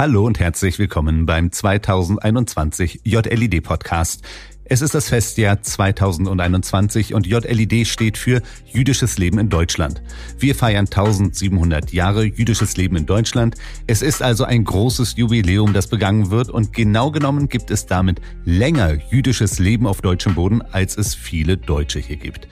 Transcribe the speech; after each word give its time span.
Hallo 0.00 0.24
und 0.24 0.40
herzlich 0.40 0.78
willkommen 0.78 1.26
beim 1.26 1.52
2021 1.52 3.02
JLID 3.04 3.62
Podcast. 3.62 4.22
Es 4.64 4.80
ist 4.80 4.94
das 4.94 5.10
Festjahr 5.10 5.60
2021 5.60 7.12
und 7.12 7.26
JLID 7.26 7.86
steht 7.86 8.16
für 8.16 8.40
Jüdisches 8.64 9.18
Leben 9.18 9.38
in 9.38 9.50
Deutschland. 9.50 10.00
Wir 10.38 10.54
feiern 10.54 10.86
1700 10.86 11.92
Jahre 11.92 12.24
jüdisches 12.24 12.78
Leben 12.78 12.96
in 12.96 13.04
Deutschland. 13.04 13.56
Es 13.86 14.00
ist 14.00 14.22
also 14.22 14.44
ein 14.44 14.64
großes 14.64 15.16
Jubiläum, 15.18 15.74
das 15.74 15.88
begangen 15.88 16.30
wird 16.30 16.48
und 16.48 16.72
genau 16.72 17.10
genommen 17.10 17.50
gibt 17.50 17.70
es 17.70 17.84
damit 17.84 18.22
länger 18.46 18.94
jüdisches 19.10 19.58
Leben 19.58 19.86
auf 19.86 20.00
deutschem 20.00 20.34
Boden, 20.34 20.62
als 20.62 20.96
es 20.96 21.14
viele 21.14 21.58
Deutsche 21.58 21.98
hier 21.98 22.16
gibt. 22.16 22.48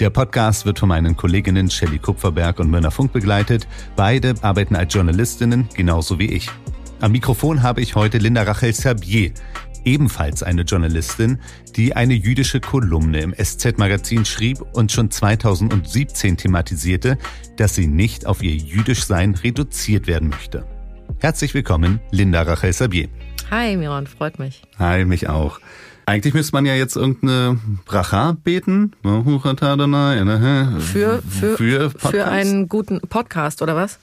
Der 0.00 0.08
Podcast 0.08 0.64
wird 0.64 0.78
von 0.78 0.88
meinen 0.88 1.14
Kolleginnen 1.14 1.70
Shelley 1.70 1.98
Kupferberg 1.98 2.58
und 2.58 2.70
Myrna 2.70 2.90
Funk 2.90 3.12
begleitet. 3.12 3.68
Beide 3.96 4.34
arbeiten 4.40 4.76
als 4.76 4.94
Journalistinnen, 4.94 5.68
genauso 5.74 6.18
wie 6.18 6.32
ich. 6.32 6.50
Am 6.98 7.12
Mikrofon 7.12 7.62
habe 7.62 7.82
ich 7.82 7.94
heute 7.94 8.16
Linda 8.16 8.42
Rachel 8.42 8.72
Sabier, 8.72 9.30
ebenfalls 9.84 10.42
eine 10.42 10.62
Journalistin, 10.62 11.38
die 11.76 11.94
eine 11.94 12.14
jüdische 12.14 12.58
Kolumne 12.58 13.20
im 13.20 13.34
SZ-Magazin 13.34 14.24
schrieb 14.24 14.62
und 14.72 14.90
schon 14.90 15.10
2017 15.10 16.38
thematisierte, 16.38 17.18
dass 17.58 17.74
sie 17.74 17.86
nicht 17.86 18.24
auf 18.24 18.42
ihr 18.42 18.56
Jüdischsein 18.56 19.34
reduziert 19.34 20.06
werden 20.06 20.30
möchte. 20.30 20.64
Herzlich 21.18 21.52
willkommen, 21.52 22.00
Linda 22.12 22.40
Rachel 22.40 22.72
Sabier. 22.72 23.08
Hi, 23.50 23.76
Miron, 23.76 24.06
freut 24.06 24.38
mich. 24.38 24.62
Hi, 24.78 25.04
mich 25.04 25.28
auch. 25.28 25.60
Eigentlich 26.06 26.32
müsste 26.32 26.54
man 26.54 26.64
ja 26.64 26.76
jetzt 26.76 26.96
irgendeine 26.96 27.60
Bracha 27.84 28.38
beten. 28.42 28.92
Für, 30.80 31.20
für, 31.22 31.56
für, 31.58 31.90
für 31.90 32.24
einen 32.24 32.70
guten 32.70 33.02
Podcast, 33.02 33.60
oder 33.60 33.76
was? 33.76 33.98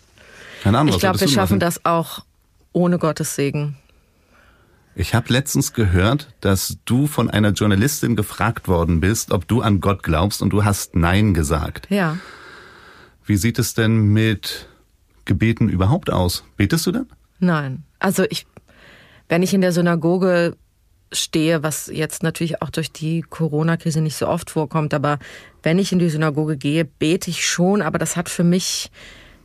Keine 0.61 0.77
Ahnung, 0.77 0.93
ich 0.93 0.99
glaube, 0.99 1.19
wir 1.19 1.27
schaffen 1.27 1.59
das 1.59 1.83
auch 1.85 2.21
ohne 2.73 2.97
Gottes 2.97 3.35
Segen. 3.35 3.77
Ich 4.95 5.15
habe 5.15 5.33
letztens 5.33 5.73
gehört, 5.73 6.33
dass 6.41 6.77
du 6.85 7.07
von 7.07 7.29
einer 7.29 7.49
Journalistin 7.51 8.15
gefragt 8.15 8.67
worden 8.67 8.99
bist, 8.99 9.31
ob 9.31 9.47
du 9.47 9.61
an 9.61 9.79
Gott 9.79 10.03
glaubst 10.03 10.41
und 10.41 10.51
du 10.51 10.63
hast 10.63 10.95
Nein 10.95 11.33
gesagt. 11.33 11.87
Ja. 11.89 12.17
Wie 13.25 13.37
sieht 13.37 13.57
es 13.57 13.73
denn 13.73 14.13
mit 14.13 14.67
Gebeten 15.25 15.69
überhaupt 15.69 16.11
aus? 16.11 16.43
Betest 16.57 16.85
du 16.85 16.91
denn? 16.91 17.07
Nein. 17.39 17.83
Also 17.97 18.25
ich, 18.29 18.45
wenn 19.29 19.41
ich 19.41 19.53
in 19.53 19.61
der 19.61 19.71
Synagoge 19.71 20.55
stehe, 21.11 21.63
was 21.63 21.87
jetzt 21.87 22.21
natürlich 22.21 22.61
auch 22.61 22.69
durch 22.69 22.91
die 22.91 23.21
Corona-Krise 23.21 24.01
nicht 24.01 24.15
so 24.15 24.27
oft 24.27 24.49
vorkommt, 24.49 24.93
aber 24.93 25.19
wenn 25.63 25.79
ich 25.79 25.91
in 25.91 25.99
die 25.99 26.09
Synagoge 26.09 26.57
gehe, 26.57 26.85
bete 26.85 27.29
ich 27.29 27.47
schon, 27.47 27.81
aber 27.81 27.97
das 27.97 28.15
hat 28.15 28.29
für 28.29 28.43
mich 28.43 28.91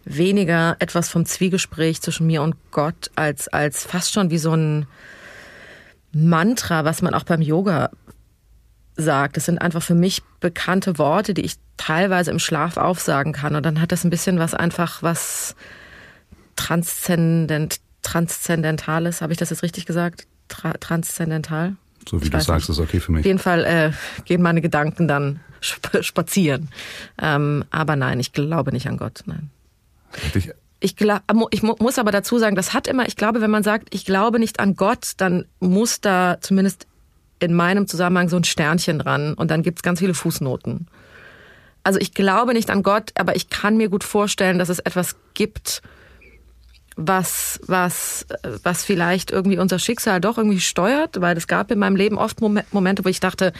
weniger 0.09 0.77
etwas 0.78 1.09
vom 1.09 1.25
Zwiegespräch 1.25 2.01
zwischen 2.01 2.27
mir 2.27 2.42
und 2.42 2.56
Gott 2.70 3.11
als, 3.14 3.48
als 3.48 3.84
fast 3.84 4.12
schon 4.12 4.31
wie 4.31 4.39
so 4.39 4.55
ein 4.55 4.87
Mantra, 6.12 6.84
was 6.84 7.03
man 7.03 7.15
auch 7.15 7.25
beim 7.25 7.42
Yoga 7.42 7.91
sagt. 8.97 9.37
Das 9.37 9.45
sind 9.45 9.59
einfach 9.59 9.83
für 9.83 9.95
mich 9.95 10.23
bekannte 10.41 10.98
Worte, 10.98 11.34
die 11.34 11.42
ich 11.45 11.55
teilweise 11.77 12.31
im 12.31 12.39
Schlaf 12.39 12.77
aufsagen 12.77 13.33
kann. 13.33 13.55
Und 13.55 13.65
dann 13.65 13.81
hat 13.81 13.92
das 13.92 14.05
ein 14.05 14.11
bisschen 14.11 14.39
was 14.39 14.55
einfach, 14.55 15.03
was 15.03 15.55
transzendent, 16.56 17.81
transzendentales. 18.03 19.20
Habe 19.20 19.33
ich 19.33 19.39
das 19.39 19.50
jetzt 19.50 19.62
richtig 19.62 19.87
gesagt? 19.87 20.27
Tra 20.48 20.72
transzendental? 20.72 21.77
So 22.09 22.20
wie 22.20 22.25
ich 22.25 22.31
du 22.31 22.41
sagst, 22.41 22.69
nicht. 22.69 22.78
ist 22.78 22.83
okay 22.83 23.00
für 23.00 23.12
mich. 23.12 23.20
Auf 23.20 23.27
jeden 23.27 23.39
Fall 23.39 23.65
äh, 23.65 23.93
gehen 24.25 24.41
meine 24.43 24.62
Gedanken 24.62 25.06
dann 25.06 25.41
spazieren. 25.61 26.69
Ähm, 27.20 27.65
aber 27.70 27.97
nein, 27.97 28.19
ich 28.20 28.33
glaube 28.33 28.72
nicht 28.72 28.89
an 28.89 28.97
Gott. 28.97 29.22
Nein. 29.27 29.50
Ich, 30.34 30.51
ich, 30.81 30.95
ich 31.51 31.62
muss 31.62 31.98
aber 31.98 32.12
dazu 32.12 32.39
sagen, 32.39 32.55
das 32.55 32.73
hat 32.73 32.87
immer, 32.87 33.06
ich 33.06 33.17
glaube, 33.17 33.41
wenn 33.41 33.51
man 33.51 33.62
sagt, 33.62 33.92
ich 33.95 34.05
glaube 34.05 34.38
nicht 34.38 34.60
an 34.60 34.75
Gott, 34.77 35.12
dann 35.16 35.47
muss 35.60 36.00
da 36.00 36.38
zumindest 36.41 36.87
in 37.41 37.55
meinem 37.55 37.87
Zusammenhang 37.87 38.28
so 38.28 38.37
ein 38.37 38.44
Sternchen 38.44 38.99
dran 38.99 39.34
und 39.34 39.50
dann 39.50 39.62
gibt's 39.62 39.83
ganz 39.83 39.99
viele 39.99 40.15
Fußnoten. 40.15 40.88
Also 41.83 42.00
ich 42.00 42.12
glaube 42.12 42.53
nicht 42.53 42.71
an 42.71 42.83
Gott, 42.83 43.12
aber 43.15 43.37
ich 43.37 43.49
kann 43.49 43.77
mir 43.77 43.88
gut 43.88 44.05
vorstellen, 44.05 44.59
dass 44.59 44.69
es 44.69 44.78
etwas 44.78 45.16
gibt, 45.34 45.83
was, 46.97 47.60
was, 47.66 48.27
was 48.65 48.84
vielleicht 48.84 49.31
irgendwie 49.31 49.59
unser 49.59 49.78
Schicksal 49.78 50.21
doch 50.21 50.37
irgendwie 50.37 50.60
steuert, 50.60 51.21
weil 51.21 51.37
es 51.37 51.47
gab 51.47 51.71
in 51.71 51.78
meinem 51.78 51.97
Leben 51.97 52.19
oft 52.19 52.41
Momente, 52.41 53.04
wo 53.04 53.09
ich 53.09 53.21
dachte, 53.21 53.53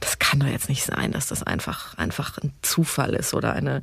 das 0.00 0.18
kann 0.18 0.40
doch 0.40 0.48
jetzt 0.48 0.68
nicht 0.68 0.84
sein, 0.84 1.12
dass 1.12 1.28
das 1.28 1.42
einfach, 1.42 1.96
einfach 1.98 2.38
ein 2.38 2.52
Zufall 2.62 3.14
ist 3.14 3.32
oder 3.32 3.52
eine, 3.52 3.82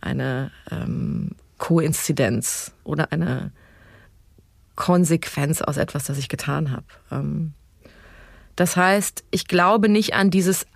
eine 0.00 0.50
ähm, 0.70 1.30
Koinzidenz 1.60 2.72
oder 2.82 3.12
eine 3.12 3.52
Konsequenz 4.74 5.60
aus 5.60 5.76
etwas, 5.76 6.04
das 6.04 6.18
ich 6.18 6.28
getan 6.28 6.72
habe. 6.72 6.86
Ähm, 7.12 7.52
das 8.56 8.76
heißt, 8.76 9.24
ich 9.30 9.46
glaube 9.46 9.88
nicht 9.88 10.14
an 10.14 10.30
dieses 10.30 10.66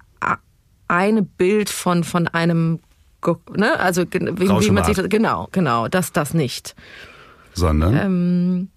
eine 0.86 1.22
Bild 1.22 1.70
von, 1.70 2.04
von 2.04 2.28
einem, 2.28 2.80
ne? 3.56 3.80
also 3.80 4.02
wie, 4.02 4.20
wie 4.20 4.70
man 4.70 4.84
sich, 4.84 5.08
genau, 5.08 5.48
genau, 5.50 5.88
das, 5.88 6.12
das 6.12 6.34
nicht. 6.34 6.76
Sondern? 7.54 7.96
Ähm, 7.96 8.68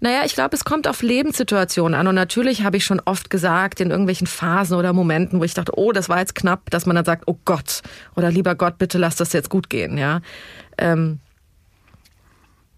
naja, 0.00 0.20
ich 0.24 0.34
glaube, 0.34 0.54
es 0.54 0.64
kommt 0.64 0.86
auf 0.86 1.02
Lebenssituationen 1.02 1.98
an. 1.98 2.06
Und 2.06 2.14
natürlich 2.14 2.62
habe 2.62 2.76
ich 2.76 2.84
schon 2.84 3.00
oft 3.04 3.28
gesagt, 3.28 3.80
in 3.80 3.90
irgendwelchen 3.90 4.26
Phasen 4.26 4.76
oder 4.76 4.92
Momenten, 4.92 5.40
wo 5.40 5.44
ich 5.44 5.54
dachte, 5.54 5.72
oh, 5.76 5.90
das 5.90 6.08
war 6.08 6.18
jetzt 6.18 6.34
knapp, 6.34 6.70
dass 6.70 6.86
man 6.86 6.94
dann 6.94 7.04
sagt, 7.04 7.24
oh 7.26 7.38
Gott, 7.44 7.82
oder 8.14 8.30
lieber 8.30 8.54
Gott, 8.54 8.78
bitte 8.78 8.98
lass 8.98 9.16
das 9.16 9.32
jetzt 9.32 9.48
gut 9.48 9.70
gehen, 9.70 9.98
ja. 9.98 10.20
Ähm, 10.78 11.18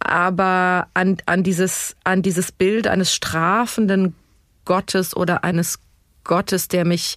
aber 0.00 0.88
an, 0.94 1.19
an, 1.26 1.42
dieses, 1.42 1.97
an 2.04 2.22
dieses 2.22 2.53
Bild 2.53 2.86
eines 2.86 3.12
strafenden 3.12 4.14
Gottes 4.64 5.16
oder 5.16 5.44
eines 5.44 5.81
Gottes, 6.25 6.69
der 6.69 6.84
mich 6.84 7.16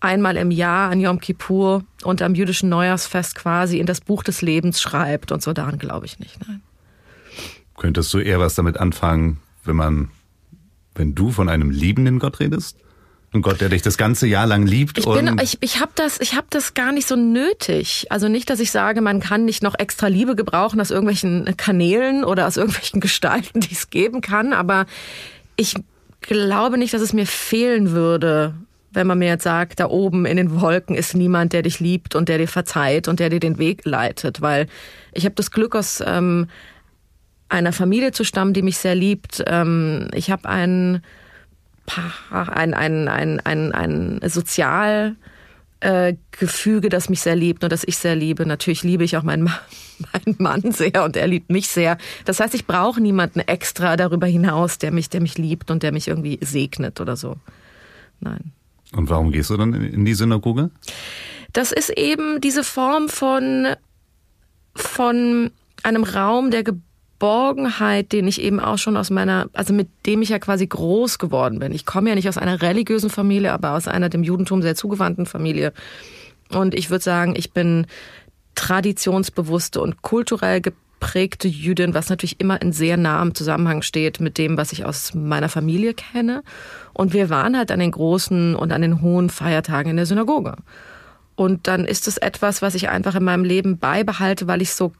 einmal 0.00 0.36
im 0.36 0.50
Jahr 0.50 0.90
an 0.90 1.00
Yom 1.00 1.20
Kippur 1.20 1.84
und 2.04 2.22
am 2.22 2.34
jüdischen 2.34 2.68
Neujahrsfest 2.68 3.34
quasi 3.34 3.78
in 3.78 3.86
das 3.86 4.00
Buch 4.00 4.22
des 4.22 4.42
Lebens 4.42 4.80
schreibt 4.80 5.32
und 5.32 5.42
so 5.42 5.52
daran 5.52 5.78
glaube 5.78 6.06
ich 6.06 6.18
nicht, 6.18 6.38
nein. 6.46 6.62
Könntest 7.76 8.12
du 8.14 8.18
eher 8.18 8.38
was 8.38 8.54
damit 8.54 8.78
anfangen, 8.78 9.38
wenn 9.64 9.76
man, 9.76 10.08
wenn 10.94 11.14
du 11.14 11.30
von 11.30 11.48
einem 11.48 11.70
liebenden 11.70 12.18
Gott 12.18 12.40
redest? 12.40 12.78
Ein 13.36 13.42
Gott, 13.42 13.60
der 13.60 13.68
dich 13.68 13.82
das 13.82 13.98
ganze 13.98 14.26
Jahr 14.26 14.46
lang 14.46 14.66
liebt. 14.66 14.98
Ich, 14.98 15.04
bin, 15.04 15.38
ich, 15.42 15.58
ich 15.60 15.80
habe 15.80 15.92
das, 15.94 16.18
ich 16.20 16.34
hab 16.34 16.50
das 16.50 16.72
gar 16.72 16.90
nicht 16.92 17.06
so 17.06 17.16
nötig. 17.16 18.06
Also 18.08 18.28
nicht, 18.28 18.48
dass 18.48 18.60
ich 18.60 18.70
sage, 18.70 19.02
man 19.02 19.20
kann 19.20 19.44
nicht 19.44 19.62
noch 19.62 19.78
extra 19.78 20.06
Liebe 20.06 20.36
gebrauchen 20.36 20.80
aus 20.80 20.90
irgendwelchen 20.90 21.56
Kanälen 21.56 22.24
oder 22.24 22.46
aus 22.46 22.56
irgendwelchen 22.56 23.00
Gestalten, 23.02 23.60
die 23.60 23.72
es 23.72 23.90
geben 23.90 24.22
kann. 24.22 24.54
Aber 24.54 24.86
ich 25.56 25.74
glaube 26.22 26.78
nicht, 26.78 26.94
dass 26.94 27.02
es 27.02 27.12
mir 27.12 27.26
fehlen 27.26 27.90
würde, 27.90 28.54
wenn 28.90 29.06
man 29.06 29.18
mir 29.18 29.28
jetzt 29.28 29.44
sagt, 29.44 29.80
da 29.80 29.86
oben 29.90 30.24
in 30.24 30.38
den 30.38 30.58
Wolken 30.60 30.96
ist 30.96 31.14
niemand, 31.14 31.52
der 31.52 31.60
dich 31.60 31.78
liebt 31.78 32.14
und 32.14 32.30
der 32.30 32.38
dir 32.38 32.48
verzeiht 32.48 33.06
und 33.06 33.20
der 33.20 33.28
dir 33.28 33.40
den 33.40 33.58
Weg 33.58 33.84
leitet. 33.84 34.40
Weil 34.40 34.66
ich 35.12 35.26
habe 35.26 35.34
das 35.34 35.50
Glück, 35.50 35.76
aus 35.76 36.02
ähm, 36.04 36.48
einer 37.50 37.74
Familie 37.74 38.12
zu 38.12 38.24
stammen, 38.24 38.54
die 38.54 38.62
mich 38.62 38.78
sehr 38.78 38.94
liebt. 38.94 39.44
Ähm, 39.46 40.08
ich 40.14 40.30
habe 40.30 40.48
einen 40.48 41.02
ein, 42.30 42.74
ein, 42.74 43.08
ein, 43.08 43.40
ein, 43.40 43.72
ein 43.72 44.20
Sozialgefüge, 44.28 45.16
äh, 45.80 46.90
das 46.90 47.08
mich 47.08 47.20
sehr 47.20 47.36
liebt 47.36 47.64
und 47.64 47.72
das 47.72 47.84
ich 47.84 47.98
sehr 47.98 48.16
liebe. 48.16 48.46
Natürlich 48.46 48.82
liebe 48.82 49.04
ich 49.04 49.16
auch 49.16 49.22
meinen, 49.22 49.44
meinen 50.12 50.36
Mann 50.38 50.72
sehr 50.72 51.04
und 51.04 51.16
er 51.16 51.26
liebt 51.26 51.50
mich 51.50 51.68
sehr. 51.68 51.98
Das 52.24 52.40
heißt, 52.40 52.54
ich 52.54 52.66
brauche 52.66 53.00
niemanden 53.00 53.40
extra 53.40 53.96
darüber 53.96 54.26
hinaus, 54.26 54.78
der 54.78 54.92
mich, 54.92 55.10
der 55.10 55.20
mich 55.20 55.38
liebt 55.38 55.70
und 55.70 55.82
der 55.82 55.92
mich 55.92 56.08
irgendwie 56.08 56.38
segnet 56.42 57.00
oder 57.00 57.16
so. 57.16 57.36
Nein. 58.20 58.52
Und 58.92 59.10
warum 59.10 59.32
gehst 59.32 59.50
du 59.50 59.56
dann 59.56 59.74
in 59.74 60.04
die 60.04 60.14
Synagoge? 60.14 60.70
Das 61.52 61.72
ist 61.72 61.90
eben 61.90 62.40
diese 62.40 62.62
Form 62.64 63.08
von, 63.08 63.68
von 64.74 65.50
einem 65.82 66.04
Raum 66.04 66.50
der 66.50 66.62
Geburt 66.62 66.85
Geborgenheit, 67.18 68.12
den 68.12 68.28
ich 68.28 68.42
eben 68.42 68.60
auch 68.60 68.76
schon 68.76 68.96
aus 68.96 69.08
meiner, 69.08 69.48
also 69.54 69.72
mit 69.72 69.88
dem 70.04 70.20
ich 70.20 70.28
ja 70.28 70.38
quasi 70.38 70.66
groß 70.66 71.18
geworden 71.18 71.58
bin. 71.58 71.72
Ich 71.72 71.86
komme 71.86 72.10
ja 72.10 72.14
nicht 72.14 72.28
aus 72.28 72.36
einer 72.36 72.60
religiösen 72.60 73.08
Familie, 73.08 73.52
aber 73.52 73.72
aus 73.72 73.88
einer 73.88 74.10
dem 74.10 74.22
Judentum 74.22 74.60
sehr 74.60 74.74
zugewandten 74.74 75.24
Familie. 75.24 75.72
Und 76.50 76.74
ich 76.74 76.90
würde 76.90 77.02
sagen, 77.02 77.34
ich 77.34 77.52
bin 77.52 77.86
traditionsbewusste 78.54 79.80
und 79.80 80.02
kulturell 80.02 80.60
geprägte 80.60 81.48
Jüdin, 81.48 81.94
was 81.94 82.10
natürlich 82.10 82.38
immer 82.38 82.60
in 82.60 82.72
sehr 82.72 82.98
nahem 82.98 83.34
Zusammenhang 83.34 83.80
steht 83.80 84.20
mit 84.20 84.36
dem, 84.36 84.58
was 84.58 84.72
ich 84.72 84.84
aus 84.84 85.14
meiner 85.14 85.48
Familie 85.48 85.94
kenne. 85.94 86.42
Und 86.92 87.14
wir 87.14 87.30
waren 87.30 87.56
halt 87.56 87.72
an 87.72 87.80
den 87.80 87.92
großen 87.92 88.54
und 88.54 88.72
an 88.72 88.82
den 88.82 89.00
hohen 89.00 89.30
Feiertagen 89.30 89.90
in 89.90 89.96
der 89.96 90.06
Synagoge. 90.06 90.56
Und 91.34 91.66
dann 91.66 91.86
ist 91.86 92.08
es 92.08 92.18
etwas, 92.18 92.60
was 92.60 92.74
ich 92.74 92.90
einfach 92.90 93.14
in 93.14 93.24
meinem 93.24 93.44
Leben 93.44 93.78
beibehalte, 93.78 94.46
weil 94.46 94.60
ich 94.60 94.74
so 94.74 94.92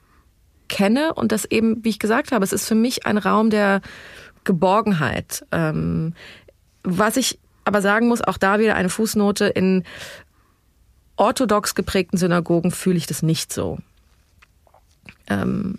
kenne 0.69 1.15
und 1.15 1.33
das 1.33 1.45
eben, 1.45 1.85
wie 1.85 1.91
ich 1.91 1.99
gesagt 1.99 2.33
habe, 2.33 2.45
es 2.45 2.53
ist 2.53 2.67
für 2.67 2.75
mich 2.75 3.07
ein 3.07 3.19
Raum 3.19 3.51
der 3.51 3.81
Geborgenheit. 4.45 5.45
Ähm, 5.53 6.15
was 6.83 7.17
ich 7.17 7.39
aber 7.65 7.83
sagen 7.83 8.09
muss, 8.09 8.23
auch 8.23 8.39
da 8.39 8.59
wieder 8.59 8.77
eine 8.77 8.89
Fußnote, 8.89 9.47
in 9.47 9.85
orthodox 11.17 11.75
geprägten 11.75 12.17
Synagogen 12.17 12.71
fühle 12.71 12.97
ich 12.97 13.07
das 13.07 13.23
nicht 13.23 13.53
so. 13.53 13.79
Ähm, 15.29 15.79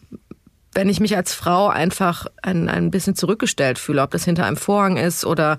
wenn 0.74 0.90
ich 0.90 1.00
mich 1.00 1.16
als 1.16 1.34
Frau 1.34 1.70
einfach 1.70 2.28
ein, 2.44 2.70
ein 2.70 2.92
bisschen 2.92 3.16
zurückgestellt 3.16 3.80
fühle, 3.80 4.02
ob 4.02 4.12
das 4.12 4.26
hinter 4.26 4.46
einem 4.46 4.58
Vorhang 4.58 4.98
ist 4.98 5.26
oder 5.26 5.58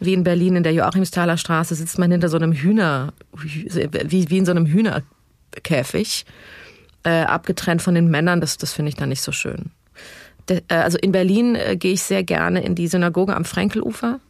wie 0.00 0.14
in 0.14 0.24
Berlin 0.24 0.56
in 0.56 0.62
der 0.62 0.72
Joachimsthaler 0.72 1.36
Straße 1.36 1.74
sitzt 1.74 1.98
man 1.98 2.10
hinter 2.10 2.28
so 2.28 2.36
einem 2.36 2.52
Hühner, 2.52 3.12
wie, 3.32 4.30
wie 4.30 4.38
in 4.38 4.46
so 4.46 4.50
einem 4.50 4.66
Hühnerkäfig, 4.66 6.24
äh, 7.04 7.22
abgetrennt 7.22 7.82
von 7.82 7.94
den 7.94 8.10
Männern, 8.10 8.40
das, 8.40 8.56
das 8.58 8.72
finde 8.72 8.90
ich 8.90 8.96
dann 8.96 9.08
nicht 9.08 9.22
so 9.22 9.32
schön. 9.32 9.70
De, 10.48 10.62
äh, 10.68 10.74
also 10.74 10.98
in 10.98 11.12
Berlin 11.12 11.54
äh, 11.54 11.76
gehe 11.76 11.92
ich 11.92 12.02
sehr 12.02 12.22
gerne 12.22 12.62
in 12.62 12.74
die 12.74 12.88
Synagoge 12.88 13.34
am 13.34 13.44
Frenkelufer. 13.44 14.20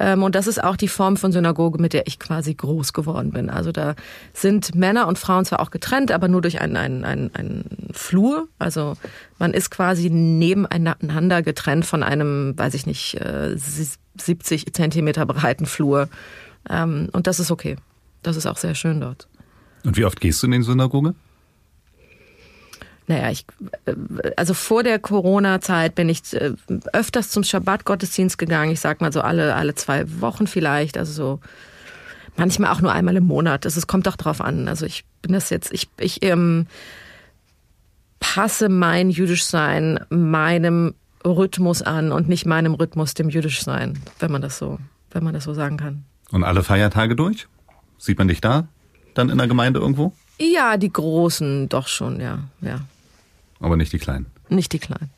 Ähm, 0.00 0.22
und 0.22 0.34
das 0.34 0.46
ist 0.46 0.62
auch 0.62 0.76
die 0.76 0.88
Form 0.88 1.16
von 1.16 1.30
Synagoge, 1.30 1.80
mit 1.80 1.92
der 1.92 2.06
ich 2.06 2.18
quasi 2.18 2.54
groß 2.54 2.92
geworden 2.92 3.30
bin. 3.30 3.48
Also 3.48 3.70
da 3.70 3.94
sind 4.32 4.74
Männer 4.74 5.06
und 5.06 5.18
Frauen 5.18 5.44
zwar 5.44 5.60
auch 5.60 5.70
getrennt, 5.70 6.10
aber 6.10 6.26
nur 6.26 6.42
durch 6.42 6.60
einen, 6.60 6.76
einen, 6.76 7.04
einen, 7.04 7.34
einen 7.34 7.88
Flur. 7.92 8.48
Also 8.58 8.94
man 9.38 9.54
ist 9.54 9.70
quasi 9.70 10.10
nebeneinander 10.10 11.42
getrennt 11.42 11.86
von 11.86 12.02
einem, 12.02 12.58
weiß 12.58 12.74
ich 12.74 12.86
nicht, 12.86 13.20
70 13.54 14.66
äh, 14.66 14.72
Zentimeter 14.72 15.26
breiten 15.26 15.66
Flur. 15.66 16.08
Ähm, 16.68 17.08
und 17.12 17.28
das 17.28 17.38
ist 17.38 17.52
okay. 17.52 17.76
Das 18.22 18.36
ist 18.36 18.46
auch 18.46 18.56
sehr 18.56 18.74
schön 18.74 19.00
dort. 19.00 19.28
Und 19.84 19.96
wie 19.96 20.04
oft 20.04 20.20
gehst 20.20 20.42
du 20.42 20.46
in 20.46 20.52
die 20.52 20.62
Synagoge? 20.62 21.14
Naja, 23.06 23.30
ich, 23.30 23.44
äh, 23.84 23.94
also 24.36 24.54
vor 24.54 24.82
der 24.82 24.98
Corona-Zeit 24.98 25.94
bin 25.94 26.08
ich 26.08 26.32
äh, 26.32 26.52
öfters 26.92 27.30
zum 27.30 27.44
Schabbat-Gottesdienst 27.44 28.38
gegangen. 28.38 28.72
Ich 28.72 28.80
sag 28.80 29.00
mal 29.00 29.12
so 29.12 29.20
alle, 29.20 29.54
alle 29.54 29.74
zwei 29.74 30.04
Wochen 30.20 30.46
vielleicht. 30.46 30.96
Also 30.96 31.12
so 31.12 31.40
manchmal 32.36 32.72
auch 32.72 32.80
nur 32.80 32.92
einmal 32.92 33.16
im 33.16 33.26
Monat. 33.26 33.66
Also 33.66 33.78
es 33.78 33.86
kommt 33.86 34.06
doch 34.06 34.16
drauf 34.16 34.40
an. 34.40 34.68
Also 34.68 34.86
ich 34.86 35.04
bin 35.22 35.32
das 35.32 35.50
jetzt, 35.50 35.72
ich, 35.72 35.88
ich 35.98 36.22
ähm, 36.24 36.66
passe 38.20 38.68
mein 38.68 39.10
Jüdischsein 39.10 40.00
meinem 40.08 40.94
Rhythmus 41.26 41.82
an 41.82 42.12
und 42.12 42.28
nicht 42.28 42.46
meinem 42.46 42.74
Rhythmus 42.74 43.14
dem 43.14 43.28
Jüdischsein, 43.28 43.98
wenn 44.18 44.32
man 44.32 44.42
das 44.42 44.58
so, 44.58 44.78
wenn 45.10 45.24
man 45.24 45.34
das 45.34 45.44
so 45.44 45.54
sagen 45.54 45.76
kann. 45.76 46.04
Und 46.30 46.44
alle 46.44 46.62
Feiertage 46.62 47.16
durch? 47.16 47.46
Sieht 47.98 48.18
man 48.18 48.28
dich 48.28 48.40
da 48.40 48.66
dann 49.14 49.30
in 49.30 49.38
der 49.38 49.46
Gemeinde 49.46 49.80
irgendwo? 49.80 50.12
Ja, 50.38 50.76
die 50.76 50.92
großen 50.92 51.68
doch 51.68 51.86
schon, 51.86 52.20
ja, 52.20 52.40
ja. 52.60 52.80
Aber 53.64 53.76
nicht 53.76 53.92
die 53.92 53.98
kleinen. 53.98 54.26
Nicht 54.48 54.72
die 54.72 54.78
kleinen. 54.78 55.10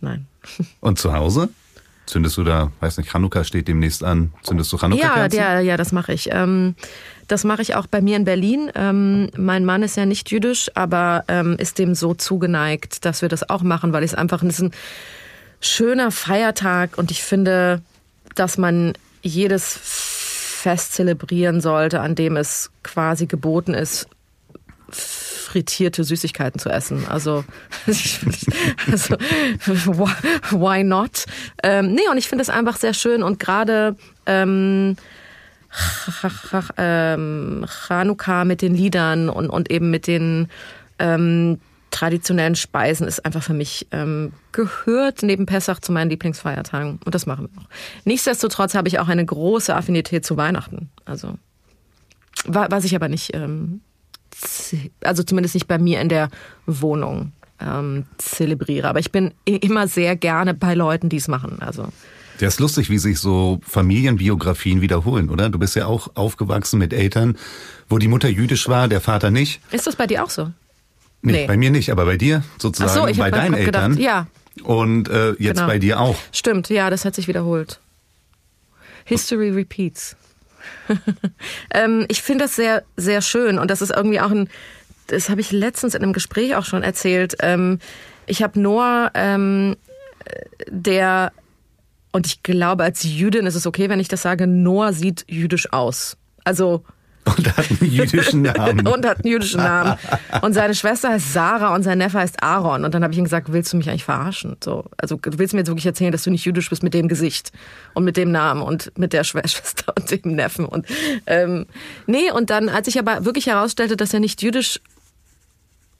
Nein. 0.00 0.26
Und 0.80 0.98
zu 0.98 1.12
Hause? 1.12 1.50
Zündest 2.06 2.38
du 2.38 2.44
da, 2.44 2.72
weiß 2.80 2.96
nicht, 2.96 3.10
Chanukka 3.10 3.44
steht 3.44 3.68
demnächst 3.68 4.02
an, 4.02 4.32
zündest 4.42 4.72
du 4.72 4.78
Chanukka? 4.78 5.26
Ja, 5.26 5.26
ja, 5.26 5.60
ja, 5.60 5.76
das 5.76 5.92
mache 5.92 6.14
ich. 6.14 6.30
Ähm, 6.32 6.74
das 7.26 7.44
mache 7.44 7.60
ich 7.60 7.74
auch 7.74 7.86
bei 7.86 8.00
mir 8.00 8.16
in 8.16 8.24
Berlin. 8.24 8.72
Ähm, 8.74 9.28
mein 9.36 9.66
Mann 9.66 9.82
ist 9.82 9.98
ja 9.98 10.06
nicht 10.06 10.30
jüdisch, 10.30 10.70
aber 10.74 11.24
ähm, 11.28 11.56
ist 11.58 11.78
dem 11.78 11.94
so 11.94 12.14
zugeneigt, 12.14 13.04
dass 13.04 13.20
wir 13.20 13.28
das 13.28 13.50
auch 13.50 13.62
machen, 13.62 13.92
weil 13.92 14.02
es 14.02 14.14
einfach 14.14 14.42
ist 14.42 14.60
ein 14.60 14.70
schöner 15.60 16.10
Feiertag 16.10 16.96
und 16.96 17.10
ich 17.10 17.22
finde, 17.22 17.82
dass 18.34 18.56
man 18.56 18.94
jedes 19.20 19.78
Fest 19.82 20.94
zelebrieren 20.94 21.60
sollte, 21.60 22.00
an 22.00 22.14
dem 22.14 22.38
es 22.38 22.70
quasi 22.82 23.26
geboten 23.26 23.74
ist, 23.74 24.08
frittierte 25.48 26.04
Süßigkeiten 26.04 26.60
zu 26.60 26.68
essen. 26.68 27.06
Also, 27.08 27.44
also 28.90 29.16
why 30.50 30.84
not? 30.84 31.24
Ähm, 31.62 31.94
nee, 31.94 32.06
und 32.10 32.18
ich 32.18 32.28
finde 32.28 32.42
es 32.42 32.50
einfach 32.50 32.76
sehr 32.76 32.92
schön 32.92 33.22
und 33.22 33.38
gerade 33.38 33.96
ähm, 34.26 34.96
ähm, 36.76 37.66
Chanukka 37.66 38.44
mit 38.44 38.60
den 38.60 38.74
Liedern 38.74 39.30
und, 39.30 39.48
und 39.48 39.70
eben 39.70 39.90
mit 39.90 40.06
den 40.06 40.48
ähm, 40.98 41.60
traditionellen 41.90 42.54
Speisen 42.54 43.08
ist 43.08 43.24
einfach 43.24 43.42
für 43.42 43.54
mich 43.54 43.86
ähm, 43.90 44.34
gehört 44.52 45.22
neben 45.22 45.46
Pessach 45.46 45.80
zu 45.80 45.92
meinen 45.92 46.10
Lieblingsfeiertagen 46.10 47.00
und 47.02 47.14
das 47.14 47.24
machen 47.24 47.48
wir 47.50 47.62
auch. 47.62 47.68
Nichtsdestotrotz 48.04 48.74
habe 48.74 48.88
ich 48.88 48.98
auch 48.98 49.08
eine 49.08 49.24
große 49.24 49.74
Affinität 49.74 50.26
zu 50.26 50.36
Weihnachten. 50.36 50.90
Also 51.06 51.38
was 52.44 52.84
ich 52.84 52.94
aber 52.94 53.08
nicht 53.08 53.34
ähm, 53.34 53.80
also 55.02 55.22
zumindest 55.22 55.54
nicht 55.54 55.68
bei 55.68 55.78
mir 55.78 56.00
in 56.00 56.08
der 56.08 56.30
Wohnung 56.66 57.32
ähm, 57.60 58.06
zelebriere. 58.18 58.88
Aber 58.88 59.00
ich 59.00 59.12
bin 59.12 59.32
immer 59.44 59.88
sehr 59.88 60.16
gerne 60.16 60.54
bei 60.54 60.74
Leuten, 60.74 61.08
die 61.08 61.16
es 61.16 61.28
machen. 61.28 61.58
Also 61.60 61.88
der 62.40 62.48
ist 62.48 62.60
lustig, 62.60 62.88
wie 62.88 62.98
sich 62.98 63.18
so 63.18 63.60
Familienbiografien 63.66 64.80
wiederholen, 64.80 65.28
oder? 65.28 65.48
Du 65.50 65.58
bist 65.58 65.74
ja 65.74 65.86
auch 65.86 66.10
aufgewachsen 66.14 66.78
mit 66.78 66.92
Eltern, 66.92 67.36
wo 67.88 67.98
die 67.98 68.08
Mutter 68.08 68.28
jüdisch 68.28 68.68
war, 68.68 68.86
der 68.88 69.00
Vater 69.00 69.30
nicht. 69.30 69.60
Ist 69.72 69.86
das 69.86 69.96
bei 69.96 70.06
dir 70.06 70.24
auch 70.24 70.30
so? 70.30 70.52
Nee, 71.20 71.32
nee. 71.32 71.46
bei 71.46 71.56
mir 71.56 71.70
nicht, 71.70 71.90
aber 71.90 72.04
bei 72.04 72.16
dir 72.16 72.44
sozusagen, 72.58 73.12
so, 73.12 73.20
bei 73.20 73.30
deinen 73.32 73.54
Eltern. 73.54 73.96
Gedacht, 73.96 74.04
ja. 74.04 74.26
Und 74.62 75.08
äh, 75.08 75.30
jetzt 75.38 75.56
genau. 75.56 75.66
bei 75.66 75.78
dir 75.78 76.00
auch. 76.00 76.16
Stimmt, 76.32 76.68
ja, 76.68 76.90
das 76.90 77.04
hat 77.04 77.14
sich 77.16 77.26
wiederholt. 77.26 77.80
History 79.04 79.50
repeats. 79.50 80.16
ähm, 81.72 82.06
ich 82.08 82.22
finde 82.22 82.44
das 82.44 82.56
sehr, 82.56 82.84
sehr 82.96 83.22
schön 83.22 83.58
und 83.58 83.70
das 83.70 83.82
ist 83.82 83.90
irgendwie 83.90 84.20
auch 84.20 84.30
ein, 84.30 84.48
das 85.06 85.30
habe 85.30 85.40
ich 85.40 85.52
letztens 85.52 85.94
in 85.94 86.02
einem 86.02 86.12
Gespräch 86.12 86.54
auch 86.56 86.64
schon 86.64 86.82
erzählt. 86.82 87.36
Ähm, 87.40 87.78
ich 88.26 88.42
habe 88.42 88.60
Noah, 88.60 89.10
ähm, 89.14 89.76
der, 90.68 91.32
und 92.12 92.26
ich 92.26 92.42
glaube, 92.42 92.84
als 92.84 93.02
Jüdin 93.02 93.46
ist 93.46 93.54
es 93.54 93.66
okay, 93.66 93.88
wenn 93.88 94.00
ich 94.00 94.08
das 94.08 94.22
sage, 94.22 94.46
Noah 94.46 94.92
sieht 94.92 95.24
jüdisch 95.28 95.72
aus. 95.72 96.16
Also 96.44 96.84
und 97.36 97.56
hat 97.56 97.70
einen 97.70 97.90
jüdischen 97.90 98.42
Namen. 98.42 98.86
und 98.86 99.06
hat 99.06 99.24
einen 99.24 99.32
jüdischen 99.32 99.60
Namen. 99.60 99.98
Und 100.42 100.54
seine 100.54 100.74
Schwester 100.74 101.10
heißt 101.10 101.32
Sarah 101.32 101.74
und 101.74 101.82
sein 101.82 101.98
Neffe 101.98 102.18
heißt 102.18 102.42
Aaron. 102.42 102.84
Und 102.84 102.94
dann 102.94 103.02
habe 103.02 103.12
ich 103.12 103.18
ihm 103.18 103.24
gesagt, 103.24 103.52
willst 103.52 103.72
du 103.72 103.76
mich 103.76 103.88
eigentlich 103.88 104.04
verarschen? 104.04 104.56
So, 104.62 104.84
also 104.96 105.16
du 105.16 105.38
willst 105.38 105.54
mir 105.54 105.60
jetzt 105.60 105.68
wirklich 105.68 105.86
erzählen, 105.86 106.12
dass 106.12 106.24
du 106.24 106.30
nicht 106.30 106.44
jüdisch 106.44 106.68
bist 106.70 106.82
mit 106.82 106.94
dem 106.94 107.08
Gesicht 107.08 107.52
und 107.94 108.04
mit 108.04 108.16
dem 108.16 108.30
Namen 108.30 108.62
und 108.62 108.96
mit 108.98 109.12
der 109.12 109.24
Schwester 109.28 109.92
und 109.96 110.10
dem 110.10 110.34
Neffen. 110.34 110.64
Und 110.64 110.86
ähm, 111.26 111.66
nee, 112.06 112.30
und 112.30 112.50
dann, 112.50 112.68
als 112.68 112.88
ich 112.88 112.98
aber 112.98 113.24
wirklich 113.24 113.46
herausstellte, 113.46 113.96
dass 113.96 114.14
er 114.14 114.20
nicht 114.20 114.42
jüdisch 114.42 114.80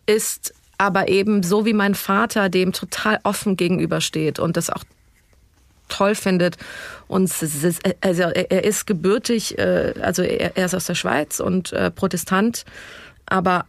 ist, 0.07 0.55
aber 0.79 1.09
eben 1.09 1.43
so 1.43 1.67
wie 1.67 1.73
mein 1.73 1.95
Vater 1.95 2.49
dem 2.49 2.73
total 2.73 3.19
offen 3.25 3.57
gegenübersteht 3.57 4.39
und 4.39 4.57
das 4.57 4.71
auch 4.71 4.85
toll 5.89 6.15
findet. 6.15 6.57
Und 7.07 7.33
also 8.01 8.23
er 8.23 8.65
ist 8.65 8.87
gebürtig, 8.87 9.59
äh, 9.59 9.95
also 10.01 10.23
er 10.23 10.57
ist 10.57 10.75
aus 10.75 10.87
der 10.87 10.95
Schweiz 10.95 11.41
und 11.41 11.73
äh, 11.73 11.91
Protestant, 11.91 12.65
aber 13.27 13.67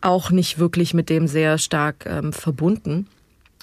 auch 0.00 0.30
nicht 0.30 0.58
wirklich 0.58 0.94
mit 0.94 1.10
dem 1.10 1.26
sehr 1.26 1.58
stark 1.58 2.06
ähm, 2.06 2.32
verbunden. 2.32 3.08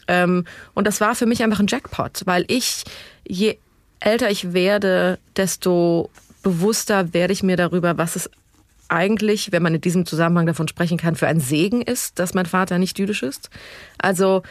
Ähm, 0.07 0.45
und 0.73 0.85
das 0.85 0.99
war 0.99 1.15
für 1.15 1.25
mich 1.25 1.43
einfach 1.43 1.59
ein 1.59 1.67
Jackpot, 1.67 2.23
weil 2.25 2.45
ich, 2.47 2.83
je 3.25 3.57
älter 3.99 4.29
ich 4.29 4.53
werde, 4.53 5.19
desto 5.37 6.09
bewusster 6.41 7.13
werde 7.13 7.33
ich 7.33 7.43
mir 7.43 7.55
darüber, 7.55 7.97
was 7.97 8.15
es 8.15 8.29
eigentlich, 8.89 9.51
wenn 9.51 9.63
man 9.63 9.75
in 9.75 9.81
diesem 9.81 10.05
Zusammenhang 10.05 10.45
davon 10.45 10.67
sprechen 10.67 10.97
kann, 10.97 11.15
für 11.15 11.27
ein 11.27 11.39
Segen 11.39 11.81
ist, 11.81 12.19
dass 12.19 12.33
mein 12.33 12.45
Vater 12.45 12.77
nicht 12.77 12.99
jüdisch 12.99 13.23
ist. 13.23 13.49
Also 13.97 14.43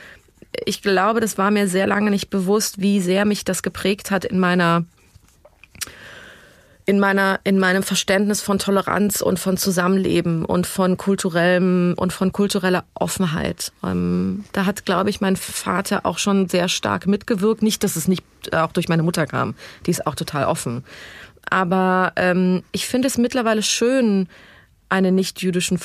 ich 0.64 0.82
glaube, 0.82 1.20
das 1.20 1.38
war 1.38 1.50
mir 1.50 1.68
sehr 1.68 1.86
lange 1.86 2.10
nicht 2.10 2.30
bewusst, 2.30 2.80
wie 2.80 3.00
sehr 3.00 3.24
mich 3.24 3.44
das 3.44 3.62
geprägt 3.62 4.10
hat 4.10 4.24
in 4.24 4.38
meiner 4.38 4.84
in 6.84 6.98
meiner 6.98 7.38
in 7.44 7.58
meinem 7.58 7.84
Verständnis 7.84 8.42
von 8.42 8.58
Toleranz 8.58 9.20
und 9.20 9.38
von 9.38 9.56
Zusammenleben 9.56 10.44
und 10.44 10.66
von 10.66 10.96
kulturellem 10.96 11.94
und 11.96 12.12
von 12.12 12.32
kultureller 12.32 12.84
Offenheit. 12.94 13.72
Ähm, 13.84 14.44
da 14.52 14.66
hat, 14.66 14.84
glaube 14.84 15.08
ich, 15.10 15.20
mein 15.20 15.36
Vater 15.36 16.04
auch 16.04 16.18
schon 16.18 16.48
sehr 16.48 16.68
stark 16.68 17.06
mitgewirkt. 17.06 17.62
Nicht, 17.62 17.84
dass 17.84 17.96
es 17.96 18.08
nicht 18.08 18.24
auch 18.52 18.72
durch 18.72 18.88
meine 18.88 19.04
Mutter 19.04 19.26
kam. 19.26 19.54
Die 19.86 19.92
ist 19.92 20.06
auch 20.06 20.16
total 20.16 20.46
offen. 20.46 20.84
Aber 21.48 22.12
ähm, 22.16 22.62
ich 22.72 22.86
finde 22.86 23.08
es 23.08 23.16
mittlerweile 23.16 23.62
schön, 23.62 24.28
einen 24.92 25.14
nicht-jüdischen 25.14 25.80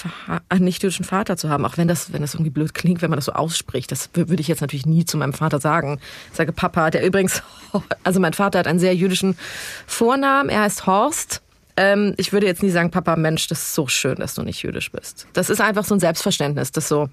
einen 0.49 0.65
nicht-jüdischen 0.65 1.05
Vater 1.05 1.37
zu 1.37 1.47
haben, 1.47 1.65
auch 1.65 1.77
wenn 1.77 1.87
das, 1.87 2.11
wenn 2.11 2.21
das 2.21 2.33
irgendwie 2.33 2.49
blöd 2.49 2.73
klingt, 2.73 3.01
wenn 3.01 3.09
man 3.09 3.15
das 3.17 3.25
so 3.25 3.31
ausspricht. 3.31 3.89
Das 3.89 4.09
würde 4.13 4.41
ich 4.41 4.49
jetzt 4.49 4.59
natürlich 4.59 4.85
nie 4.85 5.05
zu 5.05 5.15
meinem 5.17 5.31
Vater 5.31 5.61
sagen. 5.61 5.99
Ich 6.29 6.35
sage 6.35 6.51
Papa, 6.51 6.89
der 6.89 7.05
übrigens, 7.05 7.41
also 8.03 8.19
mein 8.19 8.33
Vater 8.33 8.59
hat 8.59 8.67
einen 8.67 8.79
sehr 8.79 8.93
jüdischen 8.93 9.37
Vornamen. 9.85 10.49
Er 10.49 10.63
heißt 10.63 10.87
Horst. 10.87 11.41
Ähm, 11.77 12.15
ich 12.17 12.33
würde 12.33 12.47
jetzt 12.47 12.61
nie 12.61 12.69
sagen, 12.69 12.91
Papa, 12.91 13.15
Mensch, 13.15 13.47
das 13.47 13.59
ist 13.59 13.75
so 13.75 13.87
schön, 13.87 14.17
dass 14.17 14.35
du 14.35 14.43
nicht 14.43 14.61
jüdisch 14.61 14.91
bist. 14.91 15.25
Das 15.31 15.49
ist 15.49 15.61
einfach 15.61 15.85
so 15.85 15.95
ein 15.95 16.01
Selbstverständnis, 16.01 16.73
das 16.73 16.89
so. 16.89 17.07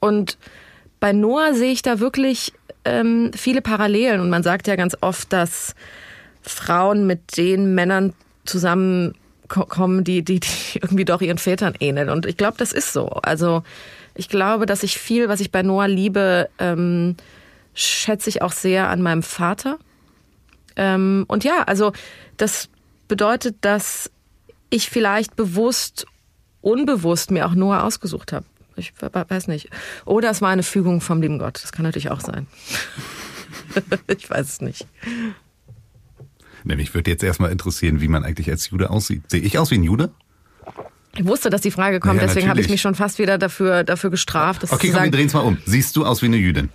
Und 0.00 0.36
bei 0.98 1.12
Noah 1.12 1.54
sehe 1.54 1.70
ich 1.70 1.82
da 1.82 2.00
wirklich 2.00 2.52
ähm, 2.84 3.30
viele 3.36 3.62
Parallelen. 3.62 4.20
Und 4.20 4.30
man 4.30 4.42
sagt 4.42 4.66
ja 4.66 4.74
ganz 4.74 4.96
oft, 5.00 5.32
dass 5.32 5.76
Frauen 6.42 7.06
mit 7.06 7.36
den 7.36 7.76
Männern 7.76 8.14
zusammen 8.44 9.14
kommen, 9.54 10.04
die, 10.04 10.22
die, 10.22 10.40
die 10.40 10.48
irgendwie 10.82 11.04
doch 11.04 11.20
ihren 11.20 11.38
Vätern 11.38 11.74
ähneln. 11.80 12.10
Und 12.10 12.26
ich 12.26 12.36
glaube, 12.36 12.56
das 12.58 12.72
ist 12.72 12.92
so. 12.92 13.08
Also 13.08 13.62
ich 14.14 14.28
glaube, 14.28 14.66
dass 14.66 14.82
ich 14.82 14.98
viel, 14.98 15.28
was 15.28 15.40
ich 15.40 15.50
bei 15.50 15.62
Noah 15.62 15.88
liebe, 15.88 16.48
ähm, 16.58 17.16
schätze 17.74 18.28
ich 18.30 18.42
auch 18.42 18.52
sehr 18.52 18.88
an 18.88 19.02
meinem 19.02 19.22
Vater. 19.22 19.78
Ähm, 20.76 21.24
und 21.28 21.44
ja, 21.44 21.62
also 21.64 21.92
das 22.36 22.68
bedeutet, 23.08 23.56
dass 23.60 24.10
ich 24.70 24.90
vielleicht 24.90 25.36
bewusst, 25.36 26.06
unbewusst 26.60 27.30
mir 27.30 27.46
auch 27.46 27.54
Noah 27.54 27.84
ausgesucht 27.84 28.32
habe. 28.32 28.46
Ich 28.76 28.92
weiß 29.00 29.46
nicht. 29.46 29.68
Oder 30.04 30.30
es 30.30 30.42
war 30.42 30.50
eine 30.50 30.64
Fügung 30.64 31.00
vom 31.00 31.22
lieben 31.22 31.38
Gott. 31.38 31.62
Das 31.62 31.70
kann 31.70 31.84
natürlich 31.84 32.10
auch 32.10 32.20
sein. 32.20 32.48
ich 34.08 34.28
weiß 34.28 34.48
es 34.48 34.60
nicht. 34.60 34.86
Mich 36.64 36.94
würde 36.94 37.10
jetzt 37.10 37.22
erstmal 37.22 37.52
interessieren, 37.52 38.00
wie 38.00 38.08
man 38.08 38.24
eigentlich 38.24 38.50
als 38.50 38.70
Jude 38.70 38.90
aussieht. 38.90 39.30
Sehe 39.30 39.40
ich 39.40 39.58
aus 39.58 39.70
wie 39.70 39.76
ein 39.76 39.84
Jude? 39.84 40.10
Ich 41.16 41.26
wusste, 41.26 41.50
dass 41.50 41.60
die 41.60 41.70
Frage 41.70 42.00
kommt, 42.00 42.20
ja, 42.20 42.26
deswegen 42.26 42.48
habe 42.48 42.60
ich 42.60 42.68
mich 42.68 42.80
schon 42.80 42.94
fast 42.94 43.18
wieder 43.18 43.38
dafür, 43.38 43.84
dafür 43.84 44.10
gestraft. 44.10 44.64
okay, 44.72 44.90
komm, 44.90 45.04
wir 45.04 45.10
drehen 45.10 45.26
es 45.26 45.34
mal 45.34 45.40
um. 45.40 45.58
Siehst 45.64 45.94
du 45.94 46.04
aus 46.04 46.22
wie 46.22 46.26
eine 46.26 46.36
Jüdin? 46.36 46.70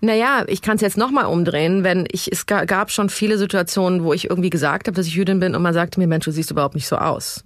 Naja, 0.00 0.44
ich 0.46 0.62
kann 0.62 0.76
es 0.76 0.80
jetzt 0.80 0.96
nochmal 0.96 1.26
umdrehen, 1.26 1.84
wenn 1.84 2.06
ich, 2.10 2.32
es 2.32 2.46
gab 2.46 2.90
schon 2.90 3.10
viele 3.10 3.36
Situationen, 3.36 4.02
wo 4.02 4.14
ich 4.14 4.30
irgendwie 4.30 4.48
gesagt 4.48 4.86
habe, 4.86 4.96
dass 4.96 5.06
ich 5.06 5.14
Jüdin 5.14 5.40
bin 5.40 5.54
und 5.54 5.60
man 5.60 5.74
sagte 5.74 6.00
mir, 6.00 6.06
Mensch, 6.06 6.24
du 6.24 6.30
siehst 6.30 6.50
überhaupt 6.50 6.74
nicht 6.74 6.86
so 6.86 6.96
aus. 6.96 7.44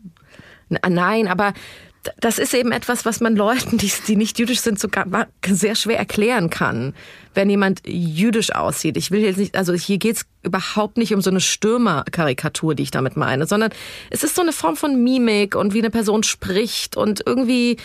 Nein, 0.69 1.27
aber 1.27 1.53
das 2.21 2.39
ist 2.39 2.55
eben 2.55 2.71
etwas, 2.71 3.05
was 3.05 3.21
man 3.21 3.35
Leuten, 3.35 3.79
die, 3.79 3.91
die 4.07 4.17
nicht 4.17 4.39
jüdisch 4.39 4.61
sind, 4.61 4.79
sogar 4.79 5.07
sehr 5.47 5.75
schwer 5.75 5.99
erklären 5.99 6.51
kann, 6.51 6.95
wenn 7.35 7.51
jemand 7.51 7.83
jüdisch 7.87 8.55
aussieht. 8.55 8.97
Ich 8.97 9.11
will 9.11 9.21
jetzt 9.21 9.39
nicht, 9.39 9.57
also 9.57 9.73
hier 9.75 9.99
geht's 9.99 10.25
überhaupt 10.43 10.97
nicht 10.97 11.15
um 11.15 11.21
so 11.21 11.31
eine 11.31 11.41
Stürmerkarikatur, 11.41 12.75
die 12.75 12.85
ich 12.85 12.91
damit 12.91 13.17
meine, 13.17 13.47
sondern 13.47 13.71
es 14.11 14.25
ist 14.25 14.35
so 14.35 14.43
eine 14.43 14.53
Form 14.53 14.77
von 14.77 15.03
Mimik 15.03 15.55
und 15.55 15.75
wie 15.75 15.81
eine 15.81 15.91
Person 15.91 16.23
spricht 16.23 16.97
und 16.97 17.23
irgendwie 17.27 17.77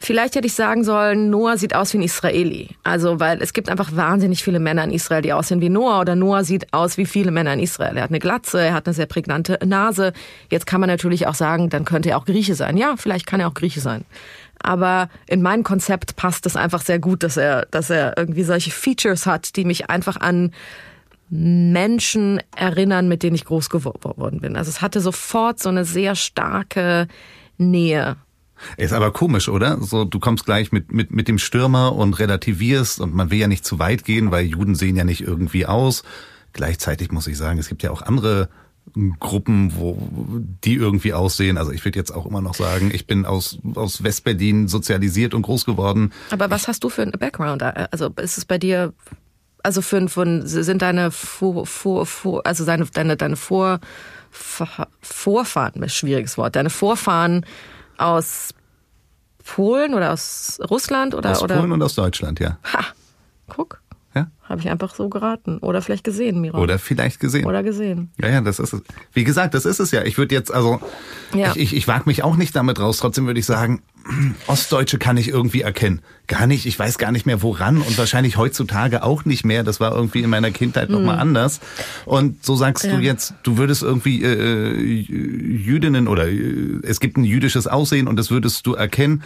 Vielleicht 0.00 0.36
hätte 0.36 0.46
ich 0.46 0.54
sagen 0.54 0.84
sollen, 0.84 1.28
Noah 1.28 1.58
sieht 1.58 1.74
aus 1.74 1.92
wie 1.92 1.98
ein 1.98 2.02
Israeli. 2.02 2.68
Also, 2.84 3.18
weil 3.18 3.42
es 3.42 3.52
gibt 3.52 3.68
einfach 3.68 3.96
wahnsinnig 3.96 4.44
viele 4.44 4.60
Männer 4.60 4.84
in 4.84 4.92
Israel, 4.92 5.22
die 5.22 5.32
aussehen 5.32 5.60
wie 5.60 5.68
Noah 5.68 6.00
oder 6.00 6.14
Noah 6.14 6.44
sieht 6.44 6.72
aus 6.72 6.98
wie 6.98 7.04
viele 7.04 7.32
Männer 7.32 7.52
in 7.52 7.58
Israel. 7.58 7.96
Er 7.96 8.04
hat 8.04 8.10
eine 8.10 8.20
Glatze, 8.20 8.60
er 8.60 8.74
hat 8.74 8.86
eine 8.86 8.94
sehr 8.94 9.06
prägnante 9.06 9.58
Nase. 9.66 10.12
Jetzt 10.50 10.66
kann 10.66 10.80
man 10.80 10.88
natürlich 10.88 11.26
auch 11.26 11.34
sagen, 11.34 11.68
dann 11.68 11.84
könnte 11.84 12.10
er 12.10 12.18
auch 12.18 12.26
Grieche 12.26 12.54
sein. 12.54 12.76
Ja, 12.76 12.94
vielleicht 12.96 13.26
kann 13.26 13.40
er 13.40 13.48
auch 13.48 13.54
Grieche 13.54 13.80
sein. 13.80 14.04
Aber 14.60 15.08
in 15.26 15.42
mein 15.42 15.62
Konzept 15.62 16.16
passt 16.16 16.46
es 16.46 16.56
einfach 16.56 16.82
sehr 16.82 16.98
gut, 16.98 17.22
dass 17.22 17.36
er, 17.36 17.66
dass 17.70 17.90
er 17.90 18.16
irgendwie 18.16 18.44
solche 18.44 18.70
Features 18.70 19.26
hat, 19.26 19.56
die 19.56 19.64
mich 19.64 19.90
einfach 19.90 20.16
an 20.16 20.52
Menschen 21.30 22.40
erinnern, 22.56 23.08
mit 23.08 23.22
denen 23.22 23.36
ich 23.36 23.44
groß 23.44 23.68
geworden 23.70 24.40
bin. 24.40 24.56
Also 24.56 24.70
es 24.70 24.80
hatte 24.80 25.00
sofort 25.00 25.60
so 25.60 25.68
eine 25.68 25.84
sehr 25.84 26.14
starke 26.14 27.06
Nähe 27.58 28.16
ist 28.76 28.92
aber 28.92 29.12
komisch, 29.12 29.48
oder? 29.48 29.80
So, 29.80 30.04
du 30.04 30.18
kommst 30.18 30.44
gleich 30.44 30.72
mit, 30.72 30.92
mit, 30.92 31.10
mit 31.10 31.28
dem 31.28 31.38
Stürmer 31.38 31.94
und 31.94 32.18
relativierst 32.18 33.00
und 33.00 33.14
man 33.14 33.30
will 33.30 33.38
ja 33.38 33.48
nicht 33.48 33.64
zu 33.64 33.78
weit 33.78 34.04
gehen, 34.04 34.30
weil 34.30 34.44
Juden 34.46 34.74
sehen 34.74 34.96
ja 34.96 35.04
nicht 35.04 35.20
irgendwie 35.20 35.66
aus. 35.66 36.02
Gleichzeitig 36.52 37.12
muss 37.12 37.26
ich 37.26 37.36
sagen, 37.36 37.58
es 37.58 37.68
gibt 37.68 37.82
ja 37.82 37.90
auch 37.90 38.02
andere 38.02 38.48
Gruppen, 39.20 39.72
wo 39.76 39.96
die 40.64 40.74
irgendwie 40.74 41.12
aussehen. 41.12 41.56
Also 41.56 41.70
ich 41.70 41.84
würde 41.84 41.98
jetzt 41.98 42.10
auch 42.10 42.26
immer 42.26 42.40
noch 42.40 42.54
sagen, 42.54 42.90
ich 42.92 43.06
bin 43.06 43.26
aus, 43.26 43.58
aus 43.74 44.02
Westberlin 44.02 44.66
sozialisiert 44.66 45.34
und 45.34 45.42
groß 45.42 45.64
geworden. 45.64 46.12
Aber 46.30 46.50
was 46.50 46.66
hast 46.66 46.82
du 46.82 46.88
für 46.88 47.02
einen 47.02 47.12
Background? 47.12 47.62
Also 47.62 48.10
ist 48.20 48.38
es 48.38 48.44
bei 48.44 48.58
dir, 48.58 48.92
also 49.62 49.82
für, 49.82 50.08
für 50.08 50.46
sind 50.46 50.82
deine 50.82 51.10
Vor, 51.10 51.66
Vor, 51.66 52.06
Vor 52.06 52.46
also 52.46 52.64
deine, 52.64 52.86
deine, 52.86 53.16
deine 53.16 53.36
Vor, 53.36 53.80
Vorfahren, 55.00 55.88
schwieriges 55.88 56.36
Wort, 56.36 56.56
deine 56.56 56.70
Vorfahren 56.70 57.46
aus 57.96 58.50
Polen 59.44 59.94
oder 59.94 60.12
aus 60.12 60.58
Russland 60.68 61.14
oder 61.14 61.32
aus 61.32 61.42
oder? 61.42 61.56
Polen 61.56 61.72
und 61.72 61.82
aus 61.82 61.94
Deutschland, 61.94 62.40
ja. 62.40 62.58
Ha, 62.72 62.84
guck. 63.48 63.80
Ja? 64.18 64.30
Habe 64.42 64.60
ich 64.60 64.70
einfach 64.70 64.94
so 64.94 65.08
geraten 65.08 65.58
oder 65.58 65.82
vielleicht 65.82 66.04
gesehen, 66.04 66.40
Mira. 66.40 66.58
Oder 66.58 66.78
vielleicht 66.78 67.20
gesehen. 67.20 67.44
Oder 67.44 67.62
gesehen. 67.62 68.10
Ja, 68.20 68.28
ja, 68.28 68.40
das 68.40 68.58
ist 68.58 68.72
es. 68.72 68.82
Wie 69.12 69.24
gesagt, 69.24 69.54
das 69.54 69.64
ist 69.64 69.78
es 69.78 69.90
ja. 69.90 70.02
Ich 70.04 70.16
würde 70.18 70.34
jetzt 70.34 70.52
also 70.52 70.80
ja. 71.34 71.50
ich, 71.52 71.58
ich, 71.58 71.76
ich 71.76 71.88
wage 71.88 72.04
mich 72.06 72.24
auch 72.24 72.36
nicht 72.36 72.56
damit 72.56 72.80
raus. 72.80 72.98
Trotzdem 72.98 73.26
würde 73.26 73.38
ich 73.38 73.46
sagen, 73.46 73.82
Ostdeutsche 74.46 74.98
kann 74.98 75.16
ich 75.18 75.28
irgendwie 75.28 75.60
erkennen. 75.60 76.00
Gar 76.26 76.46
nicht, 76.46 76.66
ich 76.66 76.78
weiß 76.78 76.98
gar 76.98 77.12
nicht 77.12 77.26
mehr 77.26 77.42
woran 77.42 77.78
und 77.78 77.96
wahrscheinlich 77.98 78.36
heutzutage 78.36 79.02
auch 79.02 79.24
nicht 79.24 79.44
mehr. 79.44 79.64
Das 79.64 79.80
war 79.80 79.94
irgendwie 79.94 80.22
in 80.22 80.30
meiner 80.30 80.50
Kindheit 80.50 80.88
nochmal 80.88 81.16
mhm. 81.16 81.22
anders. 81.22 81.60
Und 82.06 82.44
so 82.44 82.56
sagst 82.56 82.84
ja. 82.84 82.96
du 82.96 83.02
jetzt, 83.02 83.34
du 83.42 83.58
würdest 83.58 83.82
irgendwie 83.82 84.24
äh, 84.24 84.72
Jüdinnen 84.74 86.08
oder 86.08 86.26
äh, 86.26 86.80
es 86.82 87.00
gibt 87.00 87.18
ein 87.18 87.24
jüdisches 87.24 87.66
Aussehen 87.66 88.08
und 88.08 88.16
das 88.16 88.30
würdest 88.30 88.66
du 88.66 88.74
erkennen. 88.74 89.22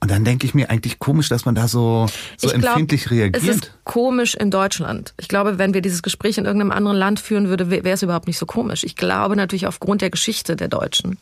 Und 0.00 0.10
dann 0.10 0.24
denke 0.24 0.46
ich 0.46 0.54
mir 0.54 0.70
eigentlich 0.70 0.98
komisch, 1.00 1.28
dass 1.28 1.44
man 1.44 1.56
da 1.56 1.66
so, 1.66 2.06
so 2.36 2.48
glaub, 2.48 2.64
empfindlich 2.64 3.10
reagiert. 3.10 3.42
Es 3.42 3.48
ist 3.48 3.72
komisch 3.84 4.34
in 4.34 4.50
Deutschland. 4.50 5.12
Ich 5.18 5.28
glaube, 5.28 5.58
wenn 5.58 5.74
wir 5.74 5.82
dieses 5.82 6.02
Gespräch 6.02 6.38
in 6.38 6.44
irgendeinem 6.44 6.70
anderen 6.70 6.96
Land 6.96 7.18
führen 7.18 7.48
würde, 7.48 7.70
wäre 7.70 7.90
es 7.90 8.02
überhaupt 8.02 8.28
nicht 8.28 8.38
so 8.38 8.46
komisch. 8.46 8.84
Ich 8.84 8.94
glaube 8.94 9.34
natürlich 9.34 9.66
aufgrund 9.66 10.00
der 10.00 10.10
Geschichte 10.10 10.54
der 10.54 10.68
Deutschen 10.68 11.18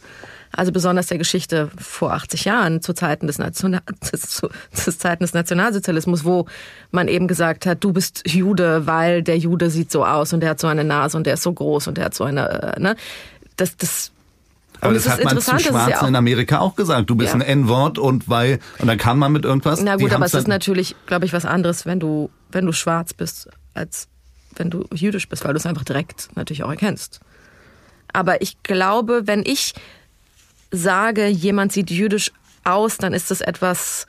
also 0.52 0.73
besonders 0.73 1.06
der 1.06 1.18
Geschichte 1.18 1.71
vor 1.76 2.12
80 2.14 2.45
Jahren, 2.45 2.83
zu 2.83 2.95
Zeiten 2.95 3.26
des, 3.26 3.38
National 3.38 3.83
zu, 4.00 4.49
zu 4.73 4.99
Zeiten 4.99 5.25
des 5.25 5.35
Nationalsozialismus, 5.35 6.25
wo 6.25 6.47
man 6.90 7.09
eben 7.09 7.28
gesagt 7.28 7.66
hat, 7.66 7.85
du 7.85 7.92
bist 7.92 8.23
Jude, 8.26 8.87
weil 8.87 9.23
der 9.23 9.38
Jude 9.38 9.71
sieht 9.71 9.90
so 9.90 10.04
aus 10.04 10.33
und 10.33 10.40
der 10.40 10.50
hat 10.50 10.61
so 10.61 10.66
eine 10.66 10.85
Nase 10.85 11.16
und 11.16 11.26
der 11.26 11.35
ist 11.35 11.42
so 11.42 11.52
groß 11.52 11.88
und 11.88 11.99
der 11.99 12.06
hat 12.06 12.14
so 12.14 12.25
eine, 12.25 12.75
äh, 12.76 12.80
ne? 12.80 12.97
Das, 13.56 13.76
das, 13.76 14.12
aber 14.80 14.95
das, 14.95 15.04
das 15.04 15.14
hat 15.14 15.25
man 15.25 15.40
zu 15.40 15.59
Schwarzen 15.59 15.90
ja 15.90 16.06
in 16.06 16.16
Amerika 16.16 16.59
auch 16.59 16.76
gesagt. 16.76 17.09
Du 17.11 17.16
bist 17.16 17.33
ja. 17.33 17.40
ein 17.40 17.42
N-Wort 17.42 17.99
und 17.99 18.28
weil 18.28 18.59
und 18.78 18.88
dann 18.88 18.99
kann 18.99 19.18
man 19.18 19.33
mit 19.33 19.45
irgendwas. 19.45 19.80
Na 19.83 19.97
gut, 19.97 20.12
aber 20.12 20.26
es 20.26 20.35
ist 20.35 20.49
natürlich, 20.49 20.97
glaube 21.06 21.25
ich, 21.25 21.33
was 21.33 21.45
anderes, 21.45 21.87
wenn 21.87 22.00
du 22.00 22.30
wenn 22.50 22.66
du 22.66 22.73
schwarz 22.73 23.12
bist, 23.14 23.49
als 23.75 24.09
wenn 24.56 24.71
du 24.71 24.87
jüdisch 24.92 25.28
bist, 25.28 25.45
weil 25.45 25.52
du 25.52 25.59
es 25.59 25.66
einfach 25.66 25.85
direkt 25.85 26.28
natürlich 26.35 26.62
auch 26.62 26.71
erkennst. 26.71 27.21
Aber 28.12 28.40
ich 28.40 28.62
glaube, 28.62 29.23
wenn 29.26 29.42
ich 29.45 29.75
sage, 30.71 31.26
jemand 31.26 31.73
sieht 31.73 31.90
jüdisch 31.90 32.33
aus, 32.64 32.97
dann 32.97 33.12
ist 33.12 33.30
das 33.30 33.40
etwas 33.40 34.06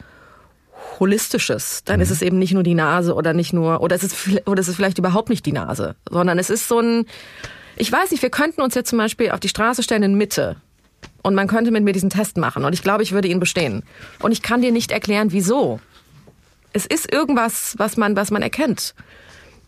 holistisches. 1.00 1.84
Dann 1.84 1.98
mhm. 1.98 2.04
ist 2.04 2.12
es 2.12 2.22
eben 2.22 2.40
nicht 2.40 2.54
nur 2.54 2.64
die 2.64 2.76
Nase 2.76 3.14
oder 3.14 3.34
nicht 3.34 3.54
nur 3.54 3.82
oder 3.82 3.96
es 3.96 4.04
ist 4.04 4.16
oder 4.46 4.62
es 4.62 4.68
ist 4.68 4.76
vielleicht 4.76 4.98
überhaupt 4.98 5.30
nicht 5.30 5.46
die 5.46 5.52
Nase, 5.52 5.96
sondern 6.10 6.40
es 6.40 6.50
ist 6.50 6.68
so 6.68 6.80
ein 6.80 7.06
ich 7.78 7.92
weiß 7.92 8.12
nicht, 8.12 8.22
wir 8.22 8.30
könnten 8.30 8.62
uns 8.62 8.76
jetzt 8.76 8.90
zum 8.90 8.98
Beispiel 8.98 9.32
auf 9.32 9.40
die 9.40 9.50
Straße 9.50 9.84
stellen 9.84 10.04
in 10.04 10.16
Mitte 10.16 10.58
und 11.22 11.36
man 11.36 11.48
könnte 11.48 11.72
mit 11.72 11.84
mir 11.84 11.94
diesen 11.94 12.10
Test 12.10 12.38
machen 12.38 12.66
und 12.66 12.74
ich 12.74 12.82
glaube, 12.82 13.04
ich 13.04 13.12
würde 13.12 13.28
ihn 13.28 13.40
bestehen. 13.40 13.84
Und 14.20 14.32
ich 14.32 14.42
kann 14.42 14.62
dir 14.62 14.72
nicht 14.72 14.92
erklären, 14.92 15.32
wieso. 15.32 15.80
Es 16.74 16.86
ist 16.86 17.12
irgendwas, 17.12 17.76
was 17.78 17.98
man, 17.98 18.16
was 18.16 18.32
man 18.32 18.42
erkennt. 18.42 18.94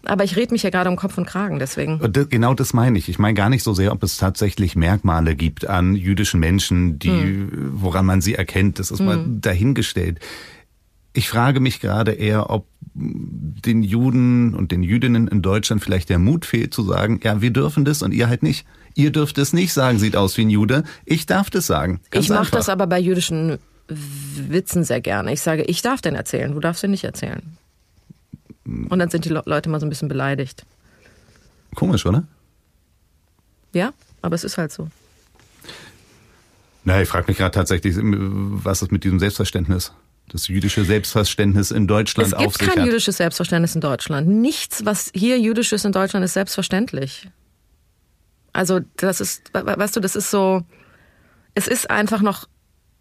Aber 0.06 0.24
ich 0.24 0.38
rede 0.38 0.54
mich 0.54 0.64
ja 0.64 0.70
gerade 0.70 0.90
um 0.90 0.96
Kopf 0.96 1.18
und 1.18 1.26
Kragen, 1.26 1.60
deswegen. 1.60 2.00
Genau 2.30 2.54
das 2.54 2.74
meine 2.74 2.98
ich. 2.98 3.10
Ich 3.10 3.20
meine 3.20 3.34
gar 3.34 3.50
nicht 3.50 3.64
so 3.64 3.74
sehr, 3.74 3.92
ob 3.92 4.02
es 4.04 4.18
tatsächlich 4.18 4.76
Merkmale 4.78 5.36
gibt 5.36 5.68
an 5.68 5.96
jüdischen 5.96 6.40
Menschen, 6.40 7.00
die, 7.00 7.10
hm. 7.10 7.72
woran 7.74 8.06
man 8.06 8.22
sie 8.22 8.36
erkennt. 8.36 8.80
Das 8.80 8.92
ist 8.92 9.00
hm. 9.00 9.06
mal 9.06 9.26
dahingestellt. 9.28 10.20
Ich 11.20 11.28
frage 11.28 11.60
mich 11.60 11.82
gerade 11.82 12.14
eher, 12.14 12.50
ob 12.50 12.66
den 12.94 13.84
Juden 13.84 14.56
und 14.56 14.72
den 14.72 14.84
Jüdinnen 14.84 15.28
in 15.28 15.42
Deutschland 15.42 15.84
vielleicht 15.84 16.08
der 16.08 16.18
Mut 16.18 16.46
fehlt 16.46 16.74
zu 16.74 16.82
sagen, 16.82 17.20
ja, 17.22 17.42
wir 17.42 17.52
dürfen 17.52 17.84
das 17.84 18.02
und 18.04 18.14
ihr 18.14 18.30
halt 18.30 18.42
nicht. 18.42 18.66
Ihr 18.96 19.12
dürft 19.12 19.38
es 19.38 19.52
nicht 19.52 19.74
sagen, 19.74 20.00
sieht 20.00 20.16
aus 20.16 20.38
wie 20.38 20.44
ein 20.44 20.50
Jude. 20.50 20.86
Ich 21.04 21.26
darf 21.26 21.50
das 21.50 21.68
sagen. 21.68 22.00
Ganz 22.10 22.24
ich 22.24 22.30
mache 22.30 22.52
das 22.52 22.70
aber 22.70 22.88
bei 22.88 23.00
jüdischen 23.00 23.58
Witzen 23.90 24.86
sehr 24.86 25.02
gerne. 25.02 25.34
Ich 25.34 25.42
sage, 25.42 25.64
ich 25.64 25.82
darf 25.82 26.00
den 26.00 26.16
erzählen, 26.16 26.54
du 26.54 26.62
darfst 26.62 26.84
den 26.84 26.92
nicht 26.92 27.04
erzählen. 27.04 27.42
Und 28.64 28.98
dann 28.98 29.10
sind 29.10 29.26
die 29.26 29.30
Leute 29.30 29.70
mal 29.70 29.82
so 29.82 29.86
ein 29.86 29.90
bisschen 29.90 30.08
beleidigt. 30.08 30.66
Komisch, 31.76 32.06
oder? 32.06 32.24
Ja, 33.74 33.92
aber 34.22 34.36
es 34.36 34.46
ist 34.46 34.58
halt 34.58 34.72
so. 34.72 34.88
Na, 36.86 37.02
ich 37.02 37.10
frage 37.10 37.26
mich 37.28 37.36
gerade 37.36 37.52
tatsächlich, 37.52 37.98
was 38.00 38.82
ist 38.82 38.94
mit 38.94 39.04
diesem 39.04 39.20
Selbstverständnis? 39.20 39.92
Das 40.30 40.48
jüdische 40.48 40.86
Selbstverständnis 40.86 41.72
in 41.72 41.88
Deutschland 41.88 42.34
auf 42.36 42.40
sich 42.40 42.48
Es 42.48 42.58
gibt 42.60 42.76
kein 42.76 42.86
jüdisches 42.86 43.18
Selbstverständnis 43.18 43.76
in 43.76 43.82
Deutschland. 43.82 44.28
Nichts, 44.28 44.86
was 44.86 45.12
hier 45.14 45.40
jüdisch 45.40 45.74
ist 45.74 45.86
in 45.86 45.92
Deutschland, 45.92 46.24
ist 46.24 46.34
selbstverständlich. 46.34 47.28
Also, 48.54 48.80
das 48.98 49.22
ist, 49.22 49.52
weißt 49.54 49.96
du, 49.96 50.00
das 50.00 50.16
ist 50.16 50.30
so, 50.32 50.62
es 51.56 51.68
ist 51.68 51.90
einfach 51.90 52.22
noch, 52.22 52.48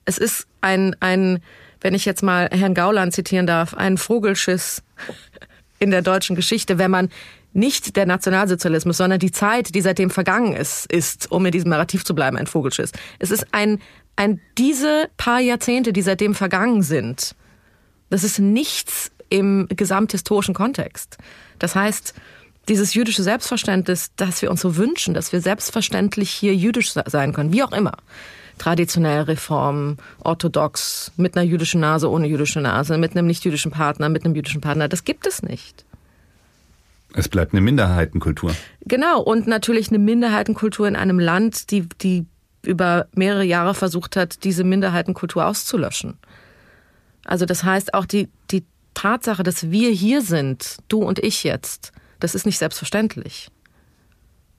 es 0.05 0.19
ist 0.19 0.47
ein, 0.63 0.97
ein, 1.01 1.41
wenn 1.81 1.95
ich 1.95 2.05
jetzt 2.05 2.23
mal 2.23 2.49
Herrn 2.51 2.75
Gauland 2.75 3.13
zitieren 3.13 3.47
darf, 3.47 3.75
ein 3.75 3.99
Vogelschiss 3.99 4.83
in 5.79 5.91
der 5.91 6.03
deutschen 6.03 6.35
Geschichte, 6.35 6.79
wenn 6.79 6.91
man 6.91 7.11
nicht 7.53 7.97
der 7.97 8.07
Nationalsozialismus, 8.07 8.97
sondern 8.97 9.19
die 9.19 9.33
Zeit, 9.33 9.75
die 9.75 9.81
seitdem 9.81 10.11
vergangen 10.11 10.55
ist, 10.55 10.91
ist, 10.91 11.31
um 11.31 11.45
in 11.45 11.53
diesem 11.53 11.71
Narrativ 11.71 12.05
zu 12.05 12.15
bleiben, 12.15 12.37
ein 12.37 12.47
Vogelschiss. 12.47 12.93
Es 13.19 13.31
ist 13.31 13.47
ein, 13.53 13.81
ein, 14.19 14.41
diese 14.59 15.09
paar 15.17 15.39
Jahrzehnte, 15.39 15.93
die 15.93 16.03
seitdem 16.03 16.35
vergangen 16.35 16.83
sind, 16.83 17.37
das 18.11 18.25
ist 18.25 18.41
nichts 18.41 19.13
im 19.29 19.69
gesamthistorischen 19.69 20.55
Kontext. 20.55 21.19
Das 21.61 21.77
heißt, 21.77 22.15
dieses 22.69 22.95
jüdische 22.95 23.23
Selbstverständnis, 23.23 24.11
das 24.17 24.43
wir 24.43 24.51
uns 24.51 24.61
so 24.61 24.77
wünschen, 24.77 25.15
dass 25.15 25.33
wir 25.33 25.41
selbstverständlich 25.41 26.31
hier 26.31 26.55
jüdisch 26.55 26.93
sein 26.93 27.33
können, 27.33 27.53
wie 27.53 27.63
auch 27.63 27.73
immer. 27.73 27.93
Traditionell 28.59 29.23
Reform, 29.23 29.99
orthodox, 30.25 31.13
mit 31.17 31.37
einer 31.37 31.47
jüdischen 31.47 31.81
Nase, 31.81 32.11
ohne 32.11 32.27
jüdische 32.27 32.61
Nase, 32.61 32.99
mit 32.99 33.13
einem 33.13 33.29
nicht 33.29 33.45
jüdischen 33.45 33.71
Partner, 33.71 34.09
mit 34.09 34.25
einem 34.25 34.35
jüdischen 34.35 34.61
Partner, 34.61 34.89
das 34.89 35.05
gibt 35.05 35.29
es 35.29 35.45
nicht. 35.45 35.85
Es 37.15 37.29
bleibt 37.29 37.53
eine 37.55 37.61
Minderheitenkultur. 37.61 38.55
Genau, 38.81 39.21
und 39.23 39.47
natürlich 39.47 39.89
eine 39.89 40.01
Minderheitenkultur 40.01 40.89
in 40.89 40.97
einem 40.97 41.21
Land, 41.21 41.71
die, 41.71 41.89
die 42.03 42.27
über 42.69 43.07
mehrere 43.15 43.45
Jahre 43.45 43.75
versucht 43.75 44.15
hat, 44.15 44.45
diese 44.45 44.63
Minderheitenkultur 44.63 45.47
auszulöschen. 45.47 46.19
Also 47.25 47.47
das 47.47 47.65
heißt 47.65 47.95
auch 47.95 48.05
die, 48.05 48.29
die 48.51 48.65
Tatsache, 48.93 49.43
dass 49.43 49.71
wir 49.71 49.91
hier 49.91 50.21
sind, 50.21 50.77
du 50.89 51.03
und 51.03 51.19
ich 51.19 51.45
jetzt, 51.45 51.93
das 52.21 52.35
ist 52.35 52.45
nicht 52.45 52.59
selbstverständlich. 52.59 53.49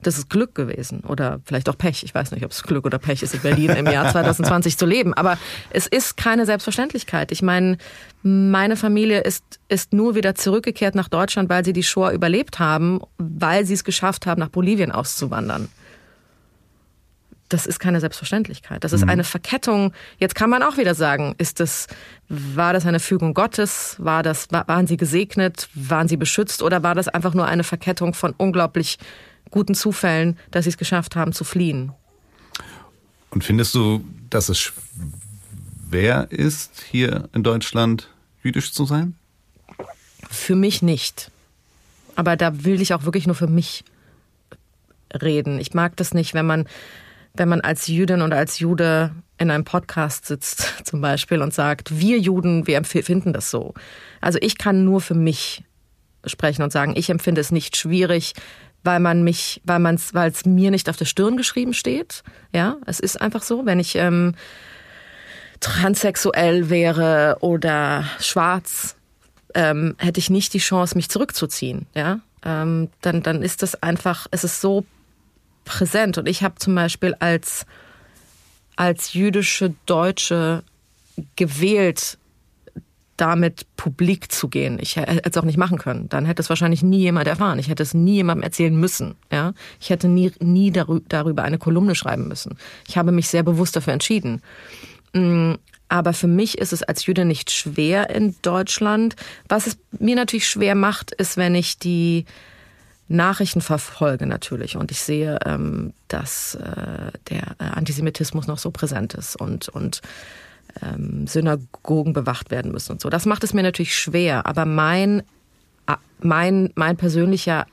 Das 0.02 0.18
ist 0.18 0.30
Glück 0.30 0.56
gewesen 0.56 1.02
oder 1.02 1.42
vielleicht 1.44 1.70
auch 1.70 1.78
Pech. 1.78 2.04
Ich 2.04 2.16
weiß 2.16 2.32
nicht, 2.32 2.44
ob 2.46 2.52
es 2.52 2.64
Glück 2.64 2.86
oder 2.86 2.98
Pech 2.98 3.22
ist, 3.22 3.36
in 3.36 3.42
Berlin 3.42 3.72
im 3.72 3.86
Jahr 3.86 4.10
2020 4.12 4.78
zu 4.78 4.86
leben. 4.88 5.14
Aber 5.14 5.38
es 5.70 5.86
ist 5.86 6.18
keine 6.18 6.46
Selbstverständlichkeit. 6.46 7.32
Ich 7.32 7.42
meine, 7.42 7.78
meine 8.24 8.76
Familie 8.76 9.20
ist, 9.20 9.44
ist 9.68 9.94
nur 9.94 10.16
wieder 10.16 10.36
zurückgekehrt 10.36 10.96
nach 10.96 11.10
Deutschland, 11.10 11.50
weil 11.50 11.66
sie 11.66 11.74
die 11.74 11.84
Shoah 11.84 12.12
überlebt 12.12 12.60
haben, 12.60 13.02
weil 13.18 13.66
sie 13.66 13.74
es 13.74 13.84
geschafft 13.84 14.26
haben, 14.26 14.40
nach 14.40 14.50
Bolivien 14.50 14.92
auszuwandern 14.92 15.70
das 17.50 17.66
ist 17.66 17.80
keine 17.80 18.00
Selbstverständlichkeit. 18.00 18.84
Das 18.84 18.94
ist 18.94 19.04
mhm. 19.04 19.10
eine 19.10 19.24
Verkettung. 19.24 19.92
Jetzt 20.20 20.36
kann 20.36 20.50
man 20.50 20.64
auch 20.64 20.78
wieder 20.78 20.94
sagen, 20.96 21.34
ist 21.40 21.60
das, 21.60 21.88
war 22.30 22.74
das 22.74 22.86
eine 22.86 23.00
Fügung 23.00 23.34
Gottes? 23.34 23.96
War 23.98 24.24
das, 24.24 24.48
waren 24.52 24.88
sie 24.88 24.98
gesegnet? 24.98 25.68
Waren 25.74 26.08
sie 26.08 26.18
beschützt? 26.18 26.62
Oder 26.62 26.84
war 26.84 26.96
das 26.96 27.08
einfach 27.08 27.34
nur 27.34 27.48
eine 27.48 27.64
Verkettung 27.64 28.14
von 28.14 28.34
unglaublich 28.38 29.00
guten 29.50 29.74
Zufällen, 29.74 30.38
dass 30.52 30.66
sie 30.66 30.70
es 30.70 30.78
geschafft 30.78 31.16
haben 31.16 31.34
zu 31.34 31.44
fliehen? 31.44 31.92
Und 33.32 33.44
findest 33.44 33.74
du, 33.74 34.04
dass 34.30 34.50
es 34.50 34.60
schwer 34.60 36.28
ist, 36.30 36.84
hier 36.90 37.30
in 37.34 37.44
Deutschland 37.44 38.10
jüdisch 38.44 38.72
zu 38.72 38.86
sein? 38.86 39.16
Für 40.30 40.56
mich 40.56 40.84
nicht. 40.84 41.32
Aber 42.16 42.36
da 42.36 42.64
will 42.64 42.82
ich 42.82 42.94
auch 42.94 43.06
wirklich 43.06 43.26
nur 43.26 43.36
für 43.36 43.48
mich 43.48 43.84
reden. 45.14 45.60
Ich 45.60 45.74
mag 45.74 45.96
das 45.96 46.14
nicht, 46.14 46.36
wenn 46.36 46.46
man 46.46 46.68
wenn 47.34 47.50
man 47.50 47.62
als 47.62 47.88
Jüdin 47.88 48.22
oder 48.22 48.38
als 48.38 48.60
Jude 48.60 49.12
in 49.38 49.52
einem 49.52 49.64
Podcast 49.64 50.26
sitzt 50.26 50.74
zum 50.86 51.02
Beispiel 51.02 51.42
und 51.42 51.54
sagt, 51.54 52.00
wir 52.00 52.20
Juden, 52.20 52.68
wir 52.68 52.78
empfinden 52.78 53.34
das 53.34 53.50
so. 53.50 53.74
Also 54.22 54.38
ich 54.42 54.58
kann 54.58 54.86
nur 54.86 55.02
für 55.02 55.16
mich 55.16 55.64
sprechen 56.26 56.64
und 56.64 56.72
sagen, 56.72 56.94
ich 56.96 57.10
empfinde 57.10 57.42
es 57.42 57.52
nicht 57.52 57.78
schwierig, 57.78 58.34
weil 58.84 59.00
man 59.00 59.24
mich, 59.24 59.62
weil 59.66 59.80
man 59.80 59.96
es, 59.96 60.14
weil 60.14 60.30
es 60.32 60.46
mir 60.46 60.72
nicht 60.72 60.90
auf 60.90 60.98
der 60.98 61.06
Stirn 61.06 61.38
geschrieben 61.38 61.74
steht. 61.74 62.24
Ja, 62.54 62.78
es 62.86 63.00
ist 63.00 63.20
einfach 63.22 63.44
so, 63.44 63.66
wenn 63.66 63.80
ich 63.80 63.96
ähm, 63.96 64.36
transsexuell 65.60 66.70
wäre 66.70 67.38
oder 67.42 68.06
schwarz, 68.20 68.96
ähm, 69.54 69.96
hätte 69.98 70.20
ich 70.20 70.30
nicht 70.30 70.54
die 70.54 70.60
Chance, 70.60 70.96
mich 70.96 71.10
zurückzuziehen. 71.10 71.88
Ja, 71.94 72.20
ähm, 72.46 72.90
dann 73.02 73.24
dann 73.24 73.42
ist 73.42 73.64
das 73.64 73.82
einfach, 73.82 74.28
es 74.32 74.44
ist 74.44 74.62
so 74.62 74.86
präsent. 75.66 76.18
Und 76.18 76.28
ich 76.28 76.44
habe 76.44 76.56
zum 76.56 76.76
Beispiel 76.76 77.16
als, 77.20 77.66
als 78.76 79.14
jüdische 79.14 79.74
Deutsche 79.86 80.64
gewählt, 81.36 82.18
damit 83.20 83.66
publik 83.76 84.32
zu 84.32 84.48
gehen. 84.48 84.80
Ich 84.80 84.96
hätte 84.96 85.22
es 85.30 85.38
auch 85.38 85.44
nicht 85.44 85.58
machen 85.58 85.78
können. 85.78 86.08
Dann 86.08 86.26
hätte 86.26 86.42
es 86.42 86.50
wahrscheinlich 86.50 86.84
nie 86.84 87.00
jemand 87.00 87.28
erfahren. 87.28 87.60
Ich 87.60 87.68
hätte 87.68 87.84
es 87.84 87.94
nie 87.94 88.16
jemandem 88.16 88.44
erzählen 88.44 88.76
müssen. 88.76 89.16
Ja? 89.30 89.54
Ich 89.82 89.90
hätte 89.90 90.08
nie, 90.08 90.32
nie 90.40 90.72
darüber 90.72 91.44
eine 91.44 91.58
Kolumne 91.58 91.96
schreiben 91.96 92.30
müssen. 92.30 92.58
Ich 92.88 92.98
habe 92.98 93.12
mich 93.12 93.28
sehr 93.28 93.44
bewusst 93.44 93.76
dafür 93.76 93.94
entschieden. 93.94 94.42
Mm, 95.14 95.56
aber 95.90 96.14
für 96.14 96.28
mich 96.28 96.60
ist 96.60 96.72
es 96.72 96.84
als 96.84 97.06
Jüde 97.08 97.26
nicht 97.26 97.52
schwer 97.52 98.10
in 98.10 98.36
Deutschland. 98.42 99.16
Was 99.50 99.68
es 99.68 99.78
mir 99.98 100.16
natürlich 100.16 100.48
schwer 100.48 100.76
macht, 100.76 101.12
ist, 101.12 101.36
wenn 101.36 101.56
ich 101.56 101.78
die 101.78 102.26
Nachrichten 103.10 103.62
verfolge 103.62 104.26
natürlich 104.26 104.78
und 104.78 104.92
ich 104.92 105.02
sehe, 105.02 105.40
ähm, 105.46 105.94
dass 106.08 106.56
äh, 106.56 107.12
der 107.30 107.56
äh, 107.60 107.64
Antisemitismus 107.64 108.48
noch 108.48 108.60
so 108.60 108.72
präsent 108.72 109.16
ist 109.16 109.36
und, 109.36 109.68
und 109.68 110.02
ähm, 110.82 111.26
Synagogen 111.28 112.14
bewacht 112.14 112.52
werden 112.52 112.72
müssen 112.72 112.94
und 112.94 113.02
so. 113.02 113.10
Das 113.10 113.26
macht 113.26 113.44
es 113.44 113.54
mir 113.54 113.64
natürlich 113.64 113.98
schwer, 113.98 114.46
aber 114.46 114.66
mein, 114.66 115.24
mein, 116.22 116.72
mein 116.76 116.98
persönlicher 116.98 117.66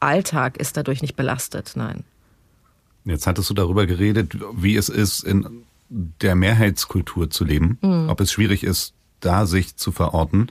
Alltag 0.00 0.56
ist 0.56 0.76
dadurch 0.76 1.02
nicht 1.02 1.16
belastet, 1.16 1.72
nein. 1.74 2.04
Jetzt 3.04 3.26
hattest 3.26 3.50
du 3.50 3.54
darüber 3.54 3.86
geredet, 3.86 4.38
wie 4.54 4.76
es 4.76 4.88
ist, 4.88 5.22
in 5.22 5.64
der 5.88 6.34
Mehrheitskultur 6.34 7.28
zu 7.28 7.44
leben, 7.44 7.78
mhm. 7.82 8.08
ob 8.08 8.20
es 8.20 8.32
schwierig 8.32 8.64
ist, 8.64 8.94
da 9.20 9.44
sich 9.46 9.76
zu 9.76 9.92
verorten. 9.92 10.48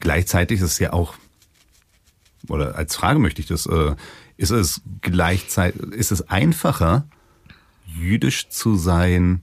Gleichzeitig 0.00 0.60
ist 0.60 0.72
es 0.72 0.78
ja 0.78 0.92
auch 0.92 1.14
oder 2.48 2.76
als 2.76 2.96
Frage 2.96 3.18
möchte 3.18 3.40
ich 3.40 3.46
das, 3.46 3.66
äh, 3.66 3.94
ist 4.36 4.50
es 4.50 4.82
gleichzeitig, 5.00 5.80
ist 5.92 6.12
es 6.12 6.28
einfacher, 6.28 7.06
jüdisch 7.86 8.48
zu 8.48 8.76
sein 8.76 9.42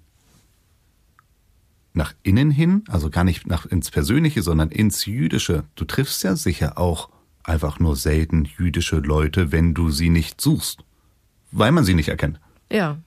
nach 1.93 2.13
innen 2.23 2.51
hin, 2.51 2.83
also 2.87 3.09
gar 3.09 3.23
nicht 3.23 3.47
nach 3.47 3.65
ins 3.65 3.91
Persönliche, 3.91 4.41
sondern 4.41 4.69
ins 4.69 5.05
Jüdische. 5.05 5.63
Du 5.75 5.85
triffst 5.85 6.23
ja 6.23 6.35
sicher 6.35 6.77
auch 6.77 7.09
einfach 7.43 7.79
nur 7.79 7.95
selten 7.95 8.45
jüdische 8.45 8.97
Leute, 8.97 9.51
wenn 9.51 9.73
du 9.73 9.91
sie 9.91 10.09
nicht 10.09 10.41
suchst, 10.41 10.83
weil 11.51 11.71
man 11.71 11.83
sie 11.83 11.93
nicht 11.93 12.09
erkennt. 12.09 12.39
Ja. 12.71 12.97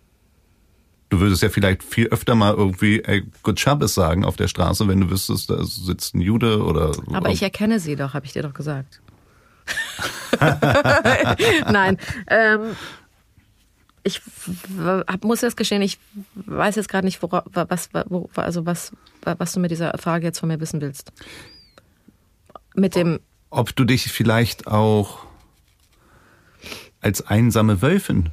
Du 1.09 1.21
würdest 1.21 1.43
ja 1.43 1.49
vielleicht 1.49 1.83
viel 1.83 2.09
öfter 2.09 2.35
mal 2.35 2.55
irgendwie 2.55 3.01
ey, 3.01 3.25
Good 3.43 3.61
Shabbos 3.61 3.95
sagen 3.95 4.25
auf 4.25 4.37
der 4.37 4.49
Straße, 4.49 4.87
wenn 4.89 5.01
du 5.01 5.11
wüsstest, 5.11 5.51
da 5.51 5.65
sitzt 5.65 6.15
ein 6.15 6.21
Jude 6.21 6.63
oder. 6.63 6.93
Aber 7.13 7.31
ich 7.31 7.43
erkenne 7.43 7.79
sie 7.81 7.97
doch, 7.97 8.15
habe 8.15 8.27
ich 8.27 8.33
dir 8.33 8.43
doch 8.43 8.55
gesagt. 8.55 9.01
Nein. 11.71 11.99
Ähm, 12.29 12.77
ich 14.03 14.23
muss 15.23 15.41
jetzt 15.41 15.57
gestehen, 15.57 15.83
ich 15.83 15.99
weiß 16.35 16.77
jetzt 16.77 16.89
gerade 16.89 17.05
nicht, 17.05 17.21
wora, 17.23 17.45
was, 17.53 17.91
wo, 18.07 18.31
also 18.37 18.65
was, 18.65 18.93
was 19.23 19.53
du 19.53 19.61
mit 19.61 19.71
dieser 19.71 19.97
Frage 19.99 20.27
jetzt 20.27 20.39
von 20.39 20.49
mir 20.49 20.61
wissen 20.61 20.81
willst. 20.81 21.13
Mit 22.75 22.95
dem. 22.95 23.21
Ob 23.51 23.75
du 23.75 23.85
dich 23.85 24.13
vielleicht 24.13 24.67
auch 24.67 25.25
als 27.01 27.27
einsame 27.27 27.83
Wölfin 27.83 28.31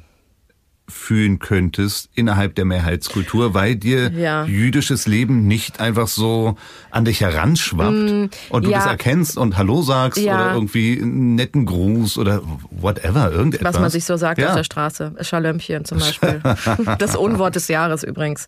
fühlen 0.86 1.38
könntest 1.38 2.10
innerhalb 2.14 2.54
der 2.56 2.66
Mehrheitskultur, 2.66 3.54
weil 3.54 3.74
dir 3.76 4.10
ja. 4.10 4.44
jüdisches 4.44 5.06
Leben 5.06 5.46
nicht 5.46 5.80
einfach 5.80 6.08
so 6.08 6.56
an 6.90 7.06
dich 7.06 7.22
heranschwappt 7.22 7.92
mm, 7.92 8.24
und 8.50 8.64
du 8.64 8.70
ja. 8.70 8.78
das 8.78 8.86
erkennst 8.86 9.38
und 9.38 9.56
Hallo 9.56 9.80
sagst 9.80 10.20
ja. 10.20 10.34
oder 10.34 10.54
irgendwie 10.54 11.00
einen 11.00 11.36
netten 11.36 11.64
Gruß 11.64 12.18
oder 12.18 12.42
whatever, 12.70 13.32
irgendetwas. 13.32 13.74
Was 13.74 13.80
man 13.80 13.90
sich 13.90 14.04
so 14.04 14.16
sagt 14.16 14.44
auf 14.44 14.54
der 14.54 14.64
Straße. 14.64 15.14
Schalömpchen 15.22 15.86
zum 15.86 15.98
Beispiel. 15.98 16.42
das 16.98 17.16
Unwort 17.16 17.56
des 17.56 17.68
Jahres 17.68 18.02
übrigens. 18.02 18.46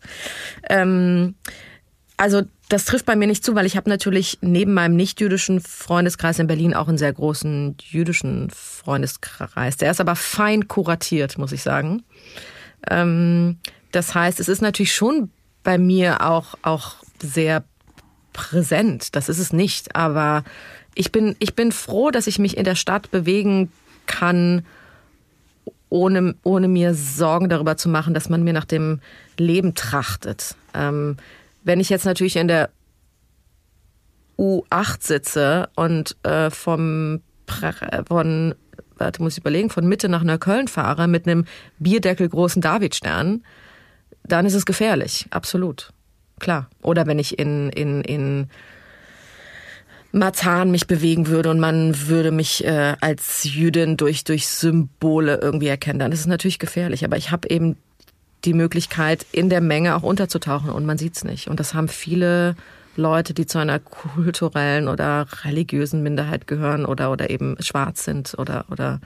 Ähm, 0.69 1.33
also 2.17 2.43
das 2.69 2.85
trifft 2.85 3.05
bei 3.05 3.15
mir 3.15 3.27
nicht 3.27 3.45
zu, 3.45 3.55
weil 3.55 3.65
ich 3.65 3.77
habe 3.77 3.89
natürlich 3.89 4.39
neben 4.41 4.73
meinem 4.73 4.95
nicht-jüdischen 4.95 5.61
Freundeskreis 5.61 6.39
in 6.39 6.47
Berlin 6.47 6.73
auch 6.73 6.87
einen 6.87 6.97
sehr 6.97 7.13
großen 7.13 7.77
jüdischen 7.81 8.49
Freundeskreis. 8.49 9.77
Der 9.77 9.91
ist 9.91 10.01
aber 10.01 10.15
fein 10.15 10.67
kuratiert, 10.67 11.37
muss 11.37 11.53
ich 11.53 11.63
sagen. 11.63 12.03
Ähm, 12.89 13.57
das 13.91 14.13
heißt, 14.13 14.39
es 14.39 14.49
ist 14.49 14.61
natürlich 14.61 14.93
schon 14.93 15.31
bei 15.63 15.77
mir 15.77 16.21
auch, 16.25 16.55
auch 16.61 16.95
sehr 17.21 17.63
präsent. 18.33 19.15
Das 19.15 19.29
ist 19.29 19.39
es 19.39 19.53
nicht. 19.53 19.95
Aber 19.95 20.43
ich 20.93 21.11
bin, 21.11 21.35
ich 21.39 21.55
bin 21.55 21.71
froh, 21.71 22.11
dass 22.11 22.27
ich 22.27 22.37
mich 22.37 22.57
in 22.57 22.65
der 22.65 22.75
Stadt 22.75 23.11
bewegen 23.11 23.71
kann, 24.07 24.65
ohne, 25.89 26.35
ohne 26.43 26.67
mir 26.67 26.93
Sorgen 26.93 27.47
darüber 27.47 27.77
zu 27.77 27.87
machen, 27.87 28.13
dass 28.13 28.29
man 28.29 28.43
mir 28.43 28.53
nach 28.53 28.65
dem 28.65 28.99
Leben 29.37 29.73
trachtet. 29.73 30.55
Ähm, 30.73 31.17
wenn 31.67 31.79
ich 31.79 31.89
jetzt 31.89 32.05
natürlich 32.05 32.37
in 32.37 32.47
der 32.47 32.69
U8 34.39 35.05
sitze 35.05 35.69
und 35.75 36.15
äh, 36.23 36.49
vom 36.49 37.21
von 38.07 38.55
warte, 38.97 39.21
muss 39.21 39.33
ich 39.33 39.39
überlegen, 39.39 39.69
von 39.69 39.87
Mitte 39.87 40.09
nach 40.09 40.23
Neukölln 40.23 40.67
fahre 40.67 41.07
mit 41.07 41.27
einem 41.27 41.45
Bierdeckel 41.79 42.27
großen 42.27 42.61
Davidstern, 42.61 43.43
dann 44.23 44.45
ist 44.45 44.53
es 44.53 44.65
gefährlich, 44.65 45.27
absolut. 45.29 45.93
Klar. 46.39 46.69
Oder 46.81 47.07
wenn 47.07 47.19
ich 47.19 47.39
in, 47.39 47.69
in, 47.69 48.01
in 48.01 48.49
Marzahn 50.11 50.71
mich 50.71 50.87
bewegen 50.87 51.27
würde 51.27 51.49
und 51.49 51.59
man 51.59 52.07
würde 52.07 52.31
mich 52.31 52.65
äh, 52.65 52.95
als 52.99 53.43
Jüdin 53.45 53.97
durch, 53.97 54.23
durch 54.23 54.47
Symbole 54.47 55.39
irgendwie 55.41 55.67
erkennen, 55.67 55.99
dann 55.99 56.11
ist 56.11 56.21
es 56.21 56.27
natürlich 56.27 56.59
gefährlich. 56.59 57.05
Aber 57.05 57.17
ich 57.17 57.31
habe 57.31 57.49
eben 57.49 57.77
die 58.47 58.53
Möglichkeit, 58.53 59.25
in 59.31 59.49
der 59.49 59.61
Menge 59.61 59.95
auch 59.95 60.03
unterzutauchen 60.03 60.69
und 60.69 60.85
man 60.85 60.97
sieht's 60.97 61.25
nicht. 61.25 61.49
Und 61.49 61.59
das 61.59 61.73
haben 61.73 61.89
viele 61.89 62.55
Leute, 62.95 63.33
die 63.33 63.45
zu 63.45 63.59
einer 63.59 63.77
kulturellen 63.77 64.87
oder 64.87 65.27
religiösen 65.43 66.01
Minderheit 66.01 66.47
gehören 66.47 66.85
oder, 66.85 67.11
oder 67.11 67.29
eben 67.29 67.57
schwarz 67.59 68.05
sind 68.05 68.35
oder, 68.39 68.65
oder 68.71 69.01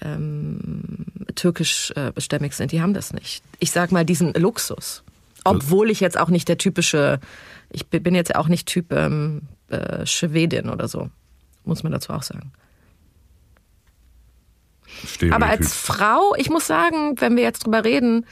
ähm, 0.00 1.04
türkisch 1.34 1.92
äh, 1.96 2.12
bestämmig 2.14 2.54
sind, 2.54 2.70
die 2.70 2.80
haben 2.80 2.94
das 2.94 3.12
nicht. 3.12 3.42
Ich 3.58 3.72
sag 3.72 3.90
mal 3.90 4.04
diesen 4.04 4.32
Luxus. 4.34 5.02
Obwohl 5.44 5.90
ich 5.90 5.98
jetzt 5.98 6.18
auch 6.18 6.28
nicht 6.28 6.48
der 6.48 6.58
typische, 6.58 7.18
ich 7.70 7.86
bin 7.86 8.14
jetzt 8.14 8.34
auch 8.36 8.48
nicht 8.48 8.68
Typ 8.68 8.92
ähm, 8.92 9.42
äh, 9.70 10.06
Schwedin 10.06 10.68
oder 10.68 10.86
so, 10.86 11.10
muss 11.64 11.82
man 11.82 11.90
dazu 11.90 12.12
auch 12.12 12.22
sagen. 12.22 12.52
Aber 15.30 15.46
als 15.46 15.74
Frau, 15.74 16.34
ich 16.36 16.48
muss 16.48 16.66
sagen, 16.66 17.20
wenn 17.20 17.36
wir 17.36 17.42
jetzt 17.42 17.64
drüber 17.64 17.84
reden, 17.84 18.24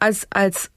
als, 0.00 0.26
als 0.30 0.70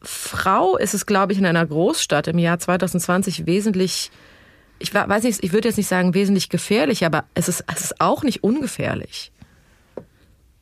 Frau 0.00 0.76
ist 0.76 0.94
es, 0.94 1.06
glaube 1.06 1.32
ich, 1.32 1.38
in 1.38 1.46
einer 1.46 1.66
Großstadt 1.66 2.28
im 2.28 2.38
Jahr 2.38 2.58
2020 2.58 3.46
wesentlich, 3.46 4.10
ich 4.78 4.94
weiß 4.94 5.24
nicht, 5.24 5.42
ich 5.42 5.52
würde 5.52 5.68
jetzt 5.68 5.76
nicht 5.76 5.88
sagen 5.88 6.14
wesentlich 6.14 6.48
gefährlich, 6.48 7.04
aber 7.04 7.24
es 7.34 7.48
ist, 7.48 7.64
es 7.72 7.82
ist 7.82 8.00
auch 8.00 8.22
nicht 8.22 8.42
ungefährlich. 8.42 9.32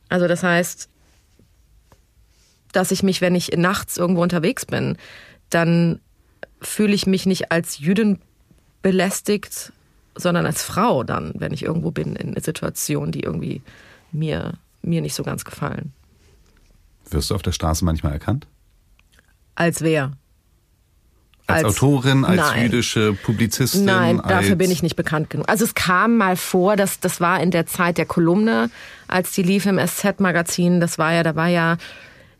Also 0.09 0.27
das 0.27 0.43
heißt, 0.43 0.89
dass 2.71 2.91
ich 2.91 3.03
mich, 3.03 3.21
wenn 3.21 3.35
ich 3.35 3.51
nachts 3.55 3.97
irgendwo 3.97 4.21
unterwegs 4.23 4.65
bin, 4.65 4.97
dann 5.49 5.99
fühle 6.61 6.93
ich 6.93 7.05
mich 7.05 7.25
nicht 7.25 7.51
als 7.51 7.79
Jüdin 7.79 8.19
belästigt, 8.81 9.71
sondern 10.15 10.45
als 10.45 10.63
Frau 10.63 11.03
dann, 11.03 11.33
wenn 11.35 11.53
ich 11.53 11.63
irgendwo 11.63 11.91
bin 11.91 12.15
in 12.15 12.39
Situationen, 12.41 13.11
die 13.11 13.21
irgendwie 13.21 13.61
mir, 14.11 14.53
mir 14.81 15.01
nicht 15.01 15.13
so 15.13 15.23
ganz 15.23 15.45
gefallen. 15.45 15.93
Wirst 17.09 17.29
du 17.29 17.35
auf 17.35 17.41
der 17.41 17.51
Straße 17.51 17.85
manchmal 17.85 18.13
erkannt? 18.13 18.47
Als 19.55 19.81
wer? 19.81 20.11
Als, 21.47 21.63
als 21.63 21.75
Autorin, 21.77 22.25
als 22.25 22.37
nein. 22.37 22.63
jüdische 22.63 23.13
Publizistin? 23.13 23.85
Nein, 23.85 24.21
dafür 24.27 24.57
bin 24.57 24.69
ich 24.69 24.83
nicht 24.83 24.97
bekannt 24.97 25.29
genug. 25.29 25.49
Also 25.49 25.63
es 25.63 25.75
kam 25.75 26.17
mal 26.17 26.35
vor, 26.35 26.75
dass 26.75 26.99
das 26.99 27.21
war 27.21 27.41
in 27.41 27.51
der 27.51 27.65
Zeit 27.65 27.97
der 27.97 28.05
Kolumne, 28.05 28.69
als 29.07 29.31
die 29.31 29.43
lief 29.43 29.65
im 29.65 29.79
SZ-Magazin. 29.79 30.81
Das 30.81 30.97
war 30.97 31.13
ja, 31.13 31.23
da 31.23 31.35
war 31.37 31.47
ja 31.47 31.77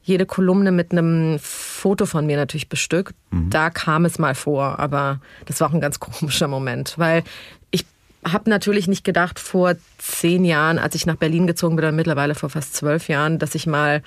jede 0.04 0.26
Kolumne 0.26 0.74
mit 0.74 0.92
einem 0.92 1.40
Foto 1.40 2.06
von 2.06 2.26
mir 2.26 2.36
natürlich 2.36 2.68
bestückt. 2.68 3.16
Mhm. 3.32 3.50
Da 3.50 3.70
kam 3.70 4.04
es 4.04 4.20
mal 4.20 4.36
vor, 4.36 4.78
aber 4.80 5.22
das 5.46 5.62
war 5.62 5.70
auch 5.70 5.74
ein 5.74 5.82
ganz 5.82 6.00
komischer 6.00 6.50
Moment, 6.50 6.96
weil 6.98 7.24
ich 7.72 7.86
habe 8.26 8.50
natürlich 8.50 8.88
nicht 8.88 9.06
gedacht 9.06 9.40
vor 9.40 9.76
zehn 9.98 10.44
Jahren, 10.44 10.80
als 10.80 10.96
ich 10.96 11.06
nach 11.06 11.16
Berlin 11.16 11.48
gezogen 11.48 11.78
bin, 11.78 11.86
oder 11.86 11.92
mittlerweile 11.94 12.36
vor 12.36 12.50
fast 12.50 12.76
zwölf 12.76 13.08
Jahren, 13.08 13.40
dass 13.40 13.56
ich 13.56 13.68
mal 13.68 14.02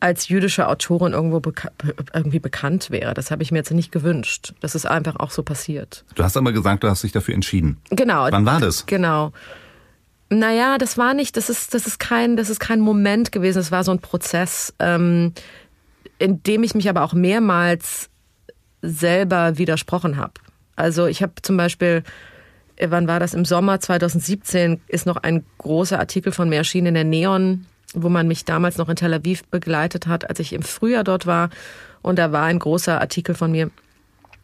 als 0.00 0.28
jüdische 0.28 0.68
Autorin 0.68 1.12
irgendwo 1.12 1.40
beka 1.40 1.70
irgendwie 2.12 2.38
bekannt 2.38 2.90
wäre. 2.90 3.14
Das 3.14 3.30
habe 3.30 3.42
ich 3.42 3.50
mir 3.50 3.58
jetzt 3.58 3.70
nicht 3.70 3.92
gewünscht. 3.92 4.52
Das 4.60 4.74
ist 4.74 4.86
einfach 4.86 5.16
auch 5.16 5.30
so 5.30 5.42
passiert. 5.42 6.04
Du 6.14 6.22
hast 6.22 6.36
aber 6.36 6.52
gesagt, 6.52 6.84
du 6.84 6.88
hast 6.88 7.02
dich 7.02 7.12
dafür 7.12 7.34
entschieden. 7.34 7.78
Genau. 7.90 8.28
Wann 8.30 8.46
war 8.46 8.60
das? 8.60 8.86
Genau. 8.86 9.32
Naja, 10.28 10.76
das 10.78 10.98
war 10.98 11.14
nicht, 11.14 11.36
das 11.36 11.48
ist, 11.48 11.72
das 11.72 11.86
ist 11.86 11.98
kein, 11.98 12.36
das 12.36 12.50
ist 12.50 12.58
kein 12.58 12.80
Moment 12.80 13.30
gewesen, 13.30 13.60
es 13.60 13.70
war 13.70 13.84
so 13.84 13.92
ein 13.92 14.00
Prozess, 14.00 14.74
ähm, 14.80 15.32
in 16.18 16.42
dem 16.42 16.64
ich 16.64 16.74
mich 16.74 16.88
aber 16.88 17.02
auch 17.02 17.12
mehrmals 17.12 18.10
selber 18.82 19.56
widersprochen 19.56 20.16
habe. 20.16 20.32
Also 20.74 21.06
ich 21.06 21.22
habe 21.22 21.34
zum 21.42 21.56
Beispiel, 21.56 22.02
äh, 22.74 22.88
wann 22.90 23.06
war 23.06 23.20
das? 23.20 23.34
Im 23.34 23.44
Sommer 23.44 23.78
2017 23.78 24.80
ist 24.88 25.06
noch 25.06 25.16
ein 25.16 25.44
großer 25.58 25.98
Artikel 25.98 26.32
von 26.32 26.48
mir 26.48 26.56
erschienen 26.56 26.88
in 26.88 26.94
der 26.94 27.04
Neon, 27.04 27.66
wo 27.96 28.08
man 28.08 28.28
mich 28.28 28.44
damals 28.44 28.76
noch 28.76 28.88
in 28.88 28.96
Tel 28.96 29.14
Aviv 29.14 29.44
begleitet 29.44 30.06
hat, 30.06 30.28
als 30.28 30.38
ich 30.38 30.52
im 30.52 30.62
Frühjahr 30.62 31.04
dort 31.04 31.26
war. 31.26 31.50
Und 32.02 32.18
da 32.18 32.30
war 32.30 32.44
ein 32.44 32.58
großer 32.58 33.00
Artikel 33.00 33.34
von 33.34 33.50
mir 33.50 33.70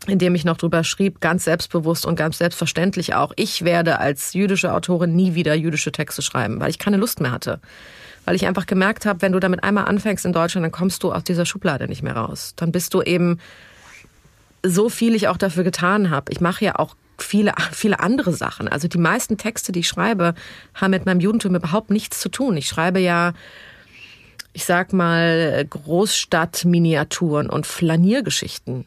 in 0.08 0.18
dem 0.18 0.34
ich 0.34 0.44
noch 0.44 0.56
drüber 0.56 0.82
schrieb, 0.82 1.20
ganz 1.20 1.44
selbstbewusst 1.44 2.06
und 2.06 2.16
ganz 2.16 2.38
selbstverständlich 2.38 3.14
auch, 3.14 3.32
ich 3.36 3.64
werde 3.64 4.00
als 4.00 4.32
jüdische 4.32 4.72
Autorin 4.74 5.14
nie 5.14 5.34
wieder 5.34 5.54
jüdische 5.54 5.92
Texte 5.92 6.22
schreiben, 6.22 6.60
weil 6.60 6.70
ich 6.70 6.80
keine 6.80 6.96
Lust 6.96 7.20
mehr 7.20 7.30
hatte. 7.30 7.60
Weil 8.24 8.34
ich 8.34 8.46
einfach 8.46 8.66
gemerkt 8.66 9.06
habe, 9.06 9.22
wenn 9.22 9.32
du 9.32 9.38
damit 9.38 9.62
einmal 9.62 9.84
anfängst 9.84 10.24
in 10.24 10.32
Deutschland, 10.32 10.64
dann 10.64 10.72
kommst 10.72 11.02
du 11.02 11.12
aus 11.12 11.24
dieser 11.24 11.46
Schublade 11.46 11.86
nicht 11.86 12.02
mehr 12.02 12.16
raus. 12.16 12.54
Dann 12.56 12.72
bist 12.72 12.94
du 12.94 13.02
eben 13.02 13.38
so 14.64 14.88
viel 14.88 15.14
ich 15.14 15.28
auch 15.28 15.36
dafür 15.36 15.64
getan 15.64 16.10
habe. 16.10 16.32
Ich 16.32 16.40
mache 16.40 16.64
ja 16.64 16.78
auch 16.78 16.96
viele, 17.18 17.54
viele 17.72 18.00
andere 18.00 18.32
Sachen. 18.32 18.68
Also 18.68 18.88
die 18.88 18.98
meisten 18.98 19.38
Texte, 19.38 19.72
die 19.72 19.80
ich 19.80 19.88
schreibe, 19.88 20.34
haben 20.74 20.90
mit 20.90 21.06
meinem 21.06 21.20
Judentum 21.20 21.54
überhaupt 21.54 21.90
nichts 21.90 22.20
zu 22.20 22.28
tun. 22.28 22.56
Ich 22.56 22.68
schreibe 22.68 23.00
ja, 23.00 23.34
ich 24.52 24.64
sag 24.64 24.92
mal, 24.92 25.64
Großstadtminiaturen 25.68 27.48
und 27.48 27.66
Flaniergeschichten 27.66 28.86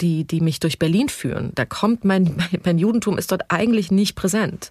die, 0.00 0.24
die 0.24 0.40
mich 0.40 0.60
durch 0.60 0.78
Berlin 0.78 1.08
führen. 1.08 1.52
Da 1.54 1.64
kommt 1.64 2.04
mein, 2.04 2.36
mein 2.64 2.78
Judentum 2.78 3.18
ist 3.18 3.32
dort 3.32 3.50
eigentlich 3.50 3.90
nicht 3.90 4.14
präsent. 4.14 4.70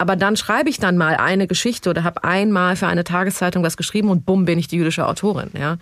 Aber 0.00 0.14
dann 0.14 0.36
schreibe 0.36 0.70
ich 0.70 0.78
dann 0.78 0.96
mal 0.96 1.16
eine 1.16 1.48
Geschichte 1.48 1.90
oder 1.90 2.04
habe 2.04 2.22
einmal 2.22 2.76
für 2.76 2.86
eine 2.86 3.02
Tageszeitung 3.02 3.64
was 3.64 3.76
geschrieben 3.76 4.10
und 4.10 4.24
bumm 4.24 4.44
bin 4.44 4.56
ich 4.56 4.68
die 4.68 4.76
jüdische 4.76 5.06
Autorin, 5.06 5.50
ja. 5.58 5.76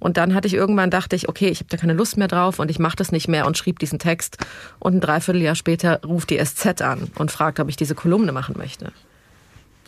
Und 0.00 0.16
dann 0.16 0.34
hatte 0.34 0.48
ich 0.48 0.54
irgendwann 0.54 0.90
dachte 0.90 1.14
ich, 1.14 1.28
okay, 1.28 1.48
ich 1.48 1.60
habe 1.60 1.68
da 1.68 1.76
keine 1.76 1.92
Lust 1.92 2.16
mehr 2.16 2.26
drauf 2.26 2.58
und 2.58 2.68
ich 2.68 2.80
mache 2.80 2.96
das 2.96 3.12
nicht 3.12 3.28
mehr 3.28 3.46
und 3.46 3.56
schrieb 3.56 3.78
diesen 3.78 4.00
Text 4.00 4.38
und 4.80 4.96
ein 4.96 5.00
Dreivierteljahr 5.00 5.54
später 5.54 6.00
ruft 6.04 6.30
die 6.30 6.44
SZ 6.44 6.82
an 6.82 7.12
und 7.16 7.30
fragt, 7.30 7.60
ob 7.60 7.68
ich 7.68 7.76
diese 7.76 7.94
Kolumne 7.94 8.32
machen 8.32 8.56
möchte. 8.58 8.92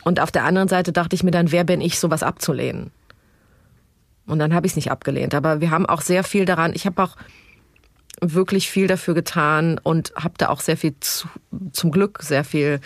Und 0.05 0.21
auf 0.21 0.31
der 0.31 0.45
anderen 0.45 0.69
Seite 0.69 0.93
dachte 0.93 1.15
ich 1.15 1.25
mir 1.25 1.31
dann, 1.33 1.51
wer 1.51 1.65
bin 1.65 1.81
ich, 1.81 1.99
sowas 1.99 2.23
abzulehnen? 2.23 2.93
Und 4.27 4.39
dann 4.39 4.55
habe 4.55 4.67
ich 4.67 4.73
es 4.73 4.77
nicht 4.77 4.91
abgelehnt. 4.91 5.35
Aber 5.35 5.61
wir 5.61 5.71
haben 5.71 5.87
auch 5.87 6.01
sehr 6.01 6.25
viel 6.25 6.45
daran. 6.45 6.73
Ich 6.75 6.87
habe 6.87 7.03
auch 7.03 7.17
wirklich 8.21 8.71
viel 8.71 8.87
dafür 8.87 9.15
getan 9.15 9.81
und 9.83 10.13
habe 10.15 10.35
da 10.39 10.49
auch 10.49 10.61
sehr 10.61 10.77
viel 10.77 10.95
zu, 11.01 11.29
zum 11.73 11.91
Glück 11.91 12.23
sehr 12.23 12.45
viel 12.45 12.81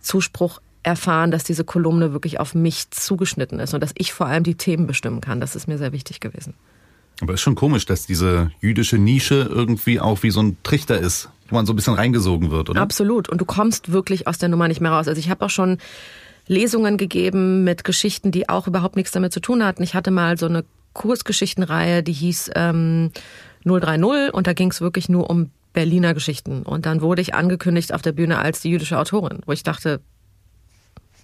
Zuspruch 0.00 0.60
erfahren, 0.82 1.30
dass 1.30 1.44
diese 1.44 1.64
Kolumne 1.64 2.12
wirklich 2.12 2.40
auf 2.40 2.54
mich 2.54 2.90
zugeschnitten 2.90 3.60
ist 3.60 3.74
und 3.74 3.82
dass 3.82 3.92
ich 3.96 4.12
vor 4.12 4.26
allem 4.26 4.44
die 4.44 4.54
Themen 4.54 4.86
bestimmen 4.86 5.20
kann. 5.20 5.40
Das 5.40 5.54
ist 5.54 5.68
mir 5.68 5.78
sehr 5.78 5.92
wichtig 5.92 6.20
gewesen. 6.20 6.54
Aber 7.20 7.34
es 7.34 7.40
ist 7.40 7.44
schon 7.44 7.54
komisch, 7.54 7.84
dass 7.84 8.06
diese 8.06 8.50
jüdische 8.60 8.96
Nische 8.96 9.46
irgendwie 9.50 10.00
auch 10.00 10.22
wie 10.22 10.30
so 10.30 10.42
ein 10.42 10.56
Trichter 10.62 10.98
ist, 10.98 11.28
wo 11.50 11.56
man 11.56 11.66
so 11.66 11.74
ein 11.74 11.76
bisschen 11.76 11.94
reingesogen 11.94 12.50
wird, 12.50 12.70
oder? 12.70 12.80
Absolut. 12.80 13.28
Und 13.28 13.40
du 13.40 13.44
kommst 13.44 13.92
wirklich 13.92 14.26
aus 14.26 14.38
der 14.38 14.48
Nummer 14.48 14.68
nicht 14.68 14.80
mehr 14.80 14.92
raus. 14.92 15.06
Also 15.06 15.18
ich 15.18 15.28
habe 15.28 15.44
auch 15.44 15.50
schon 15.50 15.78
Lesungen 16.46 16.96
gegeben 16.96 17.62
mit 17.62 17.84
Geschichten, 17.84 18.30
die 18.30 18.48
auch 18.48 18.66
überhaupt 18.66 18.96
nichts 18.96 19.12
damit 19.12 19.32
zu 19.32 19.40
tun 19.40 19.64
hatten. 19.64 19.82
Ich 19.82 19.94
hatte 19.94 20.10
mal 20.10 20.38
so 20.38 20.46
eine 20.46 20.64
Kursgeschichtenreihe, 20.94 22.02
die 22.02 22.12
hieß 22.12 22.52
ähm, 22.54 23.10
030 23.64 24.32
und 24.32 24.46
da 24.46 24.54
ging 24.54 24.70
es 24.70 24.80
wirklich 24.80 25.08
nur 25.08 25.28
um 25.28 25.50
Berliner 25.72 26.14
Geschichten. 26.14 26.62
Und 26.62 26.86
dann 26.86 27.00
wurde 27.00 27.22
ich 27.22 27.34
angekündigt 27.34 27.92
auf 27.92 28.02
der 28.02 28.12
Bühne 28.12 28.38
als 28.38 28.60
die 28.60 28.70
jüdische 28.70 28.98
Autorin, 28.98 29.40
wo 29.46 29.52
ich 29.52 29.62
dachte, 29.62 30.00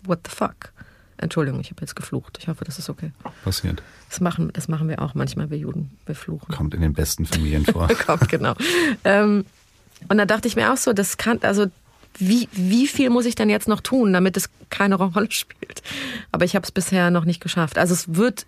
what 0.05 0.21
the 0.25 0.35
fuck? 0.35 0.73
Entschuldigung, 1.19 1.61
ich 1.61 1.71
habe 1.71 1.81
jetzt 1.81 1.97
geflucht. 1.97 2.37
Ich 2.41 2.49
hoffe, 2.49 2.65
das 2.65 2.79
ist 2.79 2.91
okay. 2.91 3.11
Passiert. 3.43 3.83
Das 4.11 4.21
machen, 4.21 4.51
das 4.53 4.69
machen 4.69 4.89
wir 4.89 5.01
auch 5.01 5.15
manchmal, 5.15 5.51
wir 5.51 5.57
Juden. 5.57 5.97
Wir 6.05 6.15
fluchen. 6.15 6.55
Kommt 6.55 6.75
in 6.75 6.83
den 6.83 6.93
besten 6.93 7.25
Familien 7.25 7.65
vor. 7.73 7.89
Kommt, 7.89 8.29
genau. 8.29 8.55
Ähm, 9.05 9.47
und 10.09 10.19
da 10.19 10.27
dachte 10.27 10.47
ich 10.47 10.57
mir 10.57 10.73
auch 10.73 10.77
so, 10.77 10.93
das 10.93 11.17
kann, 11.17 11.39
also 11.43 11.67
wie, 12.19 12.49
wie 12.53 12.87
viel 12.87 13.11
muss 13.11 13.27
ich 13.27 13.35
denn 13.35 13.51
jetzt 13.51 13.69
noch 13.69 13.81
tun, 13.81 14.13
damit 14.13 14.37
es 14.37 14.51
keine 14.69 14.95
Rolle 14.97 15.31
spielt? 15.31 15.83
Aber 16.33 16.45
ich 16.45 16.55
habe 16.55 16.65
es 16.65 16.71
bisher 16.73 17.11
noch 17.11 17.25
nicht 17.25 17.41
geschafft. 17.41 17.79
Also 17.79 17.95
es 17.95 18.15
wird 18.15 18.47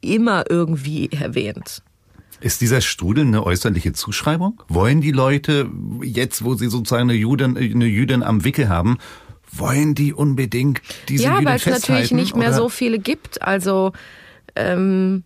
immer 0.00 0.44
irgendwie 0.48 1.10
erwähnt. 1.10 1.82
Ist 2.40 2.60
dieser 2.60 2.80
Strudel 2.80 3.26
eine 3.26 3.44
äußerliche 3.44 3.92
Zuschreibung? 3.92 4.62
Wollen 4.68 5.00
die 5.00 5.10
Leute 5.10 5.68
jetzt, 6.02 6.44
wo 6.44 6.54
sie 6.54 6.68
sozusagen 6.68 7.10
eine 7.10 7.14
Jüdin, 7.14 7.56
eine 7.56 7.86
Jüdin 7.86 8.22
am 8.22 8.44
Wickel 8.44 8.68
haben, 8.68 8.98
wollen 9.50 9.94
die 9.94 10.12
unbedingt 10.12 10.80
diese 11.08 11.24
Ja, 11.24 11.44
weil 11.44 11.56
es 11.56 11.66
natürlich 11.66 12.12
nicht 12.12 12.36
mehr 12.36 12.52
so 12.52 12.68
viele 12.68 12.98
gibt. 12.98 13.42
Also 13.42 13.92
ähm, 14.54 15.24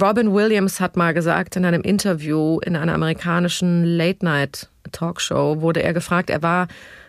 Robin 0.00 0.32
Williams 0.32 0.80
hat 0.80 0.96
mal 0.96 1.12
gesagt 1.12 1.56
in 1.56 1.64
einem 1.64 1.82
Interview 1.82 2.60
in 2.60 2.76
einer 2.76 2.94
amerikanischen 2.94 3.84
Late-Night-Talkshow, 3.84 5.60
wurde 5.60 5.82
er 5.82 5.92
gefragt, 5.92 6.30
er 6.30 6.42
war 6.42 6.68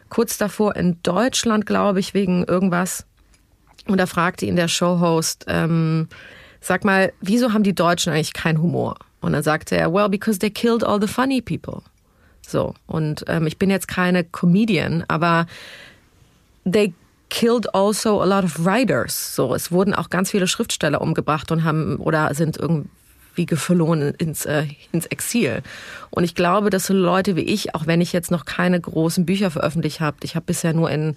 kurz 0.09 0.37
davor 0.37 0.75
in 0.75 0.97
Deutschland, 1.03 1.65
glaube 1.65 1.99
ich, 1.99 2.13
wegen 2.13 2.43
irgendwas. 2.43 3.05
Und 3.87 3.99
da 3.99 4.05
fragte 4.07 4.45
ihn 4.45 4.55
der 4.55 4.67
Showhost, 4.67 5.45
ähm, 5.47 6.07
sag 6.61 6.85
mal, 6.85 7.11
wieso 7.19 7.53
haben 7.53 7.63
die 7.63 7.75
Deutschen 7.75 8.13
eigentlich 8.13 8.33
keinen 8.33 8.61
Humor? 8.61 8.95
Und 9.19 9.33
dann 9.33 9.43
sagte 9.43 9.75
er, 9.75 9.93
well, 9.93 10.09
because 10.09 10.39
they 10.39 10.49
killed 10.49 10.83
all 10.83 11.01
the 11.01 11.07
funny 11.07 11.41
people. 11.41 11.81
So, 12.47 12.73
und 12.87 13.25
ähm, 13.27 13.47
ich 13.47 13.57
bin 13.57 13.69
jetzt 13.69 13.87
keine 13.87 14.23
Comedian, 14.23 15.03
aber 15.07 15.45
they 16.65 16.93
killed 17.29 17.73
also 17.73 18.21
a 18.21 18.25
lot 18.25 18.43
of 18.43 18.65
writers. 18.65 19.35
So, 19.35 19.55
es 19.55 19.71
wurden 19.71 19.93
auch 19.93 20.09
ganz 20.09 20.31
viele 20.31 20.47
Schriftsteller 20.47 21.01
umgebracht 21.01 21.51
und 21.51 21.63
haben 21.63 21.97
oder 21.97 22.33
sind 22.33 22.57
irgendwie 22.57 23.45
geflohen 23.45 24.13
ins, 24.15 24.45
äh, 24.45 24.65
ins 24.91 25.05
Exil. 25.05 25.61
Und 26.09 26.23
ich 26.23 26.35
glaube, 26.35 26.69
dass 26.69 26.87
so 26.87 26.93
Leute 26.93 27.35
wie 27.35 27.41
ich, 27.41 27.73
auch 27.73 27.87
wenn 27.87 28.01
ich 28.01 28.11
jetzt 28.11 28.31
noch 28.31 28.45
keine 28.45 28.79
großen 28.79 29.25
Bücher 29.25 29.49
veröffentlicht 29.49 30.01
habe, 30.01 30.17
ich 30.23 30.35
habe 30.35 30.47
bisher 30.47 30.73
nur 30.73 30.91
in 30.91 31.15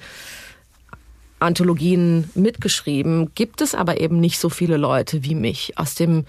Anthologien 1.44 2.30
mitgeschrieben, 2.34 3.30
gibt 3.34 3.60
es 3.60 3.74
aber 3.74 4.00
eben 4.00 4.20
nicht 4.20 4.38
so 4.38 4.48
viele 4.48 4.76
Leute 4.76 5.24
wie 5.24 5.34
mich. 5.34 5.78
Aus 5.78 5.94
dem 5.94 6.24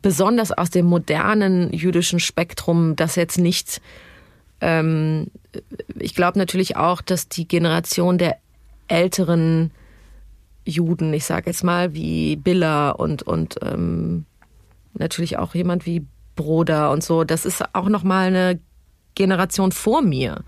besonders 0.00 0.52
aus 0.52 0.70
dem 0.70 0.86
modernen 0.86 1.72
jüdischen 1.72 2.20
Spektrum, 2.20 2.94
das 2.94 3.16
jetzt 3.16 3.38
nicht 3.38 3.80
ähm, 4.60 5.28
ich 5.98 6.14
glaube 6.14 6.38
natürlich 6.38 6.76
auch, 6.76 7.00
dass 7.00 7.28
die 7.28 7.46
Generation 7.46 8.18
der 8.18 8.38
älteren 8.88 9.70
Juden, 10.64 11.12
ich 11.12 11.24
sage 11.24 11.46
jetzt 11.46 11.64
mal 11.64 11.94
wie 11.94 12.36
Biller 12.36 12.98
und 12.98 13.22
und 13.22 13.56
ähm, 13.62 14.26
natürlich 14.94 15.38
auch 15.38 15.54
jemand 15.54 15.86
wie 15.86 16.04
Broder 16.36 16.90
und 16.90 17.02
so, 17.02 17.24
das 17.24 17.44
ist 17.44 17.74
auch 17.74 17.88
noch 17.88 18.04
mal 18.04 18.26
eine 18.26 18.60
Generation 19.14 19.72
vor 19.72 20.02
mir. 20.02 20.44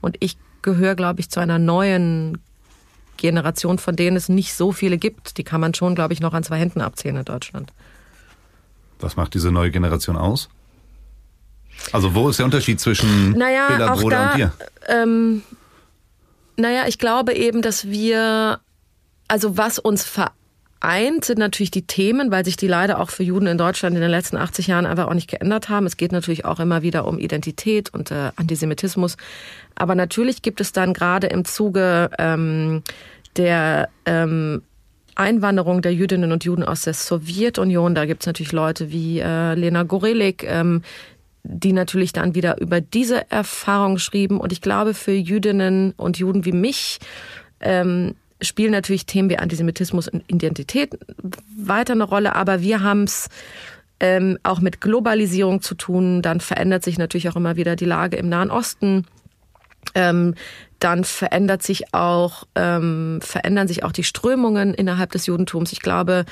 Und 0.00 0.16
ich 0.20 0.36
gehöre, 0.62 0.94
glaube 0.94 1.20
ich, 1.20 1.30
zu 1.30 1.40
einer 1.40 1.58
neuen 1.58 2.38
Generation, 3.20 3.78
von 3.78 3.94
denen 3.96 4.16
es 4.16 4.28
nicht 4.28 4.54
so 4.54 4.72
viele 4.72 4.98
gibt. 4.98 5.38
Die 5.38 5.44
kann 5.44 5.60
man 5.60 5.74
schon, 5.74 5.94
glaube 5.94 6.12
ich, 6.12 6.20
noch 6.20 6.34
an 6.34 6.42
zwei 6.42 6.58
Händen 6.58 6.80
abzählen 6.80 7.16
in 7.16 7.24
Deutschland. 7.24 7.72
Was 8.98 9.16
macht 9.16 9.34
diese 9.34 9.50
neue 9.50 9.70
Generation 9.70 10.16
aus? 10.16 10.48
Also 11.92 12.14
wo 12.14 12.28
ist 12.28 12.38
der 12.38 12.46
Unterschied 12.46 12.80
zwischen 12.80 13.32
naja, 13.32 13.68
Billa 13.68 13.94
Broder 13.94 14.16
da, 14.16 14.30
und 14.30 14.38
dir? 14.38 14.52
Ähm, 14.88 15.42
naja, 16.56 16.84
ich 16.86 16.98
glaube 16.98 17.34
eben, 17.34 17.62
dass 17.62 17.88
wir, 17.88 18.60
also 19.28 19.56
was 19.56 19.78
uns 19.78 20.04
vereint, 20.04 20.34
sind 20.82 21.38
natürlich 21.38 21.70
die 21.70 21.86
Themen, 21.86 22.30
weil 22.30 22.44
sich 22.44 22.56
die 22.56 22.66
leider 22.66 23.00
auch 23.00 23.10
für 23.10 23.22
Juden 23.22 23.46
in 23.46 23.58
Deutschland 23.58 23.94
in 23.94 24.00
den 24.00 24.10
letzten 24.10 24.36
80 24.36 24.66
Jahren 24.66 24.86
einfach 24.86 25.08
auch 25.08 25.14
nicht 25.14 25.30
geändert 25.30 25.68
haben. 25.68 25.86
Es 25.86 25.96
geht 25.96 26.12
natürlich 26.12 26.44
auch 26.44 26.58
immer 26.58 26.82
wieder 26.82 27.06
um 27.06 27.18
Identität 27.18 27.92
und 27.92 28.10
äh, 28.10 28.30
Antisemitismus. 28.36 29.16
Aber 29.74 29.94
natürlich 29.94 30.42
gibt 30.42 30.60
es 30.60 30.72
dann 30.72 30.94
gerade 30.94 31.26
im 31.26 31.44
Zuge 31.44 32.10
ähm, 32.18 32.82
der 33.36 33.90
ähm, 34.06 34.62
Einwanderung 35.14 35.82
der 35.82 35.92
Jüdinnen 35.92 36.32
und 36.32 36.44
Juden 36.44 36.64
aus 36.64 36.82
der 36.82 36.94
Sowjetunion, 36.94 37.94
da 37.94 38.06
gibt 38.06 38.22
es 38.22 38.26
natürlich 38.26 38.52
Leute 38.52 38.90
wie 38.90 39.20
äh, 39.20 39.54
Lena 39.54 39.82
Gorelik, 39.82 40.44
ähm, 40.44 40.82
die 41.42 41.72
natürlich 41.72 42.12
dann 42.12 42.34
wieder 42.34 42.60
über 42.60 42.80
diese 42.80 43.30
Erfahrung 43.30 43.98
schrieben. 43.98 44.40
Und 44.40 44.52
ich 44.52 44.60
glaube, 44.60 44.94
für 44.94 45.12
Jüdinnen 45.12 45.92
und 45.96 46.18
Juden 46.18 46.44
wie 46.44 46.52
mich 46.52 46.98
ähm, 47.60 48.14
spielen 48.42 48.72
natürlich 48.72 49.06
Themen 49.06 49.30
wie 49.30 49.38
Antisemitismus 49.38 50.08
und 50.08 50.24
Identität 50.28 50.98
weiter 51.56 51.92
eine 51.92 52.04
Rolle. 52.04 52.34
Aber 52.34 52.62
wir 52.62 52.82
haben 52.82 53.04
es 53.04 53.28
ähm, 54.00 54.38
auch 54.42 54.60
mit 54.60 54.80
Globalisierung 54.80 55.62
zu 55.62 55.74
tun. 55.74 56.22
Dann 56.22 56.40
verändert 56.40 56.84
sich 56.84 56.98
natürlich 56.98 57.28
auch 57.28 57.36
immer 57.36 57.56
wieder 57.56 57.76
die 57.76 57.84
Lage 57.84 58.16
im 58.16 58.28
Nahen 58.28 58.50
Osten. 58.50 59.06
Ähm, 59.94 60.34
dann 60.78 61.04
verändert 61.04 61.62
sich 61.62 61.92
auch, 61.94 62.44
ähm, 62.54 63.20
verändern 63.22 63.68
sich 63.68 63.84
auch 63.84 63.92
die 63.92 64.04
Strömungen 64.04 64.72
innerhalb 64.72 65.12
des 65.12 65.26
Judentums. 65.26 65.72
Ich 65.72 65.80
glaube, 65.80 66.24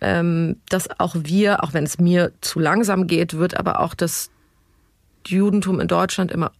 ähm, 0.00 0.56
dass 0.68 0.88
auch 1.00 1.16
wir, 1.18 1.64
auch 1.64 1.72
wenn 1.74 1.84
es 1.84 1.98
mir 1.98 2.32
zu 2.40 2.60
langsam 2.60 3.06
geht, 3.06 3.34
wird 3.34 3.56
aber 3.56 3.80
auch 3.80 3.94
das 3.94 4.30
Judentum 5.26 5.80
in 5.80 5.88
Deutschland 5.88 6.30
immer 6.30 6.52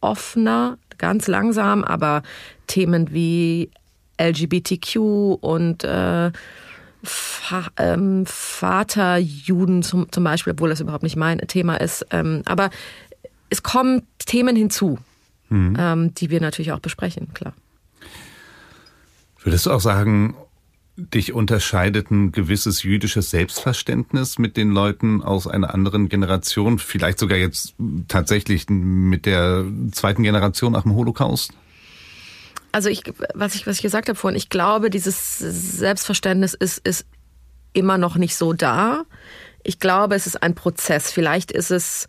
offener, 0.00 0.78
ganz 0.96 1.28
langsam, 1.28 1.84
aber 1.84 2.22
Themen 2.66 3.12
wie 3.12 3.70
LGBTQ 4.18 4.96
und 5.40 5.84
äh, 5.84 6.30
Fa 7.02 7.68
ähm, 7.76 8.26
Vaterjuden 8.26 9.82
zum, 9.82 10.10
zum 10.10 10.24
Beispiel, 10.24 10.52
obwohl 10.52 10.68
das 10.68 10.80
überhaupt 10.80 11.04
nicht 11.04 11.16
mein 11.16 11.38
Thema 11.38 11.76
ist. 11.76 12.04
Ähm, 12.10 12.42
aber 12.44 12.70
es 13.50 13.62
kommen 13.62 14.02
Themen 14.18 14.56
hinzu, 14.56 14.98
mhm. 15.48 15.76
ähm, 15.78 16.14
die 16.14 16.30
wir 16.30 16.40
natürlich 16.40 16.72
auch 16.72 16.80
besprechen, 16.80 17.32
klar. 17.34 17.54
Würdest 19.42 19.66
du 19.66 19.70
auch 19.70 19.80
sagen, 19.80 20.34
dich 20.96 21.32
unterscheidet 21.32 22.10
ein 22.10 22.32
gewisses 22.32 22.82
jüdisches 22.82 23.30
Selbstverständnis 23.30 24.38
mit 24.38 24.56
den 24.56 24.70
Leuten 24.70 25.22
aus 25.22 25.46
einer 25.46 25.72
anderen 25.72 26.08
Generation, 26.08 26.80
vielleicht 26.80 27.20
sogar 27.20 27.38
jetzt 27.38 27.74
tatsächlich 28.08 28.68
mit 28.68 29.24
der 29.24 29.64
zweiten 29.92 30.24
Generation 30.24 30.72
nach 30.72 30.82
dem 30.82 30.94
Holocaust? 30.94 31.52
Also 32.72 32.88
ich, 32.88 33.02
was 33.34 33.54
ich, 33.54 33.66
was 33.66 33.76
ich 33.76 33.82
gesagt 33.82 34.08
habe 34.08 34.18
vorhin, 34.18 34.36
ich 34.36 34.50
glaube, 34.50 34.90
dieses 34.90 35.38
Selbstverständnis 35.38 36.54
ist, 36.54 36.78
ist 36.78 37.06
immer 37.72 37.98
noch 37.98 38.16
nicht 38.16 38.36
so 38.36 38.52
da. 38.52 39.04
Ich 39.62 39.78
glaube, 39.78 40.14
es 40.14 40.26
ist 40.26 40.42
ein 40.42 40.54
Prozess. 40.54 41.10
Vielleicht 41.10 41.50
ist 41.50 41.70
es 41.70 42.08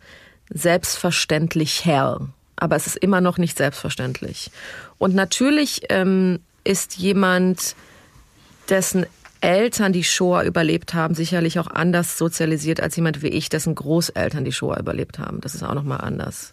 selbstverständlich 0.50 1.84
hell, 1.84 2.18
aber 2.56 2.76
es 2.76 2.86
ist 2.86 2.96
immer 2.96 3.20
noch 3.20 3.38
nicht 3.38 3.56
selbstverständlich. 3.56 4.50
Und 4.98 5.14
natürlich 5.14 5.82
ähm, 5.88 6.40
ist 6.64 6.96
jemand, 6.96 7.74
dessen 8.68 9.06
Eltern 9.40 9.92
die 9.92 10.04
Shoah 10.04 10.42
überlebt 10.42 10.92
haben, 10.94 11.14
sicherlich 11.14 11.58
auch 11.58 11.66
anders 11.66 12.18
sozialisiert 12.18 12.80
als 12.80 12.96
jemand 12.96 13.22
wie 13.22 13.28
ich, 13.28 13.48
dessen 13.48 13.74
Großeltern 13.74 14.44
die 14.44 14.52
Shoah 14.52 14.78
überlebt 14.78 15.18
haben. 15.18 15.40
Das 15.40 15.54
ist 15.54 15.62
auch 15.62 15.74
nochmal 15.74 16.00
anders. 16.02 16.52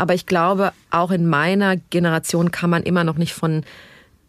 Aber 0.00 0.14
ich 0.14 0.24
glaube, 0.24 0.72
auch 0.90 1.10
in 1.10 1.26
meiner 1.26 1.76
Generation 1.76 2.50
kann 2.50 2.70
man 2.70 2.84
immer 2.84 3.04
noch 3.04 3.16
nicht 3.16 3.34
von 3.34 3.64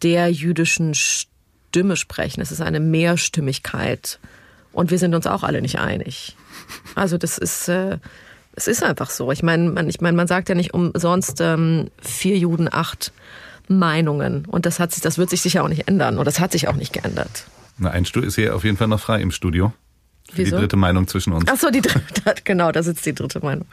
der 0.02 0.30
jüdischen 0.30 0.92
Stimme 0.94 1.96
sprechen. 1.96 2.42
Es 2.42 2.52
ist 2.52 2.60
eine 2.60 2.78
Mehrstimmigkeit. 2.78 4.18
Und 4.74 4.90
wir 4.90 4.98
sind 4.98 5.14
uns 5.14 5.26
auch 5.26 5.42
alle 5.42 5.62
nicht 5.62 5.78
einig. 5.78 6.36
Also 6.94 7.16
das 7.16 7.38
ist, 7.38 7.68
äh, 7.68 7.96
es 8.54 8.68
ist 8.68 8.82
einfach 8.82 9.08
so. 9.08 9.32
Ich 9.32 9.42
meine, 9.42 9.70
man, 9.70 9.88
ich 9.88 10.02
meine, 10.02 10.14
man 10.14 10.26
sagt 10.26 10.50
ja 10.50 10.54
nicht 10.54 10.74
umsonst 10.74 11.40
ähm, 11.40 11.88
vier 12.02 12.36
Juden, 12.36 12.68
acht 12.70 13.10
Meinungen. 13.66 14.44
Und 14.44 14.66
das 14.66 14.78
hat 14.78 14.92
sich, 14.92 15.02
das 15.02 15.16
wird 15.16 15.30
sich 15.30 15.40
sicher 15.40 15.64
auch 15.64 15.68
nicht 15.68 15.88
ändern. 15.88 16.18
Und 16.18 16.26
das 16.26 16.38
hat 16.38 16.52
sich 16.52 16.68
auch 16.68 16.76
nicht 16.76 16.92
geändert. 16.92 17.46
Na, 17.78 17.90
ein 17.90 18.04
Stuhl 18.04 18.24
ist 18.24 18.34
hier 18.34 18.54
auf 18.54 18.64
jeden 18.64 18.76
Fall 18.76 18.88
noch 18.88 19.00
frei 19.00 19.22
im 19.22 19.30
Studio. 19.30 19.72
Wieso? 20.34 20.56
Die 20.56 20.62
dritte 20.62 20.76
Meinung 20.76 21.06
zwischen 21.08 21.32
uns. 21.32 21.44
Ach 21.48 21.56
so, 21.56 21.70
die 21.70 21.80
dritte, 21.80 22.34
genau, 22.44 22.72
da 22.72 22.82
sitzt 22.82 23.04
die 23.06 23.14
dritte 23.14 23.40
Meinung. 23.40 23.66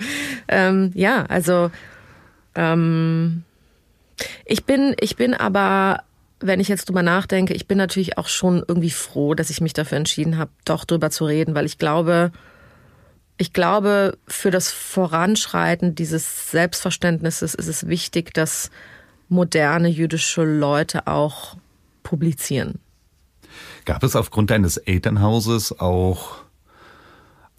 Ähm, 0.47 0.91
ja, 0.93 1.25
also 1.25 1.71
ähm, 2.55 3.43
ich 4.45 4.65
bin, 4.65 4.95
ich 4.99 5.15
bin 5.15 5.33
aber, 5.33 6.03
wenn 6.39 6.59
ich 6.59 6.67
jetzt 6.67 6.89
drüber 6.89 7.03
nachdenke, 7.03 7.53
ich 7.53 7.67
bin 7.67 7.77
natürlich 7.77 8.17
auch 8.17 8.27
schon 8.27 8.63
irgendwie 8.67 8.89
froh, 8.89 9.33
dass 9.33 9.49
ich 9.49 9.61
mich 9.61 9.73
dafür 9.73 9.97
entschieden 9.97 10.37
habe, 10.37 10.51
doch 10.65 10.85
drüber 10.85 11.09
zu 11.09 11.25
reden, 11.25 11.55
weil 11.55 11.65
ich 11.65 11.77
glaube, 11.77 12.31
ich 13.37 13.53
glaube, 13.53 14.17
für 14.27 14.51
das 14.51 14.71
Voranschreiten 14.71 15.95
dieses 15.95 16.51
Selbstverständnisses 16.51 17.55
ist 17.55 17.67
es 17.67 17.87
wichtig, 17.87 18.33
dass 18.33 18.69
moderne 19.29 19.87
jüdische 19.87 20.43
Leute 20.43 21.07
auch 21.07 21.55
publizieren. 22.03 22.79
Gab 23.85 24.03
es 24.03 24.15
aufgrund 24.15 24.49
deines 24.49 24.77
Elternhauses 24.77 25.79
auch, 25.79 26.43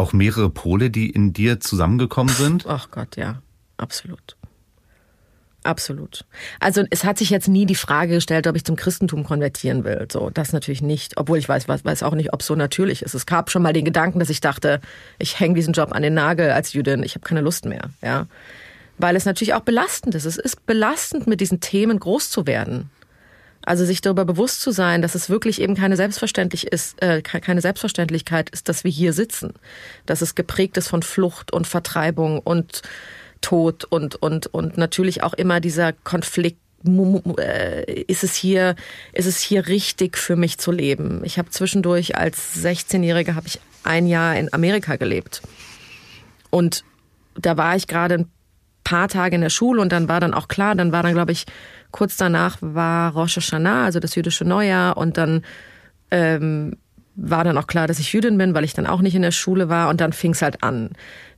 auch 0.01 0.13
mehrere 0.13 0.51
Pole, 0.51 0.91
die 0.91 1.11
in 1.11 1.33
dir 1.33 1.61
zusammengekommen 1.61 2.35
sind? 2.35 2.67
Ach 2.67 2.91
Gott, 2.91 3.17
ja, 3.17 3.43
absolut. 3.77 4.37
Absolut. 5.63 6.25
Also 6.59 6.85
es 6.89 7.05
hat 7.05 7.19
sich 7.19 7.29
jetzt 7.29 7.47
nie 7.47 7.67
die 7.67 7.75
Frage 7.75 8.15
gestellt, 8.15 8.47
ob 8.47 8.57
ich 8.57 8.65
zum 8.65 8.77
Christentum 8.77 9.25
konvertieren 9.25 9.85
will. 9.85 10.07
So, 10.11 10.31
das 10.31 10.55
natürlich 10.55 10.81
nicht. 10.81 11.19
Obwohl 11.19 11.37
ich 11.37 11.47
weiß, 11.49 11.69
weiß 11.69 12.03
auch 12.03 12.15
nicht, 12.15 12.33
ob 12.33 12.41
es 12.41 12.47
so 12.47 12.55
natürlich 12.55 13.03
ist. 13.03 13.13
Es 13.13 13.27
gab 13.27 13.51
schon 13.51 13.61
mal 13.61 13.75
den 13.75 13.85
Gedanken, 13.85 14.21
dass 14.21 14.31
ich 14.31 14.41
dachte, 14.41 14.81
ich 15.19 15.39
hänge 15.39 15.55
diesen 15.55 15.75
Job 15.75 15.93
an 15.93 16.03
den 16.03 16.15
Nagel 16.15 16.51
als 16.51 16.73
Jüdin, 16.73 17.03
ich 17.03 17.15
habe 17.15 17.27
keine 17.27 17.43
Lust 17.43 17.67
mehr. 17.67 17.91
Ja, 18.01 18.27
weil 18.97 19.17
es 19.17 19.27
natürlich 19.27 19.55
auch 19.55 19.61
belastend 19.61 20.15
ist. 20.15 20.25
Es 20.25 20.37
ist 20.37 20.65
belastend, 20.67 21.27
mit 21.27 21.41
diesen 21.41 21.61
Themen 21.61 21.99
groß 21.99 22.31
zu 22.31 22.47
werden. 22.47 22.91
Also 23.62 23.85
sich 23.85 24.01
darüber 24.01 24.25
bewusst 24.25 24.62
zu 24.62 24.70
sein, 24.70 25.03
dass 25.03 25.14
es 25.14 25.29
wirklich 25.29 25.61
eben 25.61 25.75
keine 25.75 25.96
selbstverständlich 25.96 26.66
ist, 26.66 27.01
äh, 27.03 27.20
keine 27.23 27.61
Selbstverständlichkeit 27.61 28.51
ist, 28.51 28.68
dass 28.68 28.85
wir 28.85 28.90
hier 28.90 29.12
sitzen, 29.12 29.53
dass 30.07 30.23
es 30.23 30.35
geprägt 30.35 30.77
ist 30.79 30.88
von 30.88 31.03
Flucht 31.03 31.53
und 31.53 31.66
Vertreibung 31.66 32.38
und 32.38 32.83
Tod 33.42 33.85
und 33.85 34.16
und 34.16 34.46
und 34.49 34.79
natürlich 34.79 35.23
auch 35.23 35.35
immer 35.35 35.61
dieser 35.61 35.92
Konflikt 35.92 36.59
äh, 36.87 38.03
ist 38.03 38.25
es 38.25 38.35
hier 38.35 38.75
ist 39.12 39.27
es 39.27 39.40
hier 39.40 39.66
richtig 39.66 40.16
für 40.16 40.37
mich 40.37 40.59
zu 40.59 40.73
leben. 40.73 41.23
Ich 41.25 41.38
habe 41.38 41.51
zwischendurch 41.51 42.16
als 42.16 42.57
16-Jährige 42.57 43.35
habe 43.35 43.46
ich 43.46 43.61
ein 43.85 44.07
Jahr 44.07 44.37
in 44.37 44.53
Amerika 44.53 44.96
gelebt 44.96 45.42
und 46.51 46.85
da 47.35 47.57
war 47.57 47.77
ich 47.77 47.87
gerade 47.87 48.14
ein 48.14 48.31
paar 48.85 49.09
Tage 49.09 49.35
in 49.35 49.43
der 49.43 49.51
Schule 49.51 49.81
und 49.81 49.93
dann 49.93 50.09
war 50.09 50.21
dann 50.21 50.35
auch 50.35 50.49
klar, 50.49 50.75
dann 50.75 50.93
war 50.93 51.03
dann, 51.03 51.12
glaube 51.12 51.33
ich, 51.33 51.47
kurz 51.90 52.16
danach 52.16 52.57
war 52.61 53.12
Rosh 53.12 53.37
Hashanah, 53.37 53.85
also 53.85 54.01
das 54.01 54.14
jüdische 54.14 54.45
Neujahr 54.45 54.97
und 54.97 55.16
dann 55.16 55.43
ähm, 56.11 56.77
war 57.16 57.45
dann 57.45 57.59
auch 57.59 57.66
klar, 57.66 57.87
dass 57.87 57.99
ich 57.99 58.12
Jüdin 58.12 58.38
bin, 58.38 58.55
weil 58.55 58.64
ich 58.64 58.73
dann 58.73 58.87
auch 58.87 59.01
nicht 59.01 59.14
in 59.14 59.23
der 59.23 59.31
Schule 59.31 59.69
war 59.69 59.88
und 59.88 60.01
dann 60.01 60.12
fing 60.12 60.33
es 60.33 60.43
halt 60.43 60.62
an. 60.62 60.90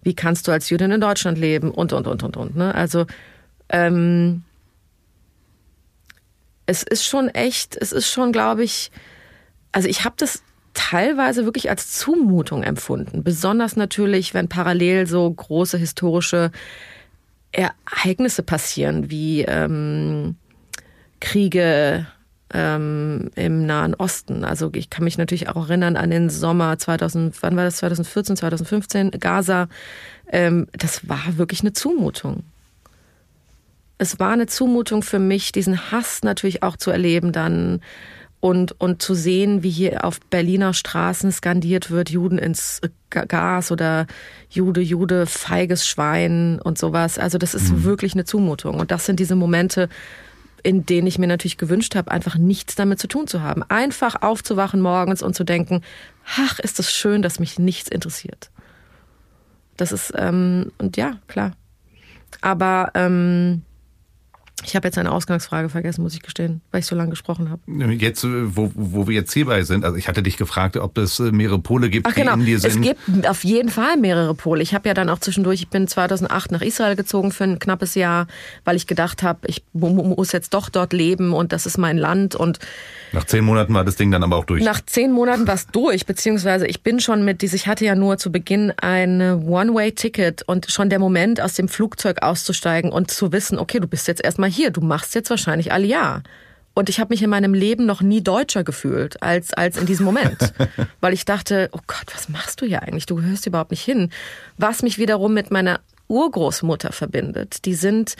Wie 0.02 0.14
kannst 0.14 0.46
du 0.46 0.52
als 0.52 0.70
Jüdin 0.70 0.92
in 0.92 1.00
Deutschland 1.00 1.38
leben 1.38 1.70
und, 1.70 1.92
und, 1.92 2.06
und, 2.06 2.22
und, 2.22 2.36
und. 2.36 2.56
Ne? 2.56 2.74
Also 2.74 3.06
ähm, 3.68 4.44
es 6.66 6.82
ist 6.82 7.04
schon 7.04 7.28
echt, 7.28 7.76
es 7.76 7.92
ist 7.92 8.10
schon, 8.10 8.32
glaube 8.32 8.62
ich, 8.62 8.90
also 9.72 9.88
ich 9.88 10.04
habe 10.04 10.14
das 10.18 10.42
teilweise 10.74 11.44
wirklich 11.44 11.70
als 11.70 11.90
Zumutung 11.90 12.62
empfunden. 12.62 13.22
Besonders 13.24 13.76
natürlich, 13.76 14.34
wenn 14.34 14.48
parallel 14.48 15.06
so 15.06 15.30
große 15.30 15.78
historische 15.78 16.50
Ereignisse 17.52 18.42
passieren, 18.42 19.10
wie 19.10 19.42
ähm, 19.42 20.36
Kriege 21.20 22.06
ähm, 22.52 23.30
im 23.34 23.66
Nahen 23.66 23.94
Osten. 23.94 24.44
Also 24.44 24.70
ich 24.74 24.90
kann 24.90 25.04
mich 25.04 25.18
natürlich 25.18 25.48
auch 25.48 25.68
erinnern 25.68 25.96
an 25.96 26.10
den 26.10 26.30
Sommer 26.30 26.78
2000, 26.78 27.42
wann 27.42 27.56
war 27.56 27.64
das, 27.64 27.76
2014, 27.76 28.36
2015, 28.36 29.10
Gaza. 29.12 29.68
Ähm, 30.30 30.66
das 30.72 31.08
war 31.08 31.36
wirklich 31.36 31.60
eine 31.60 31.72
Zumutung. 31.72 32.44
Es 33.98 34.18
war 34.18 34.32
eine 34.32 34.46
Zumutung 34.46 35.02
für 35.02 35.18
mich, 35.18 35.52
diesen 35.52 35.92
Hass 35.92 36.22
natürlich 36.22 36.62
auch 36.62 36.76
zu 36.76 36.90
erleben 36.90 37.32
dann 37.32 37.80
und, 38.42 38.80
und 38.80 39.00
zu 39.00 39.14
sehen, 39.14 39.62
wie 39.62 39.70
hier 39.70 40.04
auf 40.04 40.18
Berliner 40.18 40.74
Straßen 40.74 41.30
skandiert 41.30 41.92
wird, 41.92 42.10
Juden 42.10 42.38
ins 42.38 42.80
Gas 43.08 43.70
oder 43.70 44.08
Jude, 44.50 44.80
Jude, 44.80 45.26
feiges 45.26 45.86
Schwein 45.86 46.60
und 46.60 46.76
sowas. 46.76 47.20
Also 47.20 47.38
das 47.38 47.54
ist 47.54 47.70
mhm. 47.70 47.84
wirklich 47.84 48.14
eine 48.14 48.24
Zumutung. 48.24 48.80
Und 48.80 48.90
das 48.90 49.06
sind 49.06 49.20
diese 49.20 49.36
Momente, 49.36 49.88
in 50.64 50.84
denen 50.84 51.06
ich 51.06 51.20
mir 51.20 51.28
natürlich 51.28 51.56
gewünscht 51.56 51.94
habe, 51.94 52.10
einfach 52.10 52.34
nichts 52.34 52.74
damit 52.74 52.98
zu 52.98 53.06
tun 53.06 53.28
zu 53.28 53.42
haben. 53.42 53.62
Einfach 53.68 54.22
aufzuwachen 54.22 54.80
morgens 54.80 55.22
und 55.22 55.36
zu 55.36 55.44
denken, 55.44 55.82
ach, 56.36 56.58
ist 56.58 56.80
das 56.80 56.92
schön, 56.92 57.22
dass 57.22 57.38
mich 57.38 57.60
nichts 57.60 57.88
interessiert. 57.88 58.50
Das 59.76 59.92
ist, 59.92 60.12
ähm, 60.16 60.72
und 60.78 60.96
ja, 60.96 61.18
klar. 61.28 61.52
Aber 62.40 62.90
ähm, 62.94 63.62
ich 64.64 64.76
habe 64.76 64.88
jetzt 64.88 64.98
eine 64.98 65.12
Ausgangsfrage 65.12 65.68
vergessen, 65.68 66.02
muss 66.02 66.14
ich 66.14 66.22
gestehen, 66.22 66.60
weil 66.70 66.80
ich 66.80 66.86
so 66.86 66.96
lange 66.96 67.10
gesprochen 67.10 67.50
habe. 67.50 67.62
Jetzt, 67.94 68.24
äh, 68.24 68.56
wo, 68.56 68.70
wo 68.74 69.06
wir 69.06 69.14
jetzt 69.14 69.32
hierbei 69.32 69.62
sind, 69.62 69.84
also 69.84 69.96
ich 69.96 70.08
hatte 70.08 70.22
dich 70.22 70.36
gefragt, 70.36 70.76
ob 70.76 70.96
es 70.98 71.20
äh, 71.20 71.32
mehrere 71.32 71.58
Pole 71.58 71.90
gibt, 71.90 72.06
Ach, 72.06 72.14
genau. 72.14 72.34
die 72.34 72.40
in 72.40 72.46
dir 72.46 72.58
sind. 72.60 72.70
Es 72.70 72.80
gibt 72.80 73.28
auf 73.28 73.44
jeden 73.44 73.68
Fall 73.68 73.96
mehrere 73.96 74.34
Pole. 74.34 74.62
Ich 74.62 74.74
habe 74.74 74.88
ja 74.88 74.94
dann 74.94 75.08
auch 75.08 75.18
zwischendurch, 75.18 75.60
ich 75.60 75.68
bin 75.68 75.86
2008 75.86 76.52
nach 76.52 76.62
Israel 76.62 76.96
gezogen 76.96 77.32
für 77.32 77.44
ein 77.44 77.58
knappes 77.58 77.94
Jahr, 77.94 78.26
weil 78.64 78.76
ich 78.76 78.86
gedacht 78.86 79.22
habe, 79.22 79.40
ich 79.46 79.62
muss 79.72 80.32
jetzt 80.32 80.54
doch 80.54 80.68
dort 80.68 80.92
leben 80.92 81.32
und 81.32 81.52
das 81.52 81.66
ist 81.66 81.78
mein 81.78 81.98
Land 81.98 82.34
und 82.34 82.58
nach 83.12 83.24
zehn 83.24 83.44
Monaten 83.44 83.74
war 83.74 83.84
das 83.84 83.96
Ding 83.96 84.10
dann 84.10 84.22
aber 84.22 84.36
auch 84.36 84.46
durch. 84.46 84.64
Nach 84.64 84.80
zehn 84.80 85.12
Monaten 85.12 85.46
war 85.46 85.54
es 85.54 85.66
durch, 85.66 86.06
beziehungsweise 86.06 86.66
ich 86.66 86.82
bin 86.82 86.98
schon 86.98 87.24
mit 87.24 87.42
ich 87.42 87.66
hatte 87.66 87.84
ja 87.84 87.94
nur 87.94 88.18
zu 88.18 88.30
Beginn 88.30 88.72
ein 88.78 89.20
One-Way-Ticket 89.20 90.42
und 90.42 90.70
schon 90.70 90.88
der 90.88 90.98
Moment, 90.98 91.40
aus 91.40 91.54
dem 91.54 91.68
Flugzeug 91.68 92.22
auszusteigen 92.22 92.92
und 92.92 93.10
zu 93.10 93.32
wissen, 93.32 93.58
okay, 93.58 93.80
du 93.80 93.88
bist 93.88 94.06
jetzt 94.06 94.24
erstmal 94.24 94.48
hier, 94.52 94.70
du 94.70 94.80
machst 94.80 95.14
jetzt 95.14 95.30
wahrscheinlich 95.30 95.72
Aliyah. 95.72 96.22
Und 96.74 96.88
ich 96.88 97.00
habe 97.00 97.12
mich 97.12 97.22
in 97.22 97.28
meinem 97.28 97.52
Leben 97.52 97.84
noch 97.84 98.00
nie 98.00 98.22
deutscher 98.22 98.64
gefühlt 98.64 99.22
als, 99.22 99.52
als 99.52 99.76
in 99.76 99.84
diesem 99.84 100.06
Moment. 100.06 100.54
Weil 101.00 101.12
ich 101.12 101.26
dachte, 101.26 101.68
oh 101.72 101.80
Gott, 101.86 102.06
was 102.14 102.30
machst 102.30 102.62
du 102.62 102.66
hier 102.66 102.82
eigentlich? 102.82 103.04
Du 103.04 103.16
gehörst 103.16 103.46
überhaupt 103.46 103.72
nicht 103.72 103.82
hin. 103.82 104.10
Was 104.56 104.82
mich 104.82 104.98
wiederum 104.98 105.34
mit 105.34 105.50
meiner 105.50 105.80
Urgroßmutter 106.08 106.92
verbindet. 106.92 107.64
Die 107.64 107.74
sind, 107.74 108.16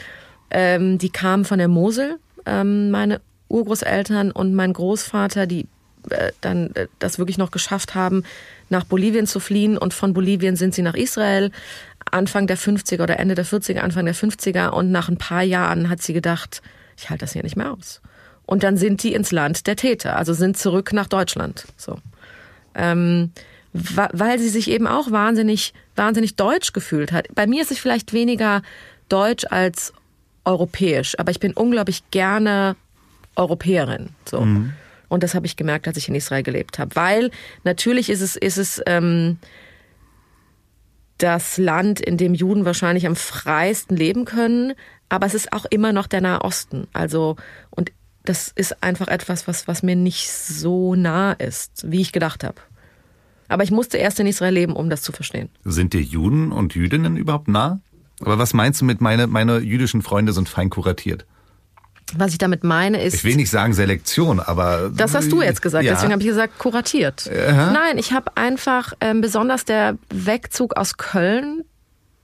ähm, 0.50 0.98
die 0.98 1.10
kamen 1.10 1.44
von 1.44 1.58
der 1.58 1.68
Mosel, 1.68 2.18
ähm, 2.46 2.90
meine 2.90 3.20
Urgroßeltern 3.48 4.30
und 4.32 4.54
mein 4.54 4.72
Großvater, 4.72 5.46
die 5.46 5.66
äh, 6.10 6.32
dann 6.40 6.74
äh, 6.74 6.88
das 6.98 7.18
wirklich 7.18 7.38
noch 7.38 7.50
geschafft 7.50 7.94
haben, 7.94 8.24
nach 8.70 8.84
Bolivien 8.84 9.26
zu 9.26 9.40
fliehen. 9.40 9.78
Und 9.78 9.94
von 9.94 10.14
Bolivien 10.14 10.56
sind 10.56 10.74
sie 10.74 10.82
nach 10.82 10.94
Israel. 10.94 11.50
Anfang 12.12 12.46
der 12.46 12.58
50er 12.58 13.02
oder 13.02 13.18
Ende 13.18 13.34
der 13.34 13.46
40er, 13.46 13.78
Anfang 13.78 14.04
der 14.04 14.14
50er. 14.14 14.68
Und 14.68 14.90
nach 14.90 15.08
ein 15.08 15.18
paar 15.18 15.42
Jahren 15.42 15.88
hat 15.88 16.02
sie 16.02 16.12
gedacht, 16.12 16.62
ich 16.96 17.10
halte 17.10 17.24
das 17.24 17.32
hier 17.32 17.42
nicht 17.42 17.56
mehr 17.56 17.72
aus. 17.72 18.00
Und 18.44 18.62
dann 18.62 18.76
sind 18.76 19.02
die 19.02 19.14
ins 19.14 19.32
Land 19.32 19.66
der 19.66 19.76
Täter, 19.76 20.16
also 20.16 20.32
sind 20.32 20.56
zurück 20.56 20.92
nach 20.92 21.06
Deutschland. 21.06 21.66
So. 21.76 21.98
Ähm, 22.74 23.32
weil 23.72 24.38
sie 24.38 24.48
sich 24.48 24.68
eben 24.68 24.86
auch 24.86 25.10
wahnsinnig, 25.10 25.72
wahnsinnig 25.96 26.36
deutsch 26.36 26.72
gefühlt 26.72 27.12
hat. 27.12 27.26
Bei 27.34 27.46
mir 27.46 27.62
ist 27.62 27.70
es 27.70 27.78
vielleicht 27.78 28.12
weniger 28.12 28.62
deutsch 29.08 29.46
als 29.48 29.92
europäisch, 30.44 31.18
aber 31.18 31.30
ich 31.30 31.40
bin 31.40 31.52
unglaublich 31.52 32.02
gerne 32.10 32.76
Europäerin. 33.36 34.10
So. 34.26 34.42
Mhm. 34.42 34.72
Und 35.08 35.22
das 35.22 35.34
habe 35.34 35.46
ich 35.46 35.56
gemerkt, 35.56 35.86
als 35.86 35.96
ich 35.96 36.08
in 36.08 36.14
Israel 36.14 36.42
gelebt 36.42 36.78
habe. 36.78 36.96
Weil 36.96 37.30
natürlich 37.64 38.10
ist 38.10 38.20
es, 38.20 38.36
ist 38.36 38.58
es 38.58 38.82
ähm, 38.86 39.38
das 41.22 41.56
Land, 41.56 42.00
in 42.00 42.16
dem 42.16 42.34
Juden 42.34 42.64
wahrscheinlich 42.64 43.06
am 43.06 43.14
freiesten 43.14 43.96
leben 43.96 44.24
können, 44.24 44.72
aber 45.08 45.26
es 45.26 45.34
ist 45.34 45.52
auch 45.52 45.64
immer 45.66 45.92
noch 45.92 46.08
der 46.08 46.20
Nahe 46.20 46.40
Osten. 46.40 46.88
Also, 46.92 47.36
und 47.70 47.92
das 48.24 48.52
ist 48.54 48.82
einfach 48.82 49.08
etwas, 49.08 49.46
was, 49.46 49.68
was 49.68 49.82
mir 49.82 49.94
nicht 49.94 50.30
so 50.30 50.94
nah 50.94 51.32
ist, 51.32 51.90
wie 51.90 52.00
ich 52.00 52.12
gedacht 52.12 52.42
habe. 52.42 52.60
Aber 53.48 53.62
ich 53.62 53.70
musste 53.70 53.98
erst 53.98 54.18
in 54.18 54.26
Israel 54.26 54.54
leben, 54.54 54.72
um 54.74 54.90
das 54.90 55.02
zu 55.02 55.12
verstehen. 55.12 55.48
Sind 55.64 55.92
dir 55.92 56.00
Juden 56.00 56.50
und 56.50 56.74
Jüdinnen 56.74 57.16
überhaupt 57.16 57.48
nah? 57.48 57.80
Aber 58.20 58.38
was 58.38 58.54
meinst 58.54 58.80
du 58.80 58.84
mit 58.84 59.00
meine, 59.00 59.26
meine 59.26 59.58
jüdischen 59.58 60.02
Freunde 60.02 60.32
sind 60.32 60.48
fein 60.48 60.70
kuratiert? 60.70 61.26
Was 62.16 62.32
ich 62.32 62.38
damit 62.38 62.64
meine 62.64 63.02
ist. 63.02 63.14
Ich 63.14 63.24
will 63.24 63.36
nicht 63.36 63.50
sagen 63.50 63.72
Selektion, 63.72 64.40
aber. 64.40 64.90
Das 64.94 65.14
hast 65.14 65.32
du 65.32 65.42
jetzt 65.42 65.62
gesagt, 65.62 65.84
ja. 65.84 65.92
deswegen 65.92 66.12
habe 66.12 66.22
ich 66.22 66.28
gesagt 66.28 66.58
kuratiert. 66.58 67.30
Aha. 67.30 67.72
Nein, 67.72 67.98
ich 67.98 68.12
habe 68.12 68.36
einfach 68.36 68.92
ähm, 69.00 69.20
besonders 69.20 69.64
der 69.64 69.96
Wegzug 70.10 70.76
aus 70.76 70.96
Köln. 70.96 71.64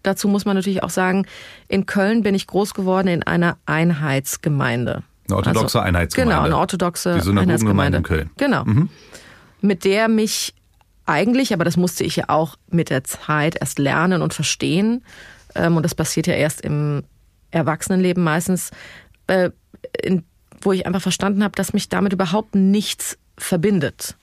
Dazu 0.03 0.29
muss 0.29 0.45
man 0.45 0.57
natürlich 0.57 0.83
auch 0.83 0.91
sagen, 0.91 1.27
in 1.69 1.87
Köln 1.87 2.23
bin 2.23 2.35
ich 2.35 2.47
groß 2.47 2.75
geworden 2.75 3.09
in 3.09 3.23
einer 3.23 3.59
Einheitsgemeinde. 3.67 5.03
Eine 5.29 5.37
orthodoxe 5.37 5.63
also, 5.63 5.79
Einheitsgemeinde. 5.81 6.35
Genau, 6.35 6.45
eine 6.45 6.57
orthodoxe 6.57 7.15
Die 7.15 7.21
Synagogengemeinde 7.21 7.99
in 7.99 8.05
Köln. 8.05 8.31
Genau. 8.37 8.65
Mhm. 8.65 8.89
Mit 9.61 9.85
der 9.85 10.09
mich 10.09 10.55
eigentlich, 11.05 11.53
aber 11.53 11.65
das 11.65 11.77
musste 11.77 12.05
ich 12.05 12.17
ja 12.17 12.25
auch 12.29 12.57
mit 12.71 12.91
der 12.91 13.05
Zeit 13.05 13.57
erst 13.61 13.79
lernen 13.79 14.23
und 14.23 14.35
verstehen. 14.35 15.05
Ähm, 15.55 15.77
und 15.77 15.83
das 15.83 15.95
passiert 15.95 16.27
ja 16.27 16.35
erst 16.35 16.61
im 16.61 17.03
Erwachsenenleben 17.51 18.23
meistens, 18.23 18.71
äh, 19.27 19.51
in, 20.03 20.25
wo 20.61 20.73
ich 20.73 20.87
einfach 20.87 21.03
verstanden 21.03 21.43
habe, 21.43 21.55
dass 21.57 21.73
mich 21.73 21.89
damit 21.89 22.13
überhaupt 22.13 22.55
nichts 22.55 23.19
verbindet. 23.37 24.17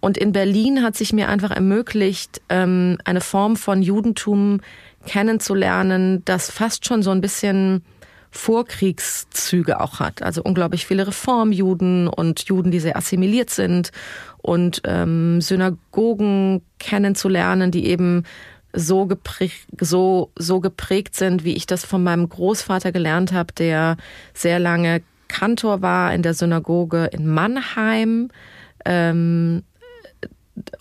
Und 0.00 0.18
in 0.18 0.32
Berlin 0.32 0.82
hat 0.82 0.96
sich 0.96 1.12
mir 1.12 1.28
einfach 1.28 1.52
ermöglicht, 1.52 2.42
ähm, 2.48 2.98
eine 3.04 3.20
Form 3.20 3.56
von 3.56 3.82
Judentum 3.82 4.60
kennenzulernen, 5.06 6.24
das 6.24 6.50
fast 6.50 6.86
schon 6.86 7.02
so 7.02 7.10
ein 7.10 7.20
bisschen 7.20 7.84
Vorkriegszüge 8.32 9.80
auch 9.80 10.00
hat. 10.00 10.22
Also 10.22 10.42
unglaublich 10.42 10.86
viele 10.86 11.06
Reformjuden 11.06 12.08
und 12.08 12.42
Juden, 12.44 12.70
die 12.70 12.80
sehr 12.80 12.96
assimiliert 12.96 13.50
sind 13.50 13.92
und 14.38 14.80
ähm, 14.84 15.40
Synagogen 15.40 16.62
kennenzulernen, 16.78 17.70
die 17.70 17.86
eben 17.86 18.24
so 18.72 19.06
geprägt, 19.06 19.66
so, 19.80 20.30
so 20.36 20.60
geprägt 20.60 21.14
sind, 21.14 21.44
wie 21.44 21.54
ich 21.54 21.66
das 21.66 21.84
von 21.84 22.02
meinem 22.02 22.28
Großvater 22.28 22.92
gelernt 22.92 23.32
habe, 23.32 23.52
der 23.52 23.96
sehr 24.34 24.58
lange 24.58 25.02
Kantor 25.28 25.82
war 25.82 26.14
in 26.14 26.22
der 26.22 26.34
Synagoge 26.34 27.06
in 27.06 27.26
Mannheim. 27.26 28.30
Ähm, 28.84 29.62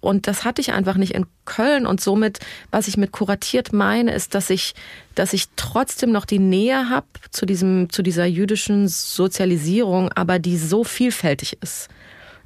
und 0.02 0.28
das 0.28 0.44
hatte 0.44 0.62
ich 0.62 0.74
einfach 0.74 0.96
nicht 0.98 1.14
in 1.14 1.26
Köln. 1.46 1.86
Und 1.86 2.02
somit, 2.02 2.40
was 2.72 2.88
ich 2.88 2.98
mit 2.98 3.12
kuratiert 3.12 3.72
meine, 3.72 4.14
ist, 4.14 4.36
dass 4.36 4.50
ich, 4.50 4.74
dass 5.16 5.34
ich 5.34 5.46
trotzdem 5.56 6.12
noch 6.12 6.26
die 6.26 6.40
Nähe 6.40 6.90
habe 6.90 7.08
zu 7.32 7.46
zu 7.88 8.02
dieser 8.04 8.26
jüdischen 8.26 8.88
Sozialisierung, 8.88 10.12
aber 10.12 10.40
die 10.40 10.58
so 10.58 10.84
vielfältig 10.84 11.58
ist. 11.62 11.90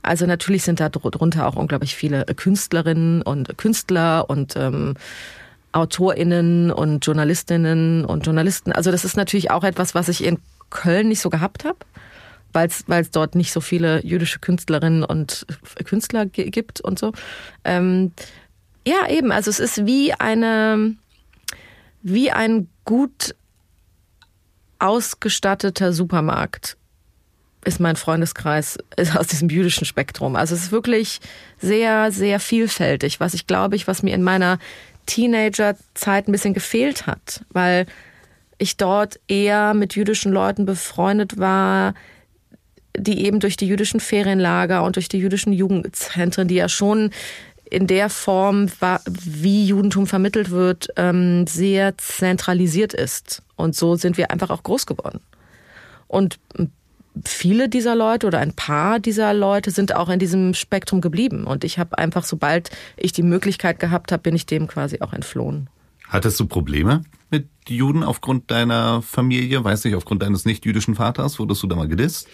Also 0.06 0.26
natürlich 0.26 0.64
sind 0.64 0.80
da 0.80 0.90
drunter 0.90 1.48
auch 1.48 1.56
unglaublich 1.56 1.96
viele 1.96 2.26
Künstlerinnen 2.26 3.22
und 3.22 3.58
Künstler 3.58 4.30
und 4.30 4.56
ähm, 4.56 4.96
AutorInnen 5.72 6.72
und 6.72 7.06
Journalistinnen 7.06 8.06
und 8.06 8.26
Journalisten. 8.26 8.72
Also 8.72 8.92
das 8.92 9.04
ist 9.04 9.18
natürlich 9.18 9.52
auch 9.52 9.64
etwas, 9.64 9.96
was 9.96 10.08
ich 10.08 10.24
in 10.24 10.40
Köln 10.70 11.10
nicht 11.10 11.20
so 11.20 11.30
gehabt 11.30 11.66
habe, 11.66 11.78
weil 12.54 12.70
es 12.70 13.12
dort 13.12 13.36
nicht 13.36 13.52
so 13.52 13.62
viele 13.62 14.06
jüdische 14.06 14.40
Künstlerinnen 14.40 15.04
und 15.04 15.46
Künstler 15.84 16.26
gibt 16.26 16.82
und 16.82 16.98
so. 16.98 17.12
Ähm, 17.64 18.12
ja, 18.88 19.10
eben. 19.10 19.32
Also 19.32 19.50
es 19.50 19.60
ist 19.60 19.86
wie 19.86 20.14
eine, 20.14 20.96
wie 22.02 22.32
ein 22.32 22.70
gut 22.86 23.36
ausgestatteter 24.80 25.94
Supermarkt 25.94 26.78
ist 27.66 27.80
mein 27.80 27.96
Freundeskreis 27.96 28.78
ist 28.96 29.18
aus 29.18 29.28
diesem 29.28 29.50
jüdischen 29.50 29.86
Spektrum. 29.86 30.36
Also 30.36 30.56
es 30.56 30.64
ist 30.64 30.72
wirklich 30.72 31.20
sehr, 31.60 32.12
sehr 32.12 32.40
vielfältig, 32.40 33.20
was 33.20 33.34
ich 33.34 33.48
glaube 33.48 33.76
ich, 33.76 33.88
was 33.88 34.04
mir 34.04 34.14
in 34.14 34.24
meiner 34.24 34.60
Teenagerzeit 35.06 36.28
ein 36.28 36.32
bisschen 36.32 36.54
gefehlt 36.54 37.08
hat, 37.08 37.44
weil 37.50 37.86
ich 38.58 38.78
dort 38.78 39.20
eher 39.28 39.74
mit 39.74 39.96
jüdischen 39.96 40.32
Leuten 40.32 40.66
befreundet 40.66 41.38
war, 41.38 41.94
die 42.98 43.26
eben 43.26 43.40
durch 43.40 43.58
die 43.58 43.68
jüdischen 43.68 44.00
Ferienlager 44.00 44.84
und 44.84 44.96
durch 44.96 45.10
die 45.10 45.20
jüdischen 45.20 45.52
Jugendzentren, 45.52 46.48
die 46.48 46.56
ja 46.56 46.70
schon 46.70 47.12
in 47.70 47.88
der 47.88 48.10
Form, 48.10 48.68
wie 49.06 49.66
Judentum 49.66 50.08
vermittelt 50.08 50.52
wird, 50.52 50.90
ähm, 50.96 51.46
sehr 51.48 51.98
zentralisiert 51.98 52.94
ist. 52.94 53.42
Und 53.56 53.76
so 53.76 53.96
sind 53.96 54.18
wir 54.18 54.32
einfach 54.32 54.50
auch 54.50 54.64
groß 54.64 54.86
geworden. 54.86 55.20
Und 56.08 56.40
viele 57.24 57.70
dieser 57.70 57.96
Leute 57.96 58.28
oder 58.28 58.40
ein 58.40 58.54
paar 58.54 59.00
dieser 59.00 59.34
Leute 59.34 59.72
sind 59.72 59.96
auch 59.96 60.10
in 60.10 60.20
diesem 60.20 60.54
Spektrum 60.54 61.02
geblieben. 61.02 61.46
Und 61.46 61.64
ich 61.64 61.80
habe 61.80 61.98
einfach, 61.98 62.24
sobald 62.24 62.70
ich 62.98 63.14
die 63.14 63.24
Möglichkeit 63.24 63.80
gehabt 63.80 64.12
habe, 64.12 64.24
bin 64.24 64.36
ich 64.36 64.46
dem 64.46 64.68
quasi 64.68 65.00
auch 65.02 65.14
entflohen. 65.14 65.70
Hattest 66.08 66.40
du 66.40 66.46
Probleme 66.46 67.04
mit 67.32 67.48
Juden 67.68 68.04
aufgrund 68.04 68.52
deiner 68.52 69.02
Familie? 69.02 69.64
Weiß 69.64 69.84
nicht, 69.86 69.96
aufgrund 69.96 70.22
deines 70.22 70.46
nicht-jüdischen 70.46 70.96
Vaters? 70.96 71.40
Wurdest 71.40 71.64
du 71.64 71.68
da 71.68 71.76
mal 71.76 71.88
gedisst? 71.88 72.28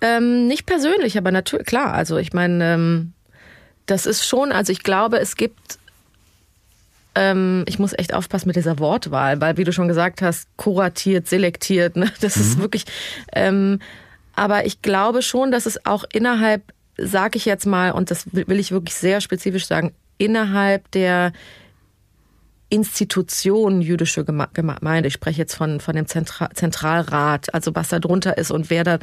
Ähm, 0.00 0.46
nicht 0.46 0.66
persönlich, 0.66 1.16
aber 1.16 1.30
natürlich, 1.30 1.66
klar. 1.66 1.92
Also 1.94 2.16
ich 2.16 2.32
meine, 2.32 2.74
ähm, 2.74 3.12
das 3.86 4.06
ist 4.06 4.26
schon, 4.26 4.52
also 4.52 4.72
ich 4.72 4.82
glaube, 4.82 5.18
es 5.18 5.36
gibt 5.36 5.78
ähm, 7.14 7.64
ich 7.68 7.78
muss 7.78 7.92
echt 7.92 8.14
aufpassen 8.14 8.48
mit 8.48 8.56
dieser 8.56 8.78
Wortwahl, 8.78 9.40
weil, 9.40 9.56
wie 9.56 9.64
du 9.64 9.72
schon 9.72 9.88
gesagt 9.88 10.22
hast, 10.22 10.48
kuratiert, 10.56 11.28
selektiert, 11.28 11.96
ne? 11.96 12.10
das 12.20 12.36
mhm. 12.36 12.42
ist 12.42 12.58
wirklich, 12.58 12.84
ähm, 13.34 13.78
aber 14.34 14.64
ich 14.66 14.82
glaube 14.82 15.22
schon, 15.22 15.50
dass 15.50 15.66
es 15.66 15.84
auch 15.84 16.04
innerhalb, 16.12 16.72
sag 16.96 17.36
ich 17.36 17.44
jetzt 17.44 17.66
mal, 17.66 17.92
und 17.92 18.10
das 18.10 18.32
will 18.32 18.58
ich 18.58 18.72
wirklich 18.72 18.94
sehr 18.94 19.20
spezifisch 19.20 19.66
sagen, 19.66 19.92
innerhalb 20.18 20.90
der 20.92 21.32
Institution 22.70 23.82
jüdische 23.82 24.24
Gemeinde, 24.24 25.06
ich 25.06 25.12
spreche 25.12 25.42
jetzt 25.42 25.54
von, 25.54 25.78
von 25.78 25.94
dem 25.94 26.06
Zentra 26.06 26.48
Zentralrat, 26.54 27.52
also 27.52 27.74
was 27.74 27.90
da 27.90 27.98
drunter 27.98 28.38
ist 28.38 28.50
und 28.50 28.70
wer 28.70 28.82
da, 28.82 28.98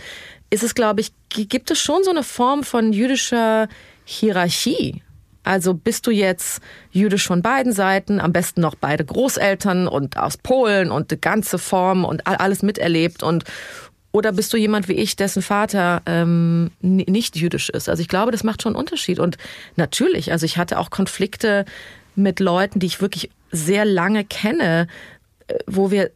ist 0.50 0.64
es, 0.64 0.74
glaube 0.74 1.02
ich, 1.02 1.12
gibt 1.30 1.70
es 1.70 1.80
schon 1.80 2.04
so 2.04 2.10
eine 2.10 2.24
Form 2.24 2.64
von 2.64 2.94
jüdischer 2.94 3.68
Hierarchie. 4.06 5.04
Also 5.44 5.74
bist 5.74 6.06
du 6.06 6.12
jetzt 6.12 6.62
jüdisch 6.92 7.26
von 7.26 7.42
beiden 7.42 7.74
Seiten, 7.74 8.20
am 8.20 8.34
besten 8.34 8.62
noch 8.62 8.76
beide 8.76 9.06
Großeltern 9.06 9.88
und 9.88 10.18
aus 10.18 10.38
Polen 10.38 10.92
und 10.92 11.12
die 11.12 11.20
ganze 11.20 11.58
Form 11.58 12.06
und 12.06 12.28
alles 12.28 12.62
miterlebt 12.62 13.24
und 13.24 13.46
oder 14.12 14.32
bist 14.32 14.52
du 14.54 14.58
jemand 14.58 14.88
wie 14.88 14.94
ich, 14.94 15.16
dessen 15.16 15.42
Vater 15.42 16.02
ähm, 16.08 16.72
nicht 16.82 17.36
jüdisch 17.36 17.70
ist? 17.70 17.90
Also 17.90 18.02
ich 18.02 18.08
glaube, 18.08 18.32
das 18.32 18.44
macht 18.44 18.64
schon 18.64 18.72
einen 18.72 18.80
Unterschied. 18.80 19.20
Und 19.20 19.38
natürlich, 19.76 20.32
also 20.32 20.46
ich 20.46 20.58
hatte 20.58 20.80
auch 20.80 20.90
Konflikte 20.90 21.66
mit 22.16 22.40
Leuten, 22.40 22.80
die 22.80 22.88
ich 22.88 23.02
wirklich 23.02 23.30
sehr 23.52 23.86
lange 23.86 24.26
kenne, 24.26 24.88
äh, 25.48 25.60
wo 25.68 25.92
wir 25.92 26.10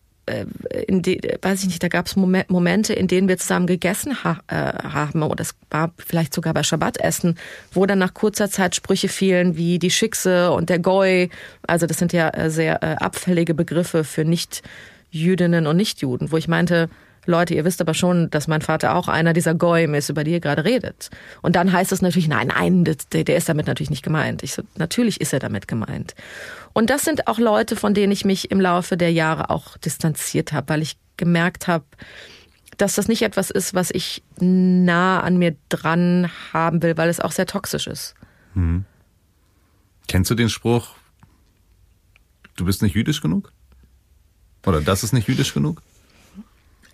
in 0.88 1.02
die, 1.02 1.20
weiß 1.42 1.62
ich 1.62 1.68
nicht, 1.68 1.84
da 1.84 1.90
gab 1.90 2.06
es 2.06 2.16
Momente, 2.16 2.94
in 2.94 3.08
denen 3.08 3.28
wir 3.28 3.38
zusammen 3.38 3.68
gegessen 3.68 4.24
ha 4.24 4.40
äh, 4.48 4.56
haben, 4.56 5.22
oder 5.22 5.42
es 5.42 5.56
war 5.70 5.92
vielleicht 5.98 6.34
sogar 6.34 6.54
bei 6.54 6.64
Schabbatessen, 6.64 7.38
wo 7.74 7.86
dann 7.86 8.00
nach 8.00 8.14
kurzer 8.14 8.50
Zeit 8.50 8.76
Sprüche 8.76 9.10
fielen 9.10 9.58
wie 9.58 9.80
die 9.80 9.92
Schickse 9.92 10.52
und 10.52 10.70
der 10.70 10.80
Goi. 10.80 11.30
Also 11.68 11.88
das 11.88 11.98
sind 11.98 12.14
ja 12.14 12.30
äh, 12.30 12.50
sehr 12.50 12.82
äh, 12.84 12.96
abfällige 12.96 13.54
Begriffe 13.54 14.04
für 14.04 14.24
Nicht-Jüdinnen 14.24 15.68
und 15.68 15.76
Nicht-Juden, 15.76 16.32
wo 16.32 16.38
ich 16.38 16.48
meinte, 16.48 16.90
Leute, 17.26 17.54
ihr 17.54 17.64
wisst 17.66 17.80
aber 17.80 17.94
schon, 17.94 18.30
dass 18.30 18.48
mein 18.48 18.62
Vater 18.62 18.96
auch 18.96 19.08
einer 19.08 19.34
dieser 19.34 19.56
Goyim 19.56 19.94
ist, 19.94 20.10
über 20.10 20.24
die 20.24 20.32
ihr 20.32 20.40
gerade 20.40 20.66
redet. 20.66 21.10
Und 21.42 21.56
dann 21.56 21.72
heißt 21.72 21.92
es 21.92 22.02
natürlich, 22.02 22.28
nein, 22.28 22.48
nein, 22.48 22.84
der, 22.84 23.24
der 23.24 23.38
ist 23.38 23.48
damit 23.48 23.68
natürlich 23.68 23.90
nicht 23.90 24.04
gemeint. 24.04 24.44
Ich 24.44 24.54
so, 24.54 24.64
natürlich 24.76 25.22
ist 25.22 25.32
er 25.32 25.40
damit 25.40 25.68
gemeint. 25.68 26.16
Und 26.74 26.90
das 26.90 27.04
sind 27.04 27.28
auch 27.28 27.40
Leute, 27.40 27.76
von 27.76 27.94
denen 27.94 28.12
ich 28.12 28.26
mich 28.26 28.52
im 28.52 28.60
Laufe 28.60 28.98
der 28.98 29.12
Jahre 29.12 29.50
auch 29.50 29.78
distanziert 29.78 30.54
habe, 30.54 30.70
weil 30.70 30.82
ich 30.82 30.98
gemerkt 31.18 31.68
habe, 31.68 31.86
dass 32.78 32.96
das 32.96 33.08
nicht 33.08 33.22
etwas 33.22 33.52
ist, 33.52 33.74
was 33.74 33.92
ich 33.92 34.24
nah 34.40 35.22
an 35.22 35.38
mir 35.38 35.56
dran 35.70 36.30
haben 36.52 36.82
will, 36.82 36.98
weil 36.98 37.10
es 37.10 37.20
auch 37.20 37.32
sehr 37.32 37.46
toxisch 37.46 37.88
ist. 37.88 38.16
Hm. 38.54 38.86
Kennst 40.08 40.32
du 40.32 40.36
den 40.36 40.50
Spruch, 40.50 40.96
du 42.56 42.66
bist 42.66 42.82
nicht 42.82 42.96
jüdisch 42.96 43.22
genug? 43.22 43.52
Oder 44.66 44.82
das 44.82 45.04
ist 45.04 45.14
nicht 45.14 45.28
jüdisch 45.28 45.54
genug? 45.54 45.82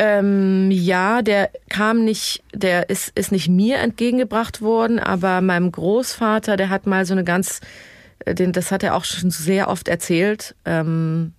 Ähm, 0.01 0.71
ja, 0.71 1.21
der 1.21 1.51
kam 1.67 2.05
nicht, 2.05 2.41
der 2.53 2.89
ist, 2.89 3.11
ist 3.15 3.33
nicht 3.33 3.49
mir 3.49 3.79
entgegengebracht 3.79 4.61
worden, 4.61 4.97
aber 4.97 5.41
meinem 5.41 5.71
Großvater, 5.71 6.55
der 6.55 6.69
hat 6.69 6.87
mal 6.87 7.05
so 7.05 7.13
eine 7.13 7.25
ganz, 7.25 7.59
den, 8.27 8.51
das 8.51 8.71
hat 8.71 8.83
er 8.83 8.95
auch 8.95 9.05
schon 9.05 9.31
sehr 9.31 9.69
oft 9.69 9.87
erzählt. 9.87 10.55
Ähm, 10.65 11.33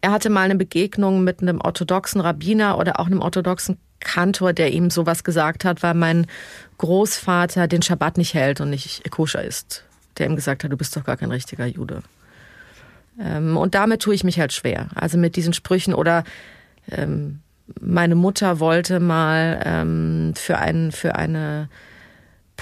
er 0.00 0.10
hatte 0.10 0.30
mal 0.30 0.42
eine 0.42 0.56
Begegnung 0.56 1.24
mit 1.24 1.42
einem 1.42 1.60
orthodoxen 1.60 2.20
Rabbiner 2.20 2.78
oder 2.78 2.98
auch 2.98 3.06
einem 3.06 3.20
orthodoxen 3.20 3.78
Kantor, 4.00 4.52
der 4.52 4.72
ihm 4.72 4.90
sowas 4.90 5.22
gesagt 5.22 5.64
hat, 5.64 5.82
weil 5.82 5.94
mein 5.94 6.26
Großvater 6.78 7.68
den 7.68 7.82
Schabbat 7.82 8.18
nicht 8.18 8.34
hält 8.34 8.60
und 8.60 8.70
nicht 8.70 9.08
koscher 9.10 9.44
ist. 9.44 9.84
Der 10.18 10.26
ihm 10.26 10.36
gesagt 10.36 10.64
hat, 10.64 10.72
du 10.72 10.76
bist 10.76 10.96
doch 10.96 11.04
gar 11.04 11.16
kein 11.16 11.30
richtiger 11.30 11.66
Jude. 11.66 12.02
Ähm, 13.20 13.56
und 13.56 13.74
damit 13.74 14.02
tue 14.02 14.14
ich 14.14 14.24
mich 14.24 14.40
halt 14.40 14.52
schwer. 14.52 14.88
Also 14.94 15.18
mit 15.18 15.36
diesen 15.36 15.52
Sprüchen 15.52 15.94
oder 15.94 16.24
ähm, 16.90 17.40
meine 17.80 18.16
Mutter 18.16 18.58
wollte 18.58 19.00
mal 19.00 19.62
ähm, 19.64 20.32
für, 20.34 20.58
ein, 20.58 20.90
für 20.92 21.14
eine 21.14 21.68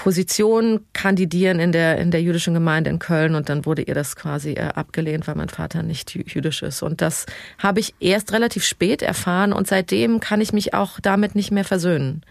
Position 0.01 0.83
kandidieren 0.93 1.59
in 1.59 1.71
der, 1.71 1.99
in 1.99 2.09
der 2.09 2.23
jüdischen 2.23 2.55
Gemeinde 2.55 2.89
in 2.89 2.97
Köln 2.97 3.35
und 3.35 3.49
dann 3.49 3.67
wurde 3.67 3.83
ihr 3.83 3.93
das 3.93 4.15
quasi 4.15 4.53
äh, 4.53 4.69
abgelehnt, 4.73 5.27
weil 5.27 5.35
mein 5.35 5.49
Vater 5.49 5.83
nicht 5.83 6.15
jüdisch 6.15 6.63
ist. 6.63 6.81
Und 6.81 7.01
das 7.01 7.27
habe 7.59 7.81
ich 7.81 7.93
erst 7.99 8.33
relativ 8.33 8.63
spät 8.63 9.03
erfahren 9.03 9.53
und 9.53 9.67
seitdem 9.67 10.19
kann 10.19 10.41
ich 10.41 10.53
mich 10.53 10.73
auch 10.73 10.99
damit 10.99 11.35
nicht 11.35 11.51
mehr 11.51 11.65
versöhnen. 11.65 12.23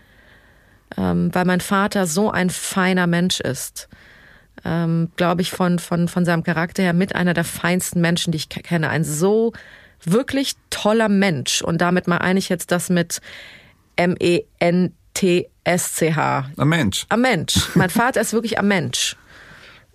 Ähm, 0.97 1.33
weil 1.33 1.45
mein 1.45 1.61
Vater 1.61 2.09
so 2.09 2.33
ein 2.33 2.51
feiner 2.51 3.07
Mensch 3.07 3.39
ist. 3.39 3.89
Ähm, 4.65 5.13
Glaube 5.15 5.43
ich, 5.43 5.53
von, 5.53 5.79
von, 5.79 6.09
von 6.09 6.25
seinem 6.25 6.43
Charakter 6.43 6.83
her 6.83 6.93
mit 6.93 7.15
einer 7.15 7.35
der 7.35 7.45
feinsten 7.45 8.01
Menschen, 8.01 8.33
die 8.33 8.39
ich 8.39 8.49
kenne. 8.49 8.89
Ein 8.89 9.05
so 9.05 9.53
wirklich 10.05 10.55
toller 10.71 11.09
Mensch. 11.09 11.63
Und 11.63 11.81
damit 11.81 12.09
meine 12.09 12.41
ich 12.41 12.49
jetzt 12.49 12.73
das 12.73 12.91
mit 12.91 13.21
M-E-N-T-S-C-H. 15.71 16.51
Ein 16.57 16.69
Mensch. 16.69 17.07
Ein 17.09 17.21
Mensch. 17.21 17.75
Mein 17.75 17.91
Vater 17.91 18.21
ist 18.21 18.33
wirklich 18.33 18.59
ein 18.59 18.69
Mensch. 18.69 19.17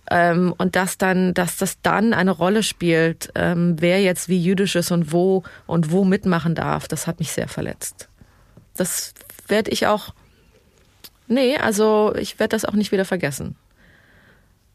Ähm, 0.08 0.54
und 0.56 0.76
dass 0.76 0.98
dann, 0.98 1.34
dass 1.34 1.56
das 1.56 1.80
dann 1.82 2.14
eine 2.14 2.30
Rolle 2.30 2.62
spielt, 2.62 3.30
ähm, 3.34 3.76
wer 3.78 4.00
jetzt 4.00 4.28
wie 4.28 4.40
jüdisch 4.40 4.76
ist 4.76 4.92
und 4.92 5.12
wo 5.12 5.42
und 5.66 5.90
wo 5.90 6.04
mitmachen 6.04 6.54
darf, 6.54 6.86
das 6.86 7.06
hat 7.06 7.18
mich 7.18 7.32
sehr 7.32 7.48
verletzt. 7.48 8.08
Das 8.76 9.14
werde 9.48 9.70
ich 9.70 9.86
auch. 9.86 10.14
Nee, 11.26 11.56
also 11.56 12.14
ich 12.16 12.38
werde 12.38 12.54
das 12.54 12.64
auch 12.64 12.74
nicht 12.74 12.92
wieder 12.92 13.04
vergessen. 13.04 13.56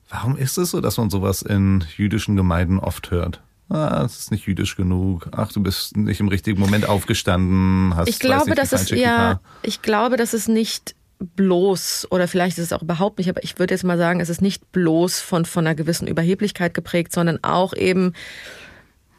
Warum 0.10 0.36
ist 0.36 0.58
es 0.58 0.72
so, 0.72 0.82
dass 0.82 0.98
man 0.98 1.10
sowas 1.10 1.42
in 1.42 1.86
jüdischen 1.96 2.36
Gemeinden 2.36 2.80
oft 2.80 3.12
hört? 3.12 3.42
Ah, 3.72 4.04
es 4.06 4.18
ist 4.20 4.32
nicht 4.32 4.46
jüdisch 4.46 4.76
genug, 4.76 5.30
ach, 5.32 5.52
du 5.52 5.62
bist 5.62 5.98
nicht 5.98 6.20
im 6.20 6.28
richtigen 6.28 6.60
Moment 6.60 6.88
aufgestanden, 6.88 7.96
hast 7.96 8.10
Ich 8.10 8.20
glaube, 8.20 8.52
nicht, 8.52 8.58
dass 8.58 8.74
es 8.74 8.90
ja, 8.90 9.40
ich 9.64 9.82
glaube, 9.82 10.18
dass 10.18 10.34
es 10.34 10.48
nicht 10.48 10.96
bloß 11.20 12.08
oder 12.10 12.28
vielleicht 12.28 12.58
ist 12.58 12.66
es 12.66 12.74
auch 12.74 12.82
überhaupt 12.82 13.20
nicht, 13.20 13.30
aber 13.30 13.44
ich 13.44 13.60
würde 13.60 13.74
jetzt 13.74 13.84
mal 13.84 13.98
sagen, 13.98 14.20
es 14.20 14.30
ist 14.30 14.42
nicht 14.42 14.72
bloß 14.72 15.20
von 15.20 15.46
von 15.46 15.66
einer 15.66 15.76
gewissen 15.76 16.08
Überheblichkeit 16.08 16.74
geprägt, 16.74 17.14
sondern 17.14 17.40
auch 17.44 17.74
eben 17.74 18.14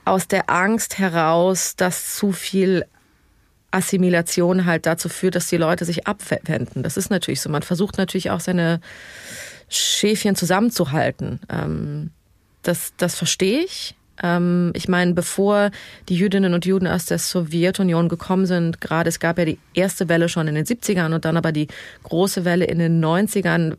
aus 0.05 0.26
der 0.26 0.50
Angst 0.50 0.98
heraus, 0.98 1.76
dass 1.76 2.16
zu 2.16 2.32
viel 2.32 2.84
Assimilation 3.70 4.66
halt 4.66 4.86
dazu 4.86 5.09
führt, 5.09 5.34
dass 5.34 5.46
die 5.46 5.57
Leute 5.57 5.84
sich 5.84 6.07
abwenden. 6.07 6.82
Das 6.82 6.96
ist 6.96 7.11
natürlich 7.11 7.40
so. 7.40 7.48
Man 7.48 7.62
versucht 7.62 7.98
natürlich 7.98 8.30
auch 8.30 8.40
seine 8.40 8.80
Schäfchen 9.68 10.36
zusammenzuhalten. 10.36 11.40
Ähm, 11.48 12.11
das, 12.62 12.92
das 12.96 13.16
verstehe 13.16 13.61
ich. 13.61 13.94
Ähm, 14.22 14.72
ich 14.74 14.88
meine, 14.88 15.14
bevor 15.14 15.70
die 16.08 16.16
Jüdinnen 16.16 16.54
und 16.54 16.64
Juden 16.64 16.86
aus 16.86 17.06
der 17.06 17.18
Sowjetunion 17.18 18.08
gekommen 18.08 18.46
sind, 18.46 18.80
gerade 18.80 19.08
es 19.08 19.20
gab 19.20 19.38
ja 19.38 19.44
die 19.44 19.58
erste 19.74 20.08
Welle 20.08 20.28
schon 20.28 20.48
in 20.48 20.54
den 20.54 20.64
70ern 20.64 21.14
und 21.14 21.24
dann 21.24 21.36
aber 21.36 21.52
die 21.52 21.68
große 22.04 22.44
Welle 22.44 22.64
in 22.64 22.78
den 22.78 23.04
90ern, 23.04 23.76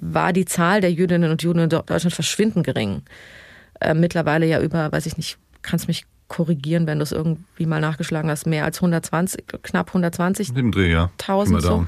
war 0.00 0.32
die 0.32 0.44
Zahl 0.44 0.80
der 0.80 0.92
Jüdinnen 0.92 1.30
und 1.30 1.42
Juden 1.42 1.60
in 1.60 1.68
Deutschland 1.68 2.12
verschwindend 2.12 2.66
gering. 2.66 3.02
Äh, 3.80 3.94
mittlerweile 3.94 4.46
ja 4.46 4.60
über, 4.60 4.92
weiß 4.92 5.06
ich 5.06 5.16
nicht, 5.16 5.38
kannst 5.62 5.88
mich 5.88 6.04
korrigieren, 6.28 6.86
wenn 6.86 6.98
du 6.98 7.02
es 7.02 7.12
irgendwie 7.12 7.66
mal 7.66 7.80
nachgeschlagen 7.80 8.30
hast, 8.30 8.46
mehr 8.46 8.64
als 8.64 8.78
120, 8.78 9.44
knapp 9.62 9.88
120. 9.88 10.56
Im 10.56 10.72
Dreh, 10.72 10.90
ja. 10.90 11.10
1000 11.20 11.62
so. 11.62 11.86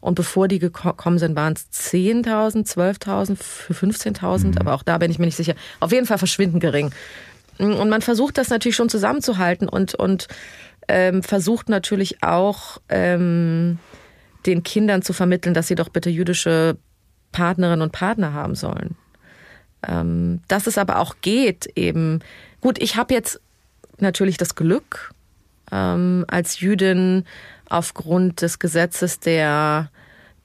Und 0.00 0.14
bevor 0.14 0.46
die 0.46 0.58
gekommen 0.58 1.18
sind, 1.18 1.34
waren 1.34 1.54
es 1.54 1.68
10.000, 1.72 2.66
12.000, 2.72 3.36
für 3.36 3.72
15.000. 3.72 4.46
Mhm. 4.46 4.58
Aber 4.58 4.74
auch 4.74 4.82
da 4.82 4.98
bin 4.98 5.10
ich 5.10 5.18
mir 5.18 5.26
nicht 5.26 5.36
sicher. 5.36 5.54
Auf 5.80 5.92
jeden 5.92 6.06
Fall 6.06 6.18
verschwindend 6.18 6.60
gering. 6.60 6.92
Und 7.58 7.88
man 7.88 8.02
versucht 8.02 8.38
das 8.38 8.50
natürlich 8.50 8.76
schon 8.76 8.88
zusammenzuhalten 8.88 9.68
und, 9.68 9.94
und 9.94 10.28
ähm, 10.86 11.22
versucht 11.22 11.68
natürlich 11.68 12.22
auch 12.22 12.78
ähm, 12.88 13.78
den 14.46 14.62
Kindern 14.62 15.02
zu 15.02 15.12
vermitteln, 15.12 15.54
dass 15.54 15.66
sie 15.66 15.74
doch 15.74 15.88
bitte 15.88 16.10
jüdische 16.10 16.76
Partnerinnen 17.32 17.82
und 17.82 17.92
Partner 17.92 18.32
haben 18.32 18.54
sollen. 18.54 18.96
Ähm, 19.86 20.40
dass 20.48 20.66
es 20.66 20.78
aber 20.78 20.98
auch 20.98 21.16
geht, 21.20 21.66
eben. 21.76 22.20
Gut, 22.60 22.80
ich 22.80 22.96
habe 22.96 23.14
jetzt 23.14 23.40
natürlich 23.98 24.36
das 24.36 24.54
Glück, 24.54 25.12
ähm, 25.70 26.24
als 26.28 26.60
Jüdin 26.60 27.24
aufgrund 27.68 28.42
des 28.42 28.58
Gesetzes 28.58 29.20
der, 29.20 29.90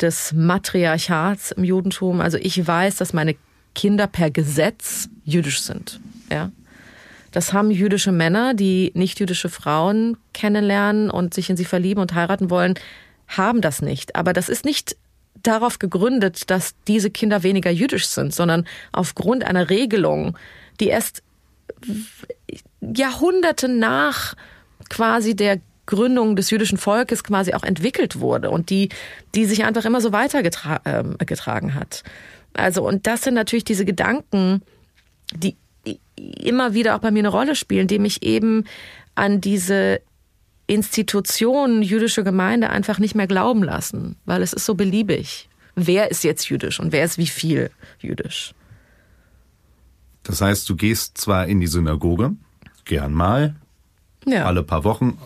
des 0.01 0.33
Matriarchats 0.33 1.51
im 1.51 1.63
Judentum. 1.63 2.21
Also 2.21 2.37
ich 2.37 2.65
weiß, 2.65 2.97
dass 2.97 3.13
meine 3.13 3.35
Kinder 3.73 4.07
per 4.07 4.29
Gesetz 4.29 5.09
jüdisch 5.23 5.61
sind. 5.61 5.99
Ja. 6.31 6.51
Das 7.33 7.51
haben 7.51 7.71
jüdische 7.71 8.11
Männer, 8.11 8.53
die 8.53 8.91
nicht 8.93 9.19
jüdische 9.19 9.49
Frauen 9.49 10.17
kennenlernen 10.33 11.09
und 11.09 11.33
sich 11.33 11.49
in 11.49 11.57
sie 11.57 11.65
verlieben 11.65 11.99
und 11.99 12.13
heiraten 12.13 12.49
wollen, 12.49 12.75
haben 13.27 13.59
das 13.59 13.81
nicht. 13.81 14.15
Aber 14.15 14.33
das 14.33 14.49
ist 14.49 14.65
nicht 14.65 14.95
darauf 15.41 15.79
gegründet, 15.79 16.49
dass 16.51 16.75
diese 16.87 17.09
Kinder 17.09 17.41
weniger 17.41 17.71
jüdisch 17.71 18.07
sind, 18.07 18.33
sondern 18.33 18.65
aufgrund 18.91 19.43
einer 19.43 19.71
Regelung, 19.71 20.37
die 20.79 20.87
erst 20.87 21.23
Jahrhunderte 22.81 23.67
nach 23.67 24.35
quasi 24.89 25.35
der 25.35 25.59
Gründung 25.87 26.35
des 26.35 26.51
jüdischen 26.51 26.77
Volkes 26.77 27.23
quasi 27.23 27.53
auch 27.55 27.63
entwickelt 27.63 28.19
wurde 28.19 28.51
und 28.51 28.69
die, 28.69 28.89
die 29.33 29.45
sich 29.45 29.65
einfach 29.65 29.85
immer 29.85 30.01
so 30.01 30.11
weitergetragen 30.13 31.69
äh, 31.69 31.73
hat. 31.73 32.03
Also, 32.53 32.87
und 32.87 33.07
das 33.07 33.23
sind 33.23 33.33
natürlich 33.33 33.65
diese 33.65 33.85
Gedanken, 33.85 34.61
die 35.35 35.57
immer 36.15 36.73
wieder 36.73 36.95
auch 36.95 36.99
bei 36.99 37.11
mir 37.11 37.19
eine 37.19 37.29
Rolle 37.29 37.55
spielen, 37.55 37.87
die 37.87 37.99
mich 37.99 38.23
eben 38.23 38.65
an 39.15 39.41
diese 39.41 40.01
Institution 40.67 41.81
jüdische 41.81 42.23
Gemeinde 42.23 42.69
einfach 42.69 42.99
nicht 42.99 43.15
mehr 43.15 43.27
glauben 43.27 43.63
lassen, 43.63 44.15
weil 44.25 44.41
es 44.41 44.53
ist 44.53 44.65
so 44.65 44.75
beliebig. 44.75 45.49
Wer 45.75 46.11
ist 46.11 46.23
jetzt 46.23 46.49
jüdisch 46.49 46.79
und 46.79 46.91
wer 46.91 47.03
ist 47.03 47.17
wie 47.17 47.27
viel 47.27 47.71
jüdisch? 47.99 48.53
Das 50.23 50.41
heißt, 50.41 50.69
du 50.69 50.75
gehst 50.75 51.17
zwar 51.17 51.47
in 51.47 51.59
die 51.59 51.67
Synagoge, 51.67 52.31
gern 52.85 53.13
mal, 53.13 53.55
ja. 54.25 54.45
alle 54.45 54.63
paar 54.63 54.83
Wochen, 54.83 55.17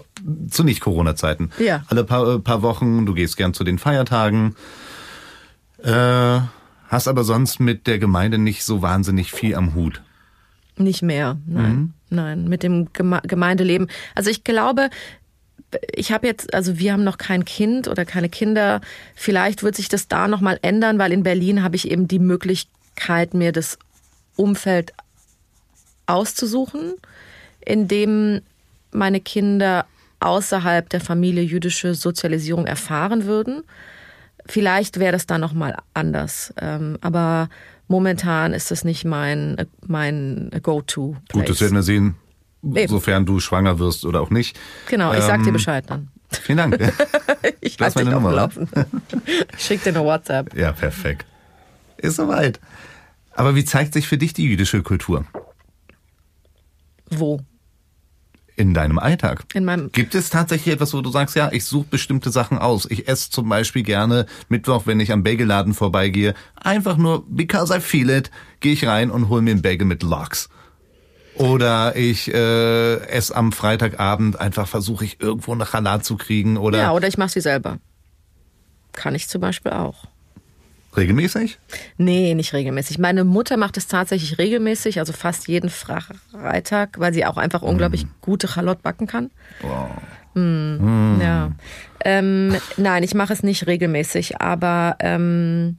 zu 0.50 0.64
Nicht-Corona-Zeiten. 0.64 1.52
Ja. 1.60 1.84
Alle 1.88 2.04
paar, 2.04 2.36
äh, 2.36 2.40
paar 2.40 2.64
Wochen, 2.64 3.06
du 3.06 3.14
gehst 3.14 3.38
gern 3.38 3.54
zu 3.54 3.64
den 3.64 3.78
Feiertagen. 3.78 4.56
Äh, 5.84 6.40
hast 6.88 7.08
aber 7.08 7.24
sonst 7.24 7.60
mit 7.60 7.86
der 7.86 8.00
Gemeinde 8.00 8.40
nicht 8.40 8.64
so 8.64 8.82
wahnsinnig 8.82 9.32
viel 9.32 9.56
am 9.56 9.76
Hut. 9.76 10.02
Nicht 10.78 11.02
mehr, 11.02 11.38
nein, 11.48 11.72
mhm. 11.72 11.94
nein, 12.10 12.48
mit 12.48 12.64
dem 12.64 12.94
Geme 12.94 13.22
Gemeindeleben. 13.24 13.88
Also 14.16 14.30
ich 14.30 14.44
glaube, 14.44 14.90
ich 15.94 16.12
habe 16.12 16.28
jetzt, 16.28 16.54
also 16.54 16.80
wir 16.80 16.94
haben 16.94 17.04
noch 17.04 17.18
kein 17.18 17.46
Kind 17.46 17.88
oder 17.88 18.06
keine 18.06 18.30
Kinder. 18.30 18.82
Vielleicht 19.16 19.64
wird 19.64 19.76
sich 19.76 19.90
das 19.90 20.08
da 20.08 20.28
noch 20.28 20.42
mal 20.42 20.60
ändern, 20.62 21.00
weil 21.00 21.12
in 21.12 21.24
Berlin 21.24 21.64
habe 21.64 21.76
ich 21.76 21.90
eben 21.90 22.08
die 22.08 22.20
Möglichkeit, 22.20 23.34
mir 23.34 23.52
das 23.52 23.78
Umfeld 24.36 24.94
auszusuchen, 26.06 26.94
in 27.66 27.88
dem 27.88 28.42
meine 28.92 29.20
Kinder 29.20 29.86
außerhalb 30.20 30.90
der 30.90 31.02
Familie 31.02 31.44
jüdische 31.44 31.94
Sozialisierung 31.94 32.66
erfahren 32.66 33.26
würden. 33.26 33.64
Vielleicht 34.46 35.00
wäre 35.00 35.12
das 35.12 35.28
dann 35.28 35.42
noch 35.42 35.54
mal 35.54 35.78
anders, 35.94 36.54
ähm, 36.60 36.98
aber 37.02 37.50
momentan 37.88 38.54
ist 38.54 38.72
das 38.72 38.84
nicht 38.84 39.06
mein 39.06 39.68
mein 39.86 40.52
Go-to. 40.62 41.16
Gut, 41.32 41.50
das 41.50 41.62
werden 41.62 41.76
wir 41.76 41.84
sehen, 41.84 42.16
Eben. 42.64 42.88
sofern 42.88 43.26
du 43.26 43.40
schwanger 43.40 43.80
wirst 43.80 44.06
oder 44.06 44.22
auch 44.22 44.30
nicht. 44.30 44.58
Genau, 44.90 45.14
ich 45.14 45.24
sag 45.24 45.42
dir 45.42 45.48
ähm, 45.48 45.54
Bescheid 45.54 45.86
dann. 45.88 46.10
Vielen 46.30 46.58
Dank. 46.58 46.94
ich 47.62 47.80
lasse 47.80 48.00
meine 48.00 48.12
Nummer 48.12 48.34
laufen. 48.34 48.70
ich 49.58 49.64
schick 49.64 49.84
dir 49.84 49.90
eine 49.90 50.04
WhatsApp. 50.04 50.56
Ja, 50.56 50.72
perfekt. 50.72 51.26
Ist 51.98 52.18
soweit. 52.18 52.60
Aber 53.34 53.56
wie 53.56 53.64
zeigt 53.64 53.94
sich 53.94 54.08
für 54.08 54.18
dich 54.18 54.34
die 54.34 54.44
jüdische 54.44 54.84
Kultur? 54.84 55.26
Wo? 57.10 57.40
In 58.58 58.74
deinem 58.74 58.98
Alltag. 58.98 59.46
In 59.54 59.66
meinem 59.66 59.92
Gibt 59.92 60.16
es 60.16 60.32
tatsächlich 60.32 60.74
etwas, 60.74 60.92
wo 60.94 61.02
du 61.02 61.12
sagst, 61.12 61.36
ja, 61.36 61.52
ich 61.52 61.64
suche 61.64 61.86
bestimmte 61.92 62.32
Sachen 62.32 62.58
aus. 62.58 62.88
Ich 62.90 63.08
esse 63.08 63.30
zum 63.30 63.48
Beispiel 63.48 63.84
gerne 63.84 64.26
Mittwoch, 64.50 64.88
wenn 64.88 65.00
ich 65.00 65.12
am 65.12 65.22
Bagelladen 65.22 65.76
vorbeigehe, 65.76 66.34
einfach 66.56 66.98
nur 66.98 67.24
because 67.30 67.72
I 67.72 67.80
feel 67.80 68.10
it, 68.10 68.32
gehe 68.60 68.74
ich 68.74 68.88
rein 68.88 69.12
und 69.12 69.30
hole 69.30 69.44
mir 69.44 69.52
einen 69.52 69.62
Bagel 69.62 69.86
mit 69.86 70.02
Lox. 70.02 70.50
Oder 71.36 71.96
ich 71.96 72.34
äh, 72.34 72.96
esse 73.10 73.36
am 73.36 73.52
Freitagabend 73.52 74.40
einfach 74.40 74.68
versuche 74.68 75.06
ich 75.06 75.22
irgendwo 75.22 75.54
eine 75.54 75.66
Chalat 75.66 76.04
zu 76.04 76.18
kriegen 76.18 76.58
oder. 76.58 76.80
Ja, 76.80 76.94
oder 76.94 77.08
ich 77.08 77.20
mache 77.20 77.30
sie 77.30 77.42
selber. 77.42 77.78
Kann 78.94 79.14
ich 79.14 79.28
zum 79.28 79.42
Beispiel 79.42 79.74
auch. 79.74 80.06
Regelmäßig? 80.98 81.60
Nee, 81.98 82.34
nicht 82.34 82.54
regelmäßig. 82.54 82.98
Meine 82.98 83.24
Mutter 83.24 83.56
macht 83.56 83.78
es 83.78 83.88
tatsächlich 83.88 84.38
regelmäßig, 84.38 85.00
also 85.00 85.14
fast 85.14 85.48
jeden 85.48 85.70
Freitag, 85.70 87.00
weil 87.00 87.14
sie 87.14 87.26
auch 87.26 87.38
einfach 87.38 87.62
unglaublich 87.62 88.06
mm. 88.06 88.10
gute 88.22 88.48
Chalot 88.48 88.82
backen 88.82 89.06
kann. 89.06 89.30
Wow. 89.62 89.90
Mm, 90.34 91.20
mm. 91.20 91.22
Ja. 91.22 91.52
Ähm, 92.04 92.56
nein, 92.78 93.04
ich 93.04 93.14
mache 93.14 93.34
es 93.34 93.44
nicht 93.44 93.68
regelmäßig, 93.68 94.42
aber 94.42 94.98
ähm, 95.00 95.78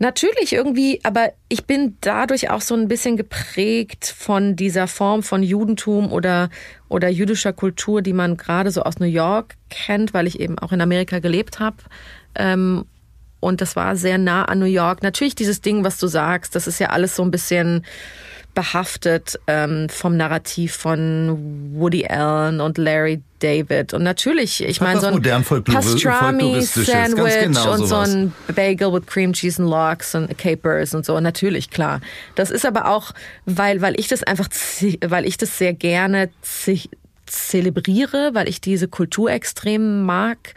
Natürlich 0.00 0.52
irgendwie, 0.52 1.00
aber 1.02 1.32
ich 1.48 1.64
bin 1.64 1.96
dadurch 2.00 2.50
auch 2.50 2.60
so 2.60 2.76
ein 2.76 2.86
bisschen 2.86 3.16
geprägt 3.16 4.14
von 4.16 4.54
dieser 4.54 4.86
Form 4.86 5.24
von 5.24 5.42
Judentum 5.42 6.12
oder, 6.12 6.50
oder 6.88 7.08
jüdischer 7.08 7.52
Kultur, 7.52 8.00
die 8.00 8.12
man 8.12 8.36
gerade 8.36 8.70
so 8.70 8.82
aus 8.82 9.00
New 9.00 9.06
York 9.06 9.56
kennt, 9.70 10.14
weil 10.14 10.28
ich 10.28 10.38
eben 10.38 10.56
auch 10.60 10.70
in 10.70 10.80
Amerika 10.80 11.18
gelebt 11.18 11.58
habe. 11.58 11.78
Ähm, 12.36 12.84
und 13.40 13.60
das 13.60 13.76
war 13.76 13.96
sehr 13.96 14.18
nah 14.18 14.44
an 14.44 14.58
New 14.58 14.66
York. 14.66 15.02
Natürlich 15.02 15.34
dieses 15.34 15.60
Ding, 15.60 15.84
was 15.84 15.98
du 15.98 16.06
sagst, 16.06 16.54
das 16.54 16.66
ist 16.66 16.78
ja 16.78 16.88
alles 16.88 17.16
so 17.16 17.22
ein 17.22 17.30
bisschen 17.30 17.84
behaftet 18.54 19.38
ähm, 19.46 19.88
vom 19.88 20.16
Narrativ 20.16 20.74
von 20.74 21.70
Woody 21.74 22.06
Allen 22.06 22.60
und 22.60 22.76
Larry 22.76 23.22
David. 23.38 23.94
Und 23.94 24.02
natürlich, 24.02 24.64
ich 24.64 24.80
meine, 24.80 25.00
so 25.00 25.06
ein 25.06 25.22
Pastrami-Sandwich 25.22 27.40
genau 27.40 27.74
und 27.74 27.86
so 27.86 27.94
ein 27.94 28.32
Bagel 28.52 28.92
with 28.92 29.06
Cream 29.06 29.32
Cheese 29.32 29.62
and 29.62 29.70
Lox 29.70 30.16
und 30.16 30.36
Capers 30.36 30.92
und 30.92 31.06
so. 31.06 31.20
Natürlich, 31.20 31.70
klar. 31.70 32.00
Das 32.34 32.50
ist 32.50 32.66
aber 32.66 32.88
auch, 32.88 33.12
weil, 33.46 33.80
weil 33.80 33.94
ich 33.96 34.08
das 34.08 34.24
einfach, 34.24 34.48
weil 35.06 35.24
ich 35.24 35.36
das 35.36 35.56
sehr 35.56 35.72
gerne 35.72 36.30
zelebriere, 37.26 38.30
weil 38.32 38.48
ich 38.48 38.60
diese 38.60 38.88
Kultur 38.88 39.30
extrem 39.30 40.04
mag. 40.04 40.54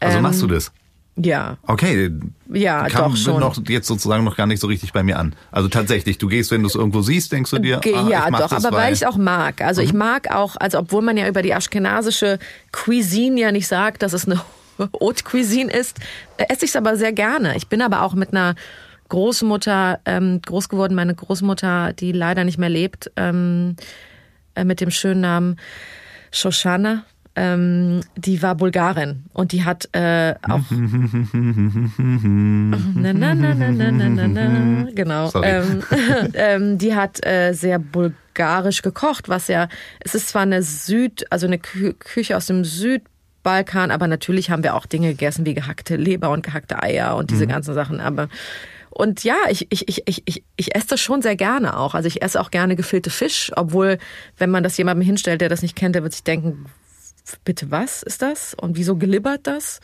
Also 0.00 0.20
machst 0.20 0.42
du 0.42 0.46
ähm, 0.46 0.54
das? 0.54 0.72
Ja. 1.16 1.58
Okay. 1.62 2.10
Ja, 2.52 2.88
kam 2.88 3.12
doch 3.12 3.16
schon. 3.16 3.40
noch 3.40 3.56
jetzt 3.68 3.86
sozusagen 3.86 4.24
noch 4.24 4.36
gar 4.36 4.46
nicht 4.46 4.60
so 4.60 4.66
richtig 4.66 4.92
bei 4.92 5.02
mir 5.02 5.18
an. 5.18 5.34
Also 5.52 5.68
tatsächlich, 5.68 6.18
du 6.18 6.28
gehst, 6.28 6.50
wenn 6.50 6.62
du 6.62 6.66
es 6.66 6.74
irgendwo 6.74 7.02
siehst, 7.02 7.30
denkst 7.30 7.50
du 7.50 7.58
dir, 7.58 7.80
ah, 7.84 8.08
ja, 8.08 8.30
doch, 8.30 8.50
aber 8.50 8.72
weil 8.72 8.92
ich 8.92 9.02
es 9.02 9.06
auch 9.06 9.16
mag. 9.16 9.60
Also 9.60 9.80
mhm. 9.80 9.86
ich 9.86 9.92
mag 9.92 10.34
auch, 10.34 10.56
also 10.56 10.78
obwohl 10.78 11.02
man 11.02 11.16
ja 11.16 11.28
über 11.28 11.42
die 11.42 11.54
aschkenasische 11.54 12.38
Cuisine 12.72 13.40
ja 13.40 13.52
nicht 13.52 13.68
sagt, 13.68 14.02
dass 14.02 14.12
es 14.12 14.26
eine 14.26 14.40
Haute 15.00 15.22
Cuisine 15.22 15.72
ist, 15.72 15.98
esse 16.36 16.64
ich 16.64 16.70
es 16.70 16.76
aber 16.76 16.96
sehr 16.96 17.12
gerne. 17.12 17.56
Ich 17.56 17.68
bin 17.68 17.80
aber 17.80 18.02
auch 18.02 18.14
mit 18.14 18.32
einer 18.32 18.56
Großmutter 19.08 20.00
ähm, 20.04 20.42
groß 20.42 20.68
geworden, 20.68 20.96
meine 20.96 21.14
Großmutter, 21.14 21.92
die 21.92 22.10
leider 22.10 22.42
nicht 22.42 22.58
mehr 22.58 22.70
lebt, 22.70 23.12
ähm, 23.16 23.76
äh, 24.56 24.64
mit 24.64 24.80
dem 24.80 24.90
schönen 24.90 25.20
Namen 25.20 25.60
Shoshana 26.32 27.04
ähm, 27.36 28.00
die 28.16 28.42
war 28.42 28.54
Bulgarin 28.54 29.24
und 29.32 29.52
die 29.52 29.64
hat 29.64 29.88
äh, 29.92 30.34
auch 30.42 30.60
na, 30.70 33.12
na, 33.12 33.34
na, 33.34 33.54
na, 33.54 33.72
na, 33.72 33.90
na, 33.90 34.28
na, 34.28 34.90
genau 34.94 35.30
ähm, 35.42 35.82
ähm, 36.34 36.78
die 36.78 36.94
hat 36.94 37.24
äh, 37.26 37.52
sehr 37.52 37.78
bulgarisch 37.78 38.82
gekocht 38.82 39.28
was 39.28 39.48
ja 39.48 39.68
es 40.00 40.14
ist 40.14 40.28
zwar 40.28 40.42
eine 40.42 40.62
Süd 40.62 41.24
also 41.30 41.46
eine 41.46 41.58
Kü 41.58 41.94
Küche 41.94 42.36
aus 42.36 42.46
dem 42.46 42.64
Südbalkan 42.64 43.90
aber 43.90 44.06
natürlich 44.06 44.50
haben 44.50 44.62
wir 44.62 44.74
auch 44.74 44.86
Dinge 44.86 45.10
gegessen 45.10 45.44
wie 45.44 45.54
gehackte 45.54 45.96
Leber 45.96 46.30
und 46.30 46.44
gehackte 46.44 46.82
Eier 46.82 47.16
und 47.16 47.30
diese 47.30 47.46
mhm. 47.46 47.50
ganzen 47.50 47.74
Sachen 47.74 48.00
aber 48.00 48.28
und 48.94 49.24
ja, 49.24 49.34
ich, 49.50 49.66
ich, 49.70 49.88
ich, 49.88 50.02
ich, 50.06 50.22
ich, 50.24 50.44
ich 50.54 50.74
esse 50.76 50.86
das 50.90 51.00
schon 51.00 51.20
sehr 51.20 51.34
gerne 51.34 51.76
auch. 51.76 51.96
Also 51.96 52.06
ich 52.06 52.22
esse 52.22 52.40
auch 52.40 52.52
gerne 52.52 52.76
gefüllte 52.76 53.10
Fisch, 53.10 53.50
obwohl, 53.56 53.98
wenn 54.38 54.50
man 54.50 54.62
das 54.62 54.76
jemandem 54.76 55.04
hinstellt, 55.04 55.40
der 55.40 55.48
das 55.48 55.62
nicht 55.62 55.74
kennt, 55.74 55.96
der 55.96 56.04
wird 56.04 56.12
sich 56.12 56.22
denken, 56.22 56.66
bitte 57.44 57.70
was 57.70 58.02
ist 58.02 58.22
das? 58.22 58.54
Und 58.54 58.76
wieso 58.76 58.96
glibbert 58.96 59.46
das? 59.46 59.80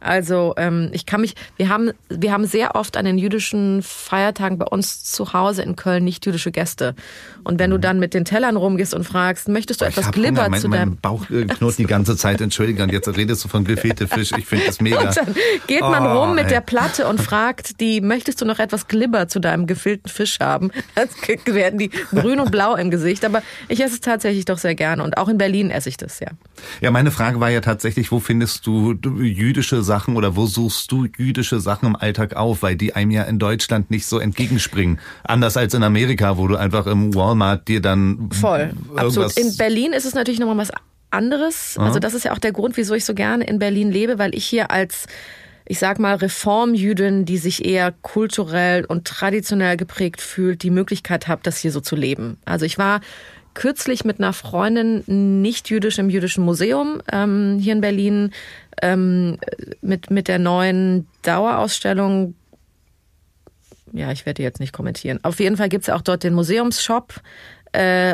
Also 0.00 0.54
ähm, 0.56 0.90
ich 0.92 1.06
kann 1.06 1.20
mich, 1.20 1.34
wir 1.56 1.68
haben, 1.68 1.92
wir 2.08 2.32
haben 2.32 2.46
sehr 2.46 2.74
oft 2.74 2.96
an 2.96 3.04
den 3.04 3.18
jüdischen 3.18 3.82
Feiertagen 3.82 4.58
bei 4.58 4.66
uns 4.66 5.04
zu 5.04 5.32
Hause 5.32 5.62
in 5.62 5.76
Köln 5.76 6.04
nicht 6.04 6.26
jüdische 6.26 6.50
Gäste. 6.50 6.94
Und 7.44 7.58
wenn 7.58 7.70
du 7.70 7.76
mhm. 7.76 7.82
dann 7.82 7.98
mit 7.98 8.14
den 8.14 8.24
Tellern 8.24 8.56
rumgehst 8.56 8.94
und 8.94 9.04
fragst, 9.04 9.48
möchtest 9.48 9.80
du 9.80 9.84
etwas 9.84 10.06
ich 10.06 10.12
Glibber 10.12 10.48
mein, 10.48 10.60
zu 10.60 10.68
deinem... 10.68 10.88
Mein 10.90 10.98
Bauch 10.98 11.26
knurrt 11.26 11.78
die 11.78 11.84
ganze 11.84 12.16
Zeit, 12.16 12.40
entschuldige, 12.40 12.82
und 12.82 12.92
jetzt 12.92 13.08
redest 13.08 13.44
du 13.44 13.48
von 13.48 13.64
gefehlte 13.64 14.06
Fisch, 14.08 14.32
ich 14.36 14.46
finde 14.46 14.66
das 14.66 14.80
mega. 14.80 14.98
Und 15.08 15.16
dann 15.16 15.34
geht 15.66 15.80
man 15.80 16.06
oh, 16.06 16.20
rum 16.20 16.34
mit 16.34 16.44
ey. 16.44 16.50
der 16.50 16.60
Platte 16.60 17.06
und 17.06 17.20
fragt 17.20 17.80
die, 17.80 18.00
möchtest 18.00 18.40
du 18.40 18.44
noch 18.44 18.58
etwas 18.58 18.88
Glibber 18.88 19.28
zu 19.28 19.38
deinem 19.38 19.66
gefüllten 19.66 20.08
Fisch 20.08 20.38
haben? 20.40 20.70
Dann 20.94 21.08
werden 21.54 21.78
die 21.78 21.88
grün 21.88 22.40
und 22.40 22.50
blau 22.50 22.74
im 22.74 22.90
Gesicht. 22.90 23.24
Aber 23.24 23.42
ich 23.68 23.80
esse 23.80 23.94
es 23.94 24.00
tatsächlich 24.00 24.44
doch 24.44 24.58
sehr 24.58 24.74
gerne 24.74 25.02
und 25.02 25.16
auch 25.16 25.28
in 25.28 25.38
Berlin 25.38 25.70
esse 25.70 25.88
ich 25.88 25.96
das, 25.96 26.20
ja. 26.20 26.28
Ja, 26.80 26.90
meine 26.90 27.10
Frage 27.10 27.40
war 27.40 27.50
ja 27.50 27.60
tatsächlich, 27.60 28.12
wo 28.12 28.20
findest 28.20 28.66
du 28.66 28.92
jüdische 28.92 29.82
Sachen 29.88 30.16
oder 30.16 30.36
wo 30.36 30.46
suchst 30.46 30.92
du 30.92 31.06
jüdische 31.16 31.58
Sachen 31.60 31.86
im 31.88 31.96
Alltag 31.96 32.36
auf, 32.36 32.62
weil 32.62 32.76
die 32.76 32.94
einem 32.94 33.10
ja 33.10 33.22
in 33.22 33.38
Deutschland 33.38 33.90
nicht 33.90 34.06
so 34.06 34.18
entgegenspringen. 34.18 35.00
Anders 35.24 35.56
als 35.56 35.74
in 35.74 35.82
Amerika, 35.82 36.36
wo 36.36 36.46
du 36.46 36.56
einfach 36.56 36.86
im 36.86 37.14
Walmart 37.14 37.66
dir 37.66 37.80
dann 37.80 38.28
voll 38.30 38.70
absolut. 38.94 39.36
In 39.36 39.56
Berlin 39.56 39.92
ist 39.92 40.04
es 40.04 40.14
natürlich 40.14 40.38
nochmal 40.38 40.58
was 40.58 40.72
anderes. 41.10 41.76
Aha. 41.78 41.86
Also 41.86 41.98
das 41.98 42.12
ist 42.14 42.24
ja 42.24 42.32
auch 42.32 42.38
der 42.38 42.52
Grund, 42.52 42.76
wieso 42.76 42.94
ich 42.94 43.04
so 43.04 43.14
gerne 43.14 43.44
in 43.44 43.58
Berlin 43.58 43.90
lebe, 43.90 44.18
weil 44.18 44.34
ich 44.34 44.44
hier 44.44 44.70
als 44.70 45.06
ich 45.70 45.78
sag 45.78 45.98
mal, 45.98 46.16
Reformjüdin, 46.16 47.26
die 47.26 47.36
sich 47.36 47.66
eher 47.66 47.92
kulturell 48.00 48.86
und 48.86 49.06
traditionell 49.06 49.76
geprägt 49.76 50.22
fühlt, 50.22 50.62
die 50.62 50.70
Möglichkeit 50.70 51.28
habe, 51.28 51.42
das 51.44 51.58
hier 51.58 51.72
so 51.72 51.80
zu 51.80 51.94
leben. 51.94 52.38
Also 52.46 52.64
ich 52.64 52.78
war 52.78 53.00
kürzlich 53.58 54.04
mit 54.04 54.20
einer 54.20 54.32
Freundin 54.32 55.02
nicht 55.42 55.68
jüdisch 55.68 55.98
im 55.98 56.10
Jüdischen 56.10 56.44
Museum 56.44 57.02
ähm, 57.10 57.58
hier 57.60 57.72
in 57.72 57.80
Berlin 57.80 58.30
ähm, 58.80 59.36
mit, 59.80 60.12
mit 60.12 60.28
der 60.28 60.38
neuen 60.38 61.08
Dauerausstellung. 61.22 62.36
Ja, 63.92 64.12
ich 64.12 64.26
werde 64.26 64.44
jetzt 64.44 64.60
nicht 64.60 64.72
kommentieren. 64.72 65.18
Auf 65.24 65.40
jeden 65.40 65.56
Fall 65.56 65.68
gibt 65.68 65.82
es 65.82 65.90
auch 65.90 66.02
dort 66.02 66.22
den 66.22 66.34
Museumsshop 66.34 67.20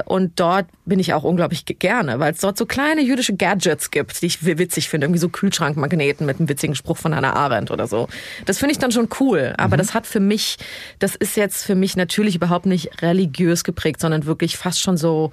und 0.07 0.41
dort 0.41 0.67
bin 0.85 0.99
ich 0.99 1.15
auch 1.15 1.25
unglaublich 1.25 1.65
gerne, 1.65 2.19
weil 2.19 2.33
es 2.33 2.41
dort 2.41 2.59
so 2.59 2.67
kleine 2.67 3.03
jüdische 3.03 3.35
Gadgets 3.35 3.91
gibt, 3.91 4.21
die 4.21 4.27
ich 4.27 4.45
witzig 4.45 4.89
finde. 4.89 5.07
Irgendwie 5.07 5.21
so 5.21 5.29
Kühlschrankmagneten 5.29 6.27
mit 6.27 6.39
einem 6.39 6.49
witzigen 6.49 6.75
Spruch 6.75 6.97
von 6.97 7.15
Hannah 7.15 7.35
Arendt 7.35 7.71
oder 7.71 7.87
so. 7.87 8.09
Das 8.47 8.59
finde 8.59 8.73
ich 8.73 8.79
dann 8.79 8.93
schon 8.93 9.09
cool. 9.21 9.55
Aber 9.57 9.77
mhm. 9.77 9.79
das 9.79 9.95
hat 9.95 10.07
für 10.07 10.21
mich, 10.21 10.57
das 10.99 11.15
ist 11.15 11.37
jetzt 11.37 11.65
für 11.65 11.75
mich 11.75 11.97
natürlich 11.97 12.37
überhaupt 12.37 12.67
nicht 12.67 13.03
religiös 13.03 13.65
geprägt, 13.65 14.01
sondern 14.01 14.27
wirklich 14.27 14.57
fast 14.57 14.81
schon 14.81 14.97
so, 14.97 15.31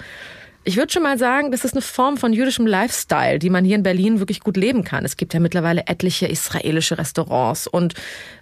ich 0.63 0.77
würde 0.77 0.93
schon 0.93 1.03
mal 1.03 1.17
sagen, 1.17 1.51
das 1.51 1.65
ist 1.65 1.73
eine 1.73 1.81
Form 1.81 2.17
von 2.17 2.33
jüdischem 2.33 2.67
Lifestyle, 2.67 3.39
die 3.39 3.49
man 3.49 3.65
hier 3.65 3.75
in 3.75 3.83
Berlin 3.83 4.19
wirklich 4.19 4.41
gut 4.41 4.57
leben 4.57 4.83
kann. 4.83 5.03
Es 5.03 5.17
gibt 5.17 5.33
ja 5.33 5.39
mittlerweile 5.39 5.87
etliche 5.87 6.27
israelische 6.27 6.97
Restaurants 6.99 7.65
und 7.65 7.95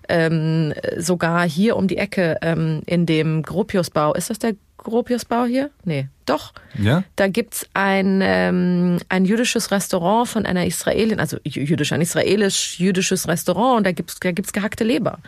ähm, 0.09 0.73
sogar 0.97 1.47
hier 1.47 1.77
um 1.77 1.87
die 1.87 1.97
Ecke 1.97 2.37
ähm, 2.41 2.81
in 2.85 3.05
dem 3.05 3.41
Gropiusbau, 3.41 4.13
ist 4.13 4.29
das 4.29 4.39
der 4.39 4.55
Gropiusbau 4.83 5.45
hier? 5.45 5.69
Nee, 5.83 6.07
doch. 6.25 6.53
Ja? 6.77 7.03
Da 7.15 7.27
gibt's 7.27 7.67
ein, 7.73 8.21
ähm, 8.23 8.99
ein 9.09 9.25
jüdisches 9.25 9.71
Restaurant 9.71 10.27
von 10.27 10.45
einer 10.45 10.65
Israelin, 10.65 11.19
also 11.19 11.37
jüdisch, 11.43 11.91
ein 11.91 12.01
israelisch-jüdisches 12.01 13.27
Restaurant 13.27 13.77
und 13.77 13.83
da 13.85 13.91
gibt's 13.91 14.19
da 14.19 14.31
gibt's 14.31 14.53
gehackte 14.53 14.83
Leber. 14.83 15.19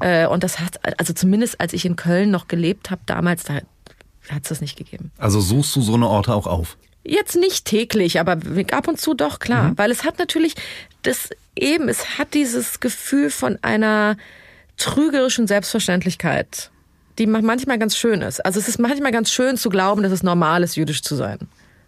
Äh, 0.00 0.26
und 0.26 0.42
das 0.42 0.60
hat, 0.60 0.80
also 0.98 1.12
zumindest 1.12 1.60
als 1.60 1.72
ich 1.72 1.84
in 1.84 1.96
Köln 1.96 2.30
noch 2.30 2.48
gelebt 2.48 2.90
habe 2.90 3.00
damals, 3.06 3.44
da 3.44 3.60
hat's 4.30 4.48
das 4.48 4.60
nicht 4.60 4.76
gegeben. 4.76 5.12
Also 5.18 5.40
suchst 5.40 5.76
du 5.76 5.80
so 5.80 5.94
eine 5.94 6.08
Orte 6.08 6.34
auch 6.34 6.46
auf? 6.46 6.76
Jetzt 7.04 7.36
nicht 7.36 7.66
täglich, 7.66 8.18
aber 8.18 8.38
ab 8.72 8.88
und 8.88 9.00
zu 9.00 9.14
doch, 9.14 9.38
klar. 9.38 9.72
Weil 9.76 9.92
es 9.92 10.02
hat 10.04 10.18
natürlich 10.18 10.56
das 11.02 11.30
eben, 11.54 11.88
es 11.88 12.18
hat 12.18 12.34
dieses 12.34 12.80
Gefühl 12.80 13.30
von 13.30 13.58
einer 13.62 14.16
trügerischen 14.76 15.46
Selbstverständlichkeit, 15.46 16.70
die 17.18 17.26
ma- 17.26 17.40
manchmal 17.42 17.78
ganz 17.78 17.96
schön 17.96 18.22
ist. 18.22 18.44
Also 18.44 18.58
es 18.60 18.68
ist 18.68 18.78
manchmal 18.78 19.12
ganz 19.12 19.30
schön 19.30 19.56
zu 19.56 19.68
glauben, 19.70 20.02
dass 20.02 20.12
es 20.12 20.22
normal 20.22 20.62
ist, 20.62 20.76
jüdisch 20.76 21.02
zu 21.02 21.14
sein. 21.16 21.38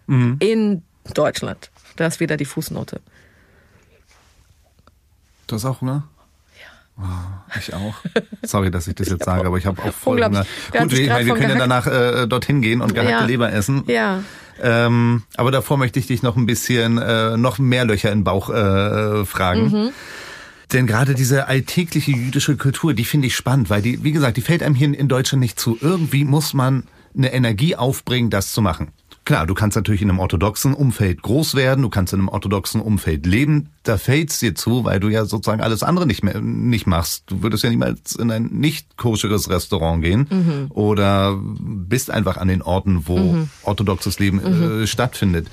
In 0.07 0.81
Deutschland. 1.13 1.69
Da 1.95 2.07
ist 2.07 2.19
wieder 2.19 2.35
die 2.37 2.45
Fußnote. 2.45 2.99
Du 5.47 5.55
hast 5.55 5.65
auch 5.65 5.81
Hunger? 5.81 6.03
Ja. 6.99 7.43
ich 7.57 7.73
auch. 7.73 7.95
Sorry, 8.43 8.71
dass 8.71 8.87
ich 8.87 8.95
das 8.95 9.09
jetzt 9.09 9.25
sage, 9.25 9.45
aber 9.47 9.57
ich 9.57 9.65
habe 9.65 9.81
auch 9.83 9.93
voll 9.93 10.23
Hunger. 10.23 10.45
Gut, 10.71 10.73
grad 10.73 10.91
weil 10.91 11.25
wir 11.25 11.33
können 11.35 11.49
ja 11.51 11.55
danach 11.57 11.87
äh, 11.87 12.27
dorthin 12.27 12.61
gehen 12.61 12.81
und 12.81 12.93
gehackte 12.93 13.11
Ja. 13.13 13.25
Leber 13.25 13.51
essen. 13.51 13.83
Ja. 13.87 14.23
Ähm, 14.61 15.23
aber 15.37 15.51
davor 15.51 15.77
möchte 15.77 15.99
ich 15.99 16.07
dich 16.07 16.21
noch 16.21 16.35
ein 16.35 16.45
bisschen, 16.45 16.97
äh, 16.97 17.37
noch 17.37 17.59
mehr 17.59 17.85
Löcher 17.85 18.11
in 18.11 18.19
den 18.19 18.23
Bauch 18.25 18.49
äh, 18.49 19.25
fragen. 19.25 19.69
Mhm. 19.69 19.89
Denn 20.73 20.85
gerade 20.85 21.15
diese 21.15 21.47
alltägliche 21.47 22.11
jüdische 22.11 22.55
Kultur, 22.55 22.93
die 22.93 23.05
finde 23.05 23.27
ich 23.27 23.35
spannend, 23.35 23.69
weil 23.69 23.81
die, 23.81 24.03
wie 24.03 24.11
gesagt, 24.11 24.37
die 24.37 24.41
fällt 24.41 24.61
einem 24.61 24.75
hier 24.75 24.97
in 24.97 25.07
Deutschland 25.07 25.41
nicht 25.41 25.59
zu. 25.59 25.77
Irgendwie 25.81 26.25
muss 26.25 26.53
man 26.53 26.83
eine 27.17 27.33
Energie 27.33 27.75
aufbringen, 27.75 28.29
das 28.29 28.51
zu 28.51 28.61
machen. 28.61 28.89
Klar, 29.25 29.45
du 29.45 29.53
kannst 29.53 29.75
natürlich 29.75 30.01
in 30.01 30.09
einem 30.09 30.19
orthodoxen 30.19 30.73
Umfeld 30.73 31.21
groß 31.21 31.53
werden, 31.53 31.81
du 31.81 31.89
kannst 31.89 32.13
in 32.13 32.19
einem 32.19 32.29
orthodoxen 32.29 32.81
Umfeld 32.81 33.25
leben. 33.25 33.69
Da 33.83 33.97
fällt's 33.97 34.39
dir 34.39 34.55
zu, 34.55 34.85
weil 34.85 34.99
du 34.99 35.09
ja 35.09 35.25
sozusagen 35.25 35.61
alles 35.61 35.83
andere 35.83 36.07
nicht 36.07 36.23
mehr 36.23 36.39
nicht 36.41 36.87
machst. 36.87 37.25
Du 37.27 37.43
würdest 37.43 37.63
ja 37.63 37.69
niemals 37.69 38.15
in 38.15 38.31
ein 38.31 38.45
nicht 38.45 38.97
koscheres 38.97 39.49
Restaurant 39.49 40.03
gehen 40.03 40.69
oder 40.69 41.37
bist 41.39 42.09
einfach 42.09 42.37
an 42.37 42.47
den 42.47 42.63
Orten, 42.63 43.07
wo 43.07 43.47
orthodoxes 43.63 44.17
Leben 44.17 44.39
äh, 44.39 44.87
stattfindet. 44.87 45.47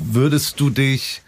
Würdest 0.00 0.60
du 0.60 0.70
dich 0.70 1.22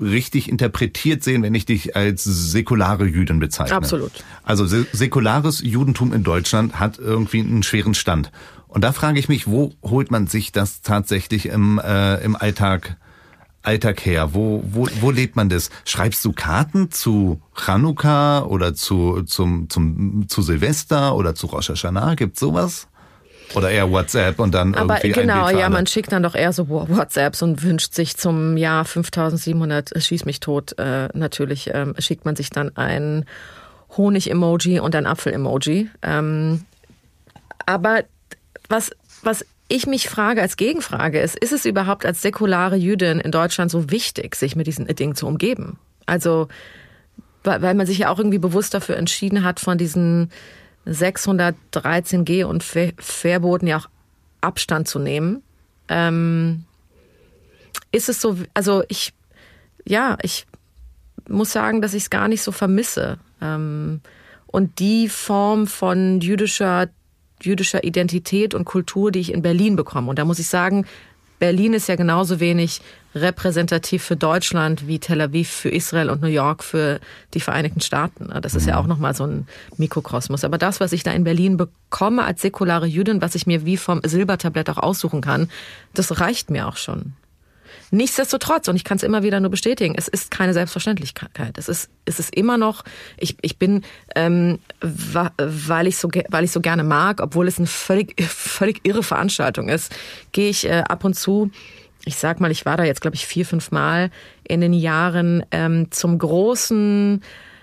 richtig 0.00 0.48
interpretiert 0.48 1.22
sehen, 1.22 1.42
wenn 1.42 1.54
ich 1.54 1.66
dich 1.66 1.96
als 1.96 2.24
säkulare 2.24 3.06
Jüdin 3.06 3.38
bezeichne. 3.38 3.76
Absolut. 3.76 4.12
Also 4.42 4.64
sä- 4.64 4.86
säkulares 4.92 5.60
Judentum 5.62 6.12
in 6.12 6.24
Deutschland 6.24 6.78
hat 6.80 6.98
irgendwie 6.98 7.40
einen 7.40 7.62
schweren 7.62 7.94
Stand. 7.94 8.30
Und 8.66 8.82
da 8.84 8.92
frage 8.92 9.18
ich 9.18 9.28
mich, 9.28 9.46
wo 9.46 9.74
holt 9.82 10.10
man 10.10 10.26
sich 10.26 10.52
das 10.52 10.82
tatsächlich 10.82 11.46
im, 11.46 11.78
äh, 11.82 12.16
im 12.22 12.36
Alltag, 12.36 12.96
Alltag 13.62 14.04
her? 14.04 14.34
Wo, 14.34 14.62
wo, 14.66 14.88
wo 15.00 15.10
lebt 15.10 15.36
man 15.36 15.48
das? 15.48 15.70
Schreibst 15.84 16.24
du 16.24 16.32
Karten 16.32 16.90
zu 16.90 17.40
Chanukka 17.54 18.42
oder 18.44 18.74
zu, 18.74 19.22
zum, 19.22 19.68
zum, 19.70 20.26
zu 20.28 20.42
Silvester 20.42 21.14
oder 21.16 21.34
zu 21.34 21.46
Rosh 21.46 21.70
Hashanah? 21.70 22.14
Gibt's 22.14 22.40
sowas? 22.40 22.87
Oder 23.54 23.70
eher 23.70 23.90
WhatsApp 23.90 24.38
und 24.38 24.54
dann 24.54 24.74
Aber 24.74 25.04
irgendwie 25.04 25.22
genau, 25.22 25.48
ja, 25.48 25.68
man 25.68 25.86
schickt 25.86 26.12
dann 26.12 26.22
doch 26.22 26.34
eher 26.34 26.52
so 26.52 26.68
WhatsApps 26.68 27.42
und 27.42 27.62
wünscht 27.62 27.94
sich 27.94 28.16
zum 28.16 28.56
Jahr 28.56 28.84
5700, 28.84 29.92
äh, 29.92 30.00
schieß 30.00 30.24
mich 30.24 30.40
tot, 30.40 30.78
äh, 30.78 31.08
natürlich 31.14 31.70
ähm, 31.72 31.94
schickt 31.98 32.24
man 32.24 32.36
sich 32.36 32.50
dann 32.50 32.76
ein 32.76 33.24
Honig-Emoji 33.96 34.80
und 34.80 34.94
ein 34.94 35.06
Apfel-Emoji. 35.06 35.88
Ähm, 36.02 36.64
aber 37.66 38.04
was, 38.68 38.90
was 39.22 39.44
ich 39.68 39.86
mich 39.86 40.08
frage 40.08 40.40
als 40.42 40.56
Gegenfrage 40.56 41.20
ist, 41.20 41.38
ist 41.38 41.52
es 41.52 41.64
überhaupt 41.64 42.06
als 42.06 42.22
säkulare 42.22 42.76
Jüdin 42.76 43.20
in 43.20 43.30
Deutschland 43.30 43.70
so 43.70 43.90
wichtig, 43.90 44.34
sich 44.34 44.56
mit 44.56 44.66
diesen 44.66 44.86
Dingen 44.86 45.14
zu 45.14 45.26
umgeben? 45.26 45.78
Also, 46.06 46.48
weil 47.44 47.74
man 47.74 47.86
sich 47.86 47.98
ja 47.98 48.10
auch 48.10 48.18
irgendwie 48.18 48.38
bewusst 48.38 48.74
dafür 48.74 48.96
entschieden 48.96 49.44
hat, 49.44 49.60
von 49.60 49.78
diesen 49.78 50.30
613G 50.88 52.44
und 52.44 52.62
Ver- 52.62 52.92
Verboten 52.98 53.66
ja 53.66 53.78
auch 53.78 53.88
Abstand 54.40 54.88
zu 54.88 54.98
nehmen. 54.98 55.42
Ähm, 55.88 56.64
ist 57.92 58.08
es 58.08 58.20
so, 58.20 58.36
also 58.54 58.82
ich, 58.88 59.12
ja, 59.84 60.18
ich 60.22 60.46
muss 61.28 61.52
sagen, 61.52 61.82
dass 61.82 61.94
ich 61.94 62.04
es 62.04 62.10
gar 62.10 62.28
nicht 62.28 62.42
so 62.42 62.52
vermisse. 62.52 63.18
Ähm, 63.40 64.00
und 64.46 64.78
die 64.78 65.08
Form 65.08 65.66
von 65.66 66.20
jüdischer, 66.20 66.88
jüdischer 67.42 67.84
Identität 67.84 68.54
und 68.54 68.64
Kultur, 68.64 69.10
die 69.10 69.20
ich 69.20 69.32
in 69.32 69.42
Berlin 69.42 69.76
bekomme. 69.76 70.08
Und 70.08 70.18
da 70.18 70.24
muss 70.24 70.38
ich 70.38 70.48
sagen, 70.48 70.86
Berlin 71.38 71.72
ist 71.72 71.88
ja 71.88 71.96
genauso 71.96 72.40
wenig 72.40 72.80
repräsentativ 73.14 74.02
für 74.02 74.16
Deutschland 74.16 74.86
wie 74.86 74.98
Tel 74.98 75.20
Aviv 75.20 75.48
für 75.48 75.70
Israel 75.70 76.10
und 76.10 76.20
New 76.20 76.28
York 76.28 76.62
für 76.62 77.00
die 77.34 77.40
Vereinigten 77.40 77.80
Staaten. 77.80 78.32
Das 78.42 78.54
ist 78.54 78.66
ja 78.66 78.78
auch 78.78 78.86
nochmal 78.86 79.14
so 79.14 79.24
ein 79.24 79.46
Mikrokosmos. 79.76 80.44
Aber 80.44 80.58
das, 80.58 80.80
was 80.80 80.92
ich 80.92 81.02
da 81.02 81.12
in 81.12 81.24
Berlin 81.24 81.56
bekomme 81.56 82.24
als 82.24 82.42
säkulare 82.42 82.86
Jüdin, 82.86 83.22
was 83.22 83.34
ich 83.34 83.46
mir 83.46 83.64
wie 83.64 83.76
vom 83.76 84.00
Silbertablett 84.04 84.68
auch 84.70 84.78
aussuchen 84.78 85.20
kann, 85.20 85.48
das 85.94 86.20
reicht 86.20 86.50
mir 86.50 86.68
auch 86.68 86.76
schon. 86.76 87.14
Nichtsdestotrotz, 87.90 88.68
und 88.68 88.76
ich 88.76 88.84
kann 88.84 88.96
es 88.96 89.02
immer 89.02 89.22
wieder 89.22 89.40
nur 89.40 89.50
bestätigen, 89.50 89.94
es 89.96 90.08
ist 90.08 90.30
keine 90.30 90.52
Selbstverständlichkeit. 90.52 91.56
Es 91.56 91.68
ist, 91.68 91.90
es 92.04 92.18
ist 92.18 92.34
immer 92.34 92.58
noch, 92.58 92.84
ich, 93.16 93.36
ich 93.40 93.58
bin, 93.58 93.82
ähm, 94.14 94.58
weil, 94.80 95.86
ich 95.86 95.96
so, 95.96 96.10
weil 96.28 96.44
ich 96.44 96.52
so 96.52 96.60
gerne 96.60 96.84
mag, 96.84 97.20
obwohl 97.22 97.48
es 97.48 97.58
eine 97.58 97.66
völlig, 97.66 98.20
völlig 98.22 98.80
irre 98.86 99.02
Veranstaltung 99.02 99.68
ist, 99.68 99.94
gehe 100.32 100.50
ich 100.50 100.66
äh, 100.66 100.84
ab 100.86 101.04
und 101.04 101.14
zu, 101.14 101.50
ich 102.04 102.16
sag 102.16 102.40
mal, 102.40 102.50
ich 102.50 102.66
war 102.66 102.76
da 102.76 102.84
jetzt, 102.84 103.00
glaube 103.00 103.16
ich, 103.16 103.26
vier, 103.26 103.46
fünf 103.46 103.70
Mal 103.70 104.10
in 104.44 104.60
den 104.60 104.72
Jahren 104.72 105.44
ähm, 105.50 105.90
zum 105.90 106.18
großen 106.18 107.22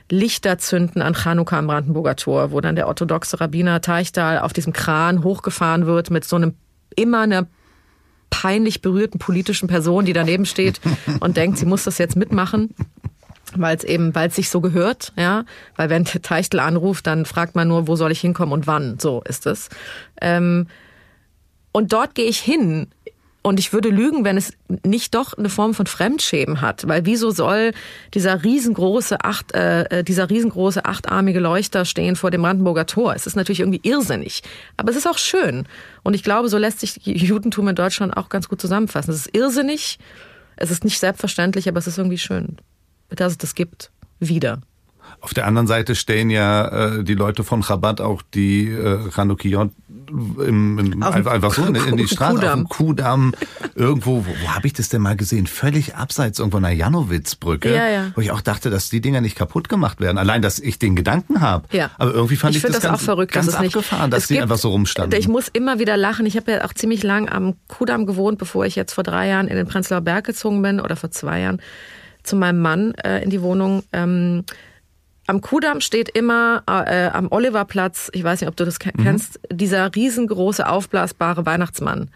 Lichterzünden 0.10 1.02
an 1.02 1.16
Chanukka 1.16 1.58
am 1.58 1.68
Brandenburger 1.68 2.16
Tor, 2.16 2.52
wo 2.52 2.62
dann 2.62 2.76
der 2.76 2.88
orthodoxe 2.88 3.42
Rabbiner 3.42 3.82
Teichtal 3.82 4.40
auf 4.40 4.54
diesem 4.54 4.74
Kran 4.74 5.24
hochgefahren 5.24 5.88
wird 5.88 6.12
mit 6.12 6.26
so 6.26 6.36
einem 6.36 6.54
immer 6.96 7.22
einer 7.22 7.48
peinlich 8.30 8.82
berührten 8.82 9.20
politischen 9.20 9.68
Person, 9.68 10.06
die 10.06 10.14
daneben 10.14 10.46
steht 10.46 10.80
und 11.20 11.38
denkt, 11.38 11.58
sie 11.58 11.66
muss 11.66 11.84
das 11.84 11.98
jetzt 11.98 12.16
mitmachen, 12.16 12.74
weil 13.56 13.76
es 13.76 13.84
eben, 13.84 14.14
weil 14.16 14.30
es 14.30 14.36
sich 14.36 14.50
so 14.50 14.62
gehört, 14.62 15.14
ja, 15.18 15.46
weil 15.76 15.90
wenn 15.90 16.04
der 16.04 16.22
Teichtel 16.22 16.60
anruft, 16.60 17.08
dann 17.08 17.26
fragt 17.26 17.56
man 17.56 17.68
nur, 17.68 17.88
wo 17.88 17.96
soll 17.96 18.12
ich 18.12 18.22
hinkommen 18.22 18.54
und 18.54 18.68
wann, 18.68 19.00
so 19.00 19.22
ist 19.26 19.46
es. 19.46 19.70
Ähm, 20.22 20.68
und 21.72 21.92
dort 21.92 22.16
gehe 22.16 22.28
ich 22.28 22.40
hin. 22.40 22.88
Und 23.46 23.60
ich 23.60 23.74
würde 23.74 23.90
lügen, 23.90 24.24
wenn 24.24 24.38
es 24.38 24.54
nicht 24.84 25.14
doch 25.14 25.36
eine 25.36 25.50
Form 25.50 25.76
von 25.76 25.86
Fremdschämen 25.86 26.62
hat, 26.62 26.88
weil 26.88 27.06
wieso 27.06 27.30
soll 27.30 27.74
dieser 28.16 28.44
riesengroße 28.44 29.24
acht, 29.24 29.52
äh, 29.54 30.04
dieser 30.04 30.32
riesengroße 30.32 30.84
achtarmige 30.84 31.40
Leuchter 31.40 31.86
stehen 31.86 32.16
vor 32.16 32.32
dem 32.32 32.42
Brandenburger 32.42 32.88
Tor? 32.88 33.14
Es 33.14 33.28
ist 33.28 33.36
natürlich 33.36 33.60
irgendwie 33.60 33.82
irrsinnig, 33.84 34.42
aber 34.78 34.90
es 34.90 34.96
ist 34.96 35.06
auch 35.06 35.20
schön. 35.20 35.68
Und 36.02 36.16
ich 36.16 36.24
glaube, 36.24 36.50
so 36.50 36.58
lässt 36.58 36.80
sich 36.80 37.00
Judentum 37.06 37.68
in 37.68 37.76
Deutschland 37.76 38.18
auch 38.18 38.30
ganz 38.30 38.50
gut 38.50 38.60
zusammenfassen. 38.60 39.12
Es 39.12 39.28
ist 39.28 39.38
irrsinnig, 39.38 40.00
es 40.56 40.72
ist 40.72 40.84
nicht 40.84 40.98
selbstverständlich, 40.98 41.70
aber 41.70 41.78
es 41.78 41.86
ist 41.86 42.00
irgendwie 42.00 42.18
schön, 42.18 42.58
dass 43.10 43.34
es 43.34 43.38
das 43.38 43.54
gibt. 43.54 43.92
Wieder. 44.20 44.60
Auf 45.22 45.36
der 45.36 45.46
anderen 45.46 45.68
Seite 45.68 45.94
stellen 45.94 46.32
ja 46.32 46.98
äh, 46.98 47.04
die 47.04 47.14
Leute 47.14 47.44
von 47.44 47.62
Chabad 47.62 48.02
auch 48.02 48.22
die 48.22 48.70
äh, 48.70 49.12
Chanukiot 49.12 49.72
im, 50.10 50.78
im, 50.80 51.04
einfach, 51.04 51.54
so 51.54 51.64
in, 51.66 51.76
in 51.76 51.98
die 51.98 52.08
Straße, 52.08 52.36
Kuhdamm. 52.36 52.50
auf 52.50 52.56
dem 52.56 52.70
Kuhdamm, 52.70 53.36
irgendwo, 53.76 54.26
wo, 54.26 54.30
wo 54.44 54.48
habe 54.56 54.68
ich 54.68 54.74
das 54.74 54.90
denn 54.90 55.02
mal 55.02 55.16
gesehen? 55.16 55.48
Völlig 55.48 55.96
abseits 55.96 56.40
irgendwo 56.40 56.58
einer 56.58 56.72
Janowitzbrücke, 56.72 57.74
Ja, 57.74 57.88
ja. 57.90 58.12
wo 58.16 58.22
ich 58.22 58.32
auch 58.32 58.42
dachte, 58.42 58.70
dass 58.70 58.90
die 58.90 59.02
Dinger 59.02 59.22
nicht 59.22 59.36
kaputt 59.36 59.70
gemacht 59.70 60.00
werden. 60.00 60.18
Allein, 60.18 60.42
dass 60.42 60.60
ich 60.60 60.80
den 60.80 60.96
Gedanken 60.96 61.42
habe. 61.42 61.68
Ja. 61.76 61.92
Aber 61.98 62.14
irgendwie 62.14 62.36
fand 62.36 62.56
ich, 62.56 62.62
finde 62.62 62.76
das, 62.78 62.84
ganz, 62.84 63.00
auch 63.00 63.04
verrückt, 63.04 63.34
ganz 63.34 63.48
dass 63.48 63.56
abgefahren, 63.56 64.12
dass 64.12 64.28
die 64.28 64.34
gibt- 64.36 64.44
einfach 64.44 64.58
so 64.58 64.70
rumstanden. 64.70 65.20
Ich 65.20 65.28
muss 65.28 65.48
immer 65.50 65.80
wieder 65.80 65.98
lachen. 65.98 66.26
Ich 66.26 66.36
habe 66.38 66.52
ja 66.52 66.66
auch 66.66 66.74
ziemlich 66.74 67.04
lang 67.04 67.30
am 67.30 67.56
Kudamm 67.68 68.06
gewohnt, 68.06 68.38
bevor 68.38 68.66
ich 68.66 68.76
jetzt 68.76 68.94
vor 68.94 69.04
drei 69.04 69.28
Jahren 69.28 69.48
in 69.48 69.56
den 69.56 69.68
Prenzlauer 69.68 70.02
Berg 70.02 70.26
gezogen 70.26 70.62
bin 70.62 70.80
oder 70.80 70.96
vor 70.96 71.12
zwei 71.12 71.42
Jahren 71.42 71.62
zu 72.24 72.36
meinem 72.36 72.60
Mann 72.62 72.94
äh, 73.04 73.24
in 73.24 73.30
die 73.30 73.42
Wohnung. 73.42 73.84
Ähm, 73.94 74.44
am 75.28 75.42
Kudamm 75.42 75.82
steht 75.82 76.10
immer 76.10 76.64
äh, 76.68 77.08
am 77.08 77.32
Oliverplatz, 77.32 78.10
ich 78.14 78.24
weiß 78.24 78.42
nicht, 78.42 78.48
ob 78.50 78.56
du 78.56 78.66
das 78.66 78.80
ke- 78.80 78.92
kennst, 78.92 79.40
dieser 79.52 79.94
riesengroße 79.96 80.68
aufblasbare 80.68 81.46
Weihnachtsmann. 81.46 82.10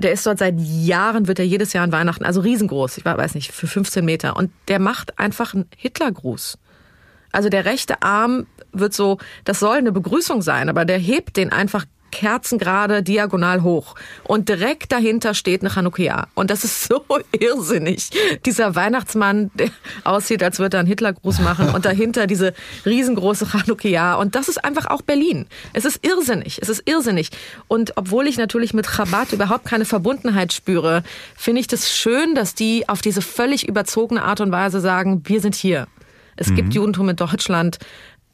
Der 0.00 0.12
ist 0.12 0.24
dort 0.24 0.38
seit 0.38 0.54
Jahren, 0.58 1.26
wird 1.26 1.40
er 1.40 1.44
jedes 1.46 1.72
Jahr 1.72 1.82
an 1.82 1.90
Weihnachten, 1.90 2.24
also 2.24 2.40
riesengroß, 2.40 2.98
ich 2.98 3.04
weiß 3.04 3.34
nicht, 3.34 3.50
für 3.50 3.66
15 3.66 4.04
Meter. 4.04 4.36
Und 4.36 4.52
der 4.68 4.78
macht 4.78 5.18
einfach 5.18 5.54
einen 5.54 5.66
Hitlergruß. 5.76 6.56
Also 7.32 7.48
der 7.48 7.64
rechte 7.64 8.00
Arm 8.02 8.46
wird 8.72 8.94
so, 8.94 9.18
das 9.44 9.58
soll 9.58 9.78
eine 9.78 9.90
Begrüßung 9.92 10.40
sein, 10.40 10.68
aber 10.68 10.84
der 10.84 10.98
hebt 10.98 11.36
den 11.36 11.52
einfach 11.52 11.84
kerzengerade 12.10 13.02
diagonal 13.02 13.62
hoch. 13.62 13.94
Und 14.24 14.48
direkt 14.48 14.92
dahinter 14.92 15.34
steht 15.34 15.62
eine 15.62 15.70
Chanukkia. 15.70 16.28
Und 16.34 16.50
das 16.50 16.64
ist 16.64 16.84
so 16.88 17.04
irrsinnig. 17.38 18.10
Dieser 18.44 18.74
Weihnachtsmann, 18.74 19.50
der 19.54 19.70
aussieht, 20.04 20.42
als 20.42 20.58
würde 20.58 20.76
er 20.76 20.80
einen 20.80 20.88
Hitlergruß 20.88 21.40
machen. 21.40 21.70
Und 21.70 21.84
dahinter 21.84 22.26
diese 22.26 22.54
riesengroße 22.84 23.46
Chanukkia. 23.46 24.14
Und 24.14 24.34
das 24.34 24.48
ist 24.48 24.64
einfach 24.64 24.86
auch 24.86 25.02
Berlin. 25.02 25.46
Es 25.72 25.84
ist 25.84 26.04
irrsinnig. 26.04 26.58
Es 26.60 26.68
ist 26.68 26.82
irrsinnig. 26.86 27.30
Und 27.66 27.96
obwohl 27.96 28.26
ich 28.26 28.38
natürlich 28.38 28.74
mit 28.74 28.86
Chabad 28.86 29.32
überhaupt 29.32 29.64
keine 29.64 29.84
Verbundenheit 29.84 30.52
spüre, 30.52 31.02
finde 31.36 31.60
ich 31.60 31.66
das 31.66 31.92
schön, 31.92 32.34
dass 32.34 32.54
die 32.54 32.88
auf 32.88 33.00
diese 33.00 33.22
völlig 33.22 33.68
überzogene 33.68 34.22
Art 34.22 34.40
und 34.40 34.52
Weise 34.52 34.80
sagen, 34.80 35.22
wir 35.24 35.40
sind 35.40 35.54
hier. 35.54 35.86
Es 36.38 36.48
mhm. 36.48 36.54
gibt 36.54 36.74
Judentum 36.74 37.08
in 37.10 37.16
Deutschland. 37.16 37.78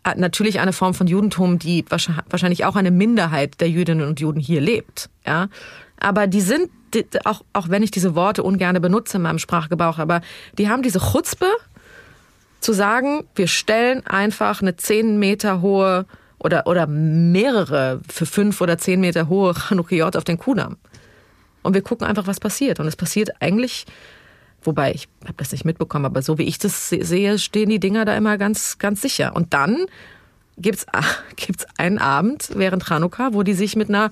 Äh, 0.05 0.15
natürlich 0.17 0.61
eine 0.61 0.73
Form 0.73 0.95
von 0.95 1.07
Judentum, 1.07 1.59
die 1.59 1.85
wahrscheinlich 1.89 2.65
auch 2.65 2.77
eine 2.77 2.91
Minderheit 2.91 3.61
der 3.61 3.69
Jüdinnen 3.71 4.07
und 4.07 4.21
Juden 4.21 4.41
hier 4.41 4.61
lebt. 4.61 5.11
Ja, 5.27 5.49
aber 5.99 6.27
die 6.27 6.41
sind 6.41 6.71
auch 7.25 7.43
auch 7.53 7.69
wenn 7.69 7.83
ich 7.83 7.91
diese 7.91 8.15
Worte 8.15 8.45
ungern 8.45 8.81
benutze 8.81 9.17
in 9.17 9.23
meinem 9.23 9.41
Sprachgebrauch, 9.41 9.99
aber 9.99 10.21
die 10.59 10.69
haben 10.69 10.83
diese 10.83 11.01
Chutzpe 11.01 11.49
zu 12.61 12.73
sagen, 12.73 13.25
wir 13.35 13.49
stellen 13.49 14.07
einfach 14.07 14.63
eine 14.63 14.77
zehn 14.77 15.19
Meter 15.19 15.61
hohe 15.61 16.07
oder 16.39 16.69
oder 16.69 16.87
mehrere 16.87 18.01
für 18.09 18.27
fünf 18.27 18.61
oder 18.61 18.79
zehn 18.79 19.01
Meter 19.01 19.29
hohe 19.29 19.55
Chanukiot 19.55 20.17
auf 20.17 20.23
den 20.23 20.39
Kudamm 20.39 20.77
und 21.65 21.75
wir 21.75 21.83
gucken 21.83 22.07
einfach, 22.07 22.29
was 22.29 22.39
passiert. 22.39 22.79
Und 22.79 22.87
es 22.87 22.95
passiert 22.95 23.31
eigentlich 23.41 23.87
Wobei, 24.65 24.93
ich 24.93 25.09
habe 25.25 25.35
das 25.37 25.53
nicht 25.53 25.65
mitbekommen, 25.65 26.07
aber 26.07 26.23
so 26.23 26.39
wie 26.39 26.45
ich 26.45 26.59
das 26.59 26.89
sehe, 26.89 27.39
stehen 27.39 27.69
die 27.69 27.81
Dinger 27.81 28.05
da 28.05 28.17
immer 28.17 28.39
ganz, 28.39 28.79
ganz 28.79 29.01
sicher. 29.01 29.35
Und 29.37 29.55
dann 29.55 29.87
gibt's 30.59 30.87
gibt's 31.37 31.67
einen 31.77 31.99
Abend 31.99 32.51
während 32.55 32.85
Chanukka, 32.85 33.31
wo 33.33 33.43
die 33.43 33.55
sich 33.55 33.77
mit 33.77 33.89
einer 33.89 34.11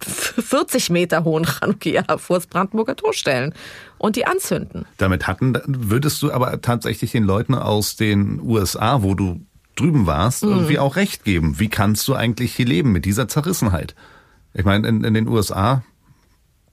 40 0.00 0.90
Meter 0.90 1.24
hohen 1.24 1.44
Chanukkia 1.44 2.04
vor 2.18 2.36
das 2.38 2.46
Brandenburger 2.46 2.96
Tor 2.96 3.12
stellen 3.12 3.54
und 3.98 4.16
die 4.16 4.26
anzünden. 4.26 4.84
Damit 4.98 5.26
hatten, 5.26 5.56
würdest 5.66 6.20
du 6.22 6.32
aber 6.32 6.60
tatsächlich 6.60 7.12
den 7.12 7.24
Leuten 7.24 7.54
aus 7.54 7.96
den 7.96 8.40
USA, 8.40 9.02
wo 9.02 9.14
du 9.14 9.40
drüben 9.76 10.06
warst, 10.06 10.44
mhm. 10.44 10.50
irgendwie 10.50 10.78
auch 10.78 10.96
recht 10.96 11.24
geben. 11.24 11.58
Wie 11.58 11.68
kannst 11.68 12.06
du 12.08 12.14
eigentlich 12.14 12.54
hier 12.54 12.66
leben 12.66 12.92
mit 12.92 13.04
dieser 13.04 13.28
Zerrissenheit? 13.28 13.94
Ich 14.54 14.64
meine, 14.64 14.86
in, 14.86 15.04
in 15.04 15.14
den 15.14 15.28
USA 15.28 15.82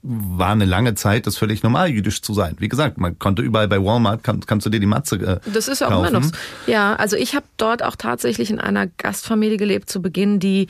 war 0.02 0.52
eine 0.52 0.66
lange 0.66 0.95
Zeit 0.95 1.28
das 1.28 1.38
völlig 1.38 1.62
normal, 1.62 1.89
jüdisch 1.89 2.22
zu 2.22 2.34
sein. 2.34 2.56
Wie 2.60 2.70
gesagt, 2.70 2.97
man 2.97 3.20
konnte 3.20 3.41
überall 3.41 3.68
bei 3.68 3.84
Walmart, 3.84 4.24
kann, 4.24 4.39
kannst 4.39 4.66
du 4.66 4.70
dir 4.70 4.80
die 4.80 4.86
Matze 4.86 5.18
äh, 5.18 5.52
Das 5.54 5.68
ist 5.68 5.82
ja 5.82 5.88
auch 5.88 5.91
kaufen. 5.91 6.08
immer 6.08 6.20
noch. 6.22 6.32
Ja, 6.68 6.95
also 6.95 7.18
ich 7.18 7.36
habe 7.36 7.45
dort 7.58 7.84
auch 7.84 7.97
tatsächlich 7.97 8.50
in 8.50 8.60
einer 8.60 8.88
Gastfamilie 8.88 9.58
gelebt 9.58 9.89
zu 9.89 10.02
Beginn, 10.02 10.39
die 10.39 10.68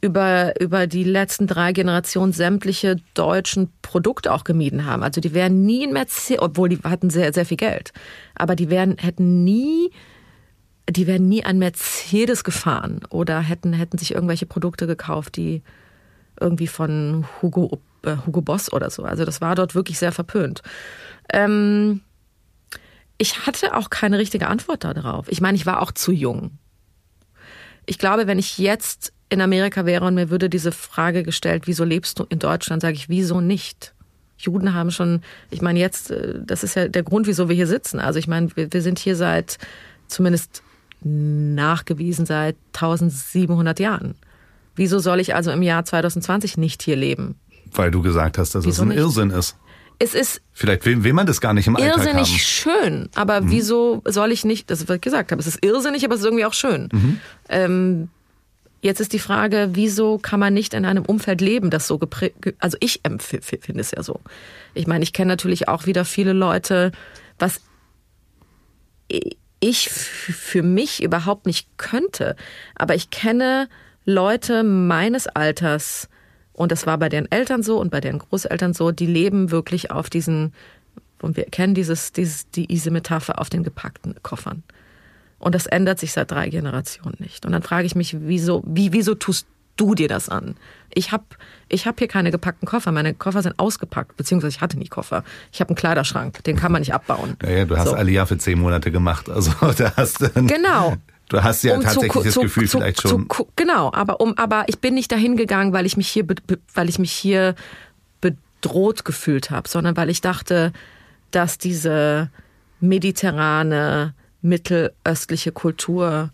über, 0.00 0.58
über 0.60 0.86
die 0.86 1.04
letzten 1.04 1.46
drei 1.46 1.72
Generationen 1.72 2.32
sämtliche 2.32 2.96
deutschen 3.12 3.70
Produkte 3.82 4.32
auch 4.32 4.44
gemieden 4.44 4.86
haben. 4.86 5.02
Also 5.02 5.20
die 5.20 5.34
wären 5.34 5.66
nie 5.66 5.84
in 5.84 5.92
Mercedes, 5.92 6.40
obwohl 6.40 6.70
die 6.70 6.78
hatten 6.78 7.10
sehr, 7.10 7.34
sehr 7.34 7.44
viel 7.44 7.58
Geld. 7.58 7.92
Aber 8.34 8.56
die 8.56 8.70
wären, 8.70 8.96
hätten 8.96 9.44
nie, 9.44 9.90
die 10.88 11.06
wären 11.06 11.28
nie 11.28 11.44
an 11.44 11.58
Mercedes 11.58 12.44
gefahren 12.44 13.00
oder 13.10 13.40
hätten, 13.40 13.74
hätten 13.74 13.98
sich 13.98 14.14
irgendwelche 14.14 14.46
Produkte 14.46 14.86
gekauft, 14.86 15.36
die 15.36 15.62
irgendwie 16.40 16.66
von 16.66 17.26
Hugo 17.42 17.78
äh, 18.02 18.16
Hugo 18.26 18.40
Boss 18.40 18.72
oder 18.72 18.90
so. 18.90 19.04
Also 19.04 19.24
das 19.24 19.40
war 19.40 19.54
dort 19.54 19.74
wirklich 19.74 19.98
sehr 19.98 20.12
verpönt. 20.12 20.62
Ähm, 21.32 22.00
ich 23.18 23.46
hatte 23.46 23.76
auch 23.76 23.90
keine 23.90 24.18
richtige 24.18 24.48
Antwort 24.48 24.84
darauf. 24.84 25.26
Ich 25.28 25.40
meine, 25.40 25.56
ich 25.56 25.66
war 25.66 25.82
auch 25.82 25.92
zu 25.92 26.12
jung. 26.12 26.58
Ich 27.86 27.98
glaube, 27.98 28.26
wenn 28.26 28.38
ich 28.38 28.58
jetzt 28.58 29.12
in 29.28 29.40
Amerika 29.40 29.86
wäre 29.86 30.04
und 30.06 30.14
mir 30.14 30.30
würde 30.30 30.48
diese 30.48 30.72
Frage 30.72 31.22
gestellt, 31.22 31.66
wieso 31.66 31.84
lebst 31.84 32.18
du 32.18 32.24
in 32.28 32.38
Deutschland, 32.38 32.82
sage 32.82 32.94
ich, 32.94 33.08
wieso 33.08 33.40
nicht? 33.40 33.94
Juden 34.38 34.74
haben 34.74 34.90
schon, 34.90 35.22
ich 35.50 35.60
meine 35.60 35.78
jetzt, 35.78 36.10
äh, 36.10 36.40
das 36.44 36.64
ist 36.64 36.76
ja 36.76 36.88
der 36.88 37.02
Grund, 37.02 37.26
wieso 37.26 37.48
wir 37.48 37.56
hier 37.56 37.66
sitzen. 37.66 38.00
Also 38.00 38.18
ich 38.18 38.26
meine, 38.26 38.54
wir, 38.56 38.72
wir 38.72 38.82
sind 38.82 38.98
hier 38.98 39.16
seit 39.16 39.58
zumindest 40.08 40.62
nachgewiesen 41.02 42.26
seit 42.26 42.56
1700 42.74 43.80
Jahren. 43.80 44.14
Wieso 44.74 44.98
soll 44.98 45.20
ich 45.20 45.34
also 45.34 45.50
im 45.50 45.62
Jahr 45.62 45.84
2020 45.84 46.56
nicht 46.56 46.82
hier 46.82 46.96
leben? 46.96 47.36
Weil 47.72 47.90
du 47.90 48.02
gesagt 48.02 48.38
hast, 48.38 48.54
dass 48.54 48.64
wieso 48.64 48.82
es 48.82 48.86
ein 48.86 48.88
nicht? 48.88 48.98
Irrsinn 48.98 49.30
ist. 49.30 49.56
Es 49.98 50.14
ist 50.14 50.40
Vielleicht 50.52 50.86
will, 50.86 51.04
will 51.04 51.12
man 51.12 51.26
das 51.26 51.42
gar 51.42 51.52
nicht 51.52 51.66
im 51.66 51.76
Alltag 51.76 51.98
irrsinnig 51.98 52.28
haben. 52.28 52.38
schön, 52.38 53.08
aber 53.14 53.42
mhm. 53.42 53.50
wieso 53.50 54.02
soll 54.06 54.32
ich 54.32 54.46
nicht, 54.46 54.70
das 54.70 54.88
was 54.88 54.96
ich 54.96 55.02
gesagt 55.02 55.30
habe, 55.30 55.40
es 55.40 55.46
ist 55.46 55.62
irrsinnig, 55.62 56.04
aber 56.04 56.14
es 56.14 56.20
ist 56.20 56.26
irgendwie 56.26 56.46
auch 56.46 56.54
schön. 56.54 56.88
Mhm. 56.90 57.20
Ähm, 57.50 58.08
jetzt 58.80 59.00
ist 59.00 59.12
die 59.12 59.18
Frage, 59.18 59.70
wieso 59.72 60.16
kann 60.16 60.40
man 60.40 60.54
nicht 60.54 60.72
in 60.72 60.86
einem 60.86 61.04
Umfeld 61.04 61.42
leben, 61.42 61.68
das 61.68 61.86
so 61.86 61.98
geprägt, 61.98 62.54
also 62.60 62.78
ich 62.80 63.02
finde 63.20 63.80
es 63.80 63.90
ja 63.90 64.02
so. 64.02 64.20
Ich 64.72 64.86
meine, 64.86 65.02
ich 65.02 65.12
kenne 65.12 65.28
natürlich 65.28 65.68
auch 65.68 65.84
wieder 65.84 66.06
viele 66.06 66.32
Leute, 66.32 66.92
was 67.38 67.60
ich 69.60 69.90
für 69.90 70.62
mich 70.62 71.02
überhaupt 71.02 71.46
nicht 71.46 71.68
könnte, 71.76 72.36
aber 72.74 72.94
ich 72.94 73.10
kenne 73.10 73.68
Leute 74.04 74.64
meines 74.64 75.26
Alters, 75.26 76.08
und 76.60 76.70
das 76.70 76.86
war 76.86 76.98
bei 76.98 77.08
deren 77.08 77.24
Eltern 77.32 77.62
so 77.62 77.80
und 77.80 77.90
bei 77.90 78.02
deren 78.02 78.18
Großeltern 78.18 78.74
so, 78.74 78.90
die 78.90 79.06
leben 79.06 79.50
wirklich 79.50 79.90
auf 79.90 80.10
diesen, 80.10 80.52
und 81.22 81.38
wir 81.38 81.44
kennen 81.44 81.72
dieses, 81.72 82.12
dieses, 82.12 82.50
diese 82.50 82.90
Metapher 82.90 83.38
auf 83.38 83.48
den 83.48 83.62
gepackten 83.62 84.16
Koffern. 84.22 84.62
Und 85.38 85.54
das 85.54 85.64
ändert 85.64 85.98
sich 85.98 86.12
seit 86.12 86.30
drei 86.30 86.50
Generationen 86.50 87.16
nicht. 87.18 87.46
Und 87.46 87.52
dann 87.52 87.62
frage 87.62 87.86
ich 87.86 87.94
mich, 87.94 88.14
wieso, 88.20 88.62
wie, 88.66 88.92
wieso 88.92 89.14
tust 89.14 89.46
du 89.76 89.94
dir 89.94 90.06
das 90.06 90.28
an? 90.28 90.54
Ich 90.92 91.12
habe 91.12 91.24
ich 91.70 91.86
hab 91.86 91.98
hier 91.98 92.08
keine 92.08 92.30
gepackten 92.30 92.68
Koffer. 92.68 92.92
Meine 92.92 93.14
Koffer 93.14 93.40
sind 93.40 93.58
ausgepackt, 93.58 94.18
beziehungsweise 94.18 94.54
ich 94.54 94.60
hatte 94.60 94.78
nie 94.78 94.88
Koffer. 94.88 95.24
Ich 95.52 95.62
habe 95.62 95.70
einen 95.70 95.76
Kleiderschrank, 95.76 96.44
den 96.44 96.56
kann 96.56 96.72
man 96.72 96.82
nicht 96.82 96.92
abbauen. 96.92 97.38
Ja, 97.42 97.50
ja 97.50 97.64
du 97.64 97.78
hast 97.78 97.88
so. 97.88 97.94
Aliyah 97.94 98.26
für 98.26 98.36
zehn 98.36 98.60
Monate 98.60 98.90
gemacht. 98.90 99.30
Also 99.30 99.52
da 99.78 99.94
hast 99.96 100.20
du 100.20 100.28
genau. 100.46 100.96
Du 101.30 101.42
hast 101.42 101.62
ja 101.62 101.76
um 101.76 101.80
tatsächlich 101.80 102.12
zu, 102.12 102.22
das 102.24 102.34
Gefühl 102.34 102.68
zu, 102.68 102.78
vielleicht 102.78 103.02
schon. 103.02 103.30
Zu, 103.30 103.48
genau, 103.54 103.92
aber 103.92 104.20
um, 104.20 104.36
aber 104.36 104.64
ich 104.66 104.80
bin 104.80 104.94
nicht 104.94 105.12
dahin 105.12 105.36
gegangen, 105.36 105.72
weil 105.72 105.86
ich 105.86 105.96
mich 105.96 106.08
hier, 106.08 106.26
weil 106.74 106.88
ich 106.88 106.98
mich 106.98 107.12
hier 107.12 107.54
bedroht 108.20 109.04
gefühlt 109.04 109.50
habe, 109.50 109.68
sondern 109.68 109.96
weil 109.96 110.10
ich 110.10 110.20
dachte, 110.20 110.72
dass 111.30 111.56
diese 111.56 112.30
mediterrane, 112.80 114.12
mittelöstliche 114.42 115.52
Kultur 115.52 116.30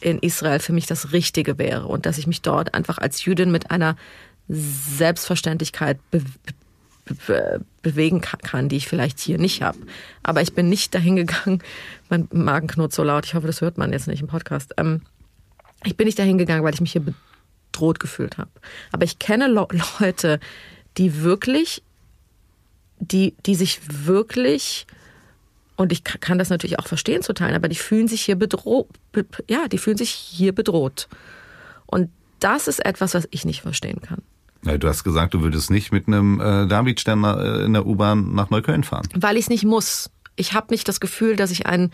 in 0.00 0.20
Israel 0.20 0.60
für 0.60 0.72
mich 0.72 0.86
das 0.86 1.12
Richtige 1.12 1.58
wäre 1.58 1.86
und 1.86 2.06
dass 2.06 2.16
ich 2.16 2.28
mich 2.28 2.40
dort 2.40 2.74
einfach 2.74 2.98
als 2.98 3.24
Jüdin 3.24 3.50
mit 3.50 3.72
einer 3.72 3.96
Selbstverständlichkeit 4.48 5.98
be 6.12 6.22
be 7.26 7.60
bewegen 7.82 8.20
kann, 8.20 8.68
die 8.68 8.76
ich 8.76 8.88
vielleicht 8.88 9.18
hier 9.18 9.38
nicht 9.38 9.62
habe. 9.62 9.78
Aber 10.22 10.42
ich 10.42 10.52
bin 10.52 10.68
nicht 10.68 10.94
dahin 10.94 11.16
gegangen, 11.16 11.62
mein 12.08 12.28
Magen 12.32 12.66
knurrt 12.66 12.92
so 12.92 13.02
laut, 13.02 13.24
ich 13.24 13.34
hoffe, 13.34 13.46
das 13.46 13.60
hört 13.60 13.78
man 13.78 13.92
jetzt 13.92 14.08
nicht 14.08 14.20
im 14.20 14.26
Podcast. 14.26 14.74
Ähm, 14.76 15.02
ich 15.84 15.96
bin 15.96 16.06
nicht 16.06 16.18
dahin 16.18 16.38
gegangen, 16.38 16.64
weil 16.64 16.74
ich 16.74 16.80
mich 16.80 16.92
hier 16.92 17.04
bedroht 17.72 18.00
gefühlt 18.00 18.36
habe. 18.36 18.50
Aber 18.92 19.04
ich 19.04 19.18
kenne 19.18 19.46
Le 19.46 19.66
Leute, 20.00 20.40
die 20.96 21.22
wirklich, 21.22 21.82
die, 22.98 23.34
die 23.46 23.54
sich 23.54 23.80
wirklich, 24.04 24.86
und 25.76 25.92
ich 25.92 26.04
kann 26.04 26.38
das 26.38 26.50
natürlich 26.50 26.78
auch 26.78 26.88
verstehen 26.88 27.22
zu 27.22 27.32
teilen, 27.32 27.54
aber 27.54 27.68
die 27.68 27.76
fühlen 27.76 28.08
sich 28.08 28.22
hier 28.22 28.36
bedroht, 28.36 28.88
ja, 29.48 29.68
die 29.68 29.78
fühlen 29.78 29.96
sich 29.96 30.10
hier 30.10 30.52
bedroht. 30.52 31.08
Und 31.86 32.10
das 32.40 32.68
ist 32.68 32.84
etwas, 32.84 33.14
was 33.14 33.28
ich 33.30 33.44
nicht 33.44 33.62
verstehen 33.62 34.00
kann. 34.00 34.22
Ja, 34.64 34.76
du 34.76 34.88
hast 34.88 35.04
gesagt, 35.04 35.34
du 35.34 35.42
würdest 35.42 35.70
nicht 35.70 35.92
mit 35.92 36.08
einem 36.08 36.40
äh, 36.40 36.66
Davidstern 36.66 37.22
äh, 37.24 37.64
in 37.64 37.72
der 37.74 37.86
U-Bahn 37.86 38.34
nach 38.34 38.50
Neukölln 38.50 38.84
fahren. 38.84 39.08
Weil 39.14 39.36
ich 39.36 39.44
es 39.44 39.48
nicht 39.50 39.64
muss. 39.64 40.10
Ich 40.36 40.52
habe 40.52 40.68
nicht 40.70 40.88
das 40.88 41.00
Gefühl, 41.00 41.36
dass 41.36 41.50
ich 41.50 41.66
einen 41.66 41.92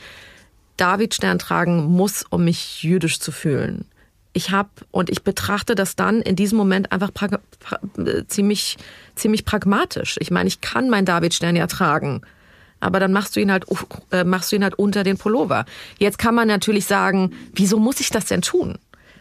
Davidstern 0.76 1.38
tragen 1.38 1.84
muss, 1.84 2.24
um 2.28 2.44
mich 2.44 2.82
jüdisch 2.82 3.20
zu 3.20 3.32
fühlen. 3.32 3.86
Ich 4.32 4.50
habe 4.50 4.70
und 4.90 5.10
ich 5.10 5.22
betrachte 5.22 5.76
das 5.76 5.94
dann 5.94 6.20
in 6.20 6.34
diesem 6.34 6.58
Moment 6.58 6.90
einfach 6.90 7.14
pra 7.14 7.28
pra 7.60 7.78
ziemlich 8.26 8.76
ziemlich 9.14 9.44
pragmatisch. 9.44 10.16
Ich 10.18 10.32
meine, 10.32 10.48
ich 10.48 10.60
kann 10.60 10.90
meinen 10.90 11.04
Davidstern 11.04 11.54
ja 11.54 11.68
tragen, 11.68 12.22
aber 12.80 12.98
dann 12.98 13.12
machst 13.12 13.36
du 13.36 13.40
ihn 13.40 13.52
halt 13.52 13.64
äh, 14.10 14.24
machst 14.24 14.50
du 14.50 14.56
ihn 14.56 14.64
halt 14.64 14.74
unter 14.74 15.04
den 15.04 15.18
Pullover. 15.18 15.66
Jetzt 15.98 16.18
kann 16.18 16.34
man 16.34 16.48
natürlich 16.48 16.86
sagen, 16.86 17.32
wieso 17.54 17.78
muss 17.78 18.00
ich 18.00 18.10
das 18.10 18.24
denn 18.24 18.42
tun? 18.42 18.78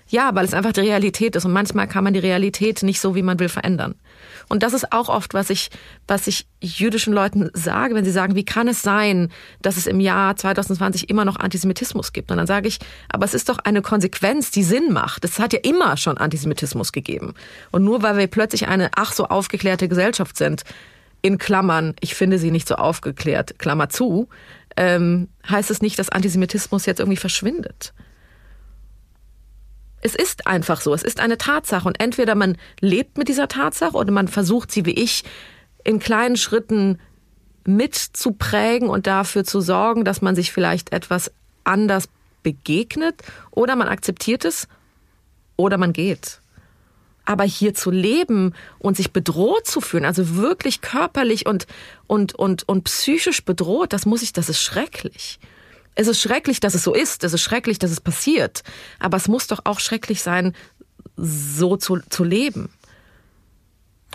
Ja, 0.08 0.36
weil 0.36 0.46
es 0.46 0.54
einfach 0.54 0.74
die 0.74 0.82
Realität 0.82 1.36
ist 1.36 1.46
und 1.46 1.54
manchmal 1.54 1.88
kann 1.88 2.04
man 2.04 2.14
die 2.14 2.20
Realität 2.20 2.84
nicht 2.84 3.00
so, 3.00 3.16
wie 3.16 3.24
man 3.24 3.40
will, 3.40 3.50
verändern. 3.50 3.96
Und 4.50 4.62
das 4.62 4.74
ist 4.74 4.92
auch 4.92 5.10
oft, 5.10 5.34
was 5.34 5.50
ich, 5.50 5.70
was 6.08 6.28
ich 6.28 6.46
jüdischen 6.62 7.14
Leuten 7.14 7.50
sage, 7.54 7.96
wenn 7.96 8.06
sie 8.06 8.12
sagen, 8.12 8.36
wie 8.36 8.46
kann 8.46 8.68
es 8.68 8.82
sein, 8.82 9.32
dass 9.62 9.78
es 9.78 9.88
im 9.88 10.00
Jahr 10.00 10.36
2020 10.36 11.10
immer 11.10 11.26
noch 11.26 11.38
Antisemitismus 11.38 12.14
gibt? 12.14 12.32
Und 12.32 12.38
dann 12.38 12.48
sage 12.48 12.68
ich, 12.68 12.80
aber 13.10 13.26
es 13.26 13.34
ist 13.34 13.50
doch 13.50 13.60
eine 13.60 13.82
Konsequenz, 13.82 14.52
die 14.52 14.64
Sinn 14.64 14.92
macht. 14.92 15.24
Es 15.26 15.40
hat 15.40 15.54
ja 15.54 15.60
immer 15.64 15.98
schon 15.98 16.18
Antisemitismus 16.18 16.92
gegeben. 16.92 17.34
Und 17.72 17.84
nur 17.84 18.04
weil 18.04 18.18
wir 18.18 18.28
plötzlich 18.28 18.68
eine 18.68 18.92
ach 18.96 19.14
so 19.14 19.26
aufgeklärte 19.28 19.88
Gesellschaft 19.88 20.38
sind, 20.38 20.64
in 21.22 21.38
Klammern, 21.38 21.96
ich 22.02 22.16
finde 22.16 22.38
sie 22.38 22.52
nicht 22.52 22.68
so 22.68 22.76
aufgeklärt, 22.76 23.58
Klammer 23.58 23.88
zu, 23.88 24.28
ähm, 24.76 25.30
heißt 25.50 25.72
es 25.72 25.82
nicht, 25.82 25.98
dass 25.98 26.10
Antisemitismus 26.10 26.86
jetzt 26.86 27.00
irgendwie 27.00 27.18
verschwindet. 27.18 27.94
Es 30.06 30.16
ist 30.16 30.48
einfach 30.48 30.82
so, 30.82 30.94
es 30.94 31.02
ist 31.02 31.22
eine 31.22 31.38
Tatsache 31.38 31.88
und 31.88 32.00
entweder 32.02 32.36
man 32.36 32.58
lebt 32.82 33.18
mit 33.18 33.30
dieser 33.30 33.48
Tatsache 33.48 33.96
oder 33.96 34.12
man 34.12 34.28
versucht 34.28 34.70
sie 34.70 34.86
wie 34.86 34.92
ich 34.92 35.24
in 35.86 36.00
kleinen 36.00 36.36
Schritten 36.36 37.00
mitzuprägen 37.66 38.90
und 38.90 39.08
dafür 39.08 39.46
zu 39.46 39.62
sorgen, 39.62 40.04
dass 40.04 40.22
man 40.22 40.36
sich 40.36 40.52
vielleicht 40.52 40.92
etwas 40.92 41.32
anders 41.64 42.10
begegnet 42.44 43.22
oder 43.52 43.78
man 43.78 43.88
akzeptiert 43.88 44.44
es 44.44 44.68
oder 45.56 45.78
man 45.78 45.94
geht. 45.94 46.42
Aber 47.24 47.46
hier 47.46 47.74
zu 47.74 47.90
leben 47.90 48.54
und 48.80 48.98
sich 48.98 49.14
bedroht 49.14 49.66
zu 49.66 49.80
fühlen, 49.80 50.04
also 50.04 50.36
wirklich 50.36 50.82
körperlich 50.82 51.46
und, 51.46 51.66
und, 52.08 52.36
und, 52.36 52.68
und 52.68 52.84
psychisch 52.84 53.46
bedroht, 53.46 53.94
das 53.94 54.06
muss 54.06 54.22
ich, 54.22 54.34
das 54.34 54.50
ist 54.50 54.60
schrecklich. 54.60 55.40
Es 55.96 56.08
ist 56.08 56.22
schrecklich, 56.22 56.60
dass 56.60 56.74
es 56.74 56.84
so 56.84 56.94
ist. 56.94 57.24
Es 57.24 57.34
ist 57.34 57.42
schrecklich, 57.42 57.80
dass 57.80 57.92
es 57.92 58.02
passiert. 58.02 58.64
Aber 59.00 59.18
es 59.18 59.28
muss 59.28 59.48
doch 59.48 59.62
auch 59.66 59.80
schrecklich 59.80 60.22
sein, 60.22 60.54
so 61.16 61.78
zu, 61.78 62.00
zu 62.10 62.24
leben. 62.24 62.70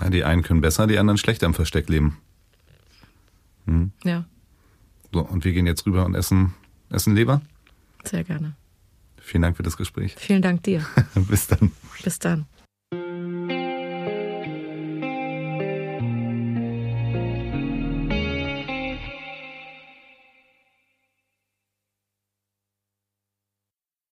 Ja, 0.01 0.11
die 0.11 0.25
einen 0.25 0.43
können 0.43 0.61
besser, 0.61 0.87
die 0.87 0.99
anderen 0.99 1.19
schlechter 1.19 1.47
im 1.47 1.55
Versteck 1.55 1.89
leben. 1.89 2.19
Hm? 3.67 3.93
Ja. 4.05 4.25
So, 5.13 5.21
und 5.21 5.45
wir 5.45 5.53
gehen 5.53 5.67
jetzt 5.67 5.87
rüber 5.87 6.05
und 6.05 6.15
essen, 6.15 6.55
essen 6.91 7.15
Leber? 7.15 7.41
Sehr 8.05 8.25
gerne. 8.25 8.55
Vielen 9.21 9.43
Dank 9.43 9.57
für 9.57 9.63
das 9.63 9.77
Gespräch. 9.77 10.15
Vielen 10.17 10.43
Dank 10.43 10.63
dir. 10.63 10.85
Bis 11.15 11.47
dann. 11.47 11.73
Bis 12.03 12.19
dann. 12.19 12.47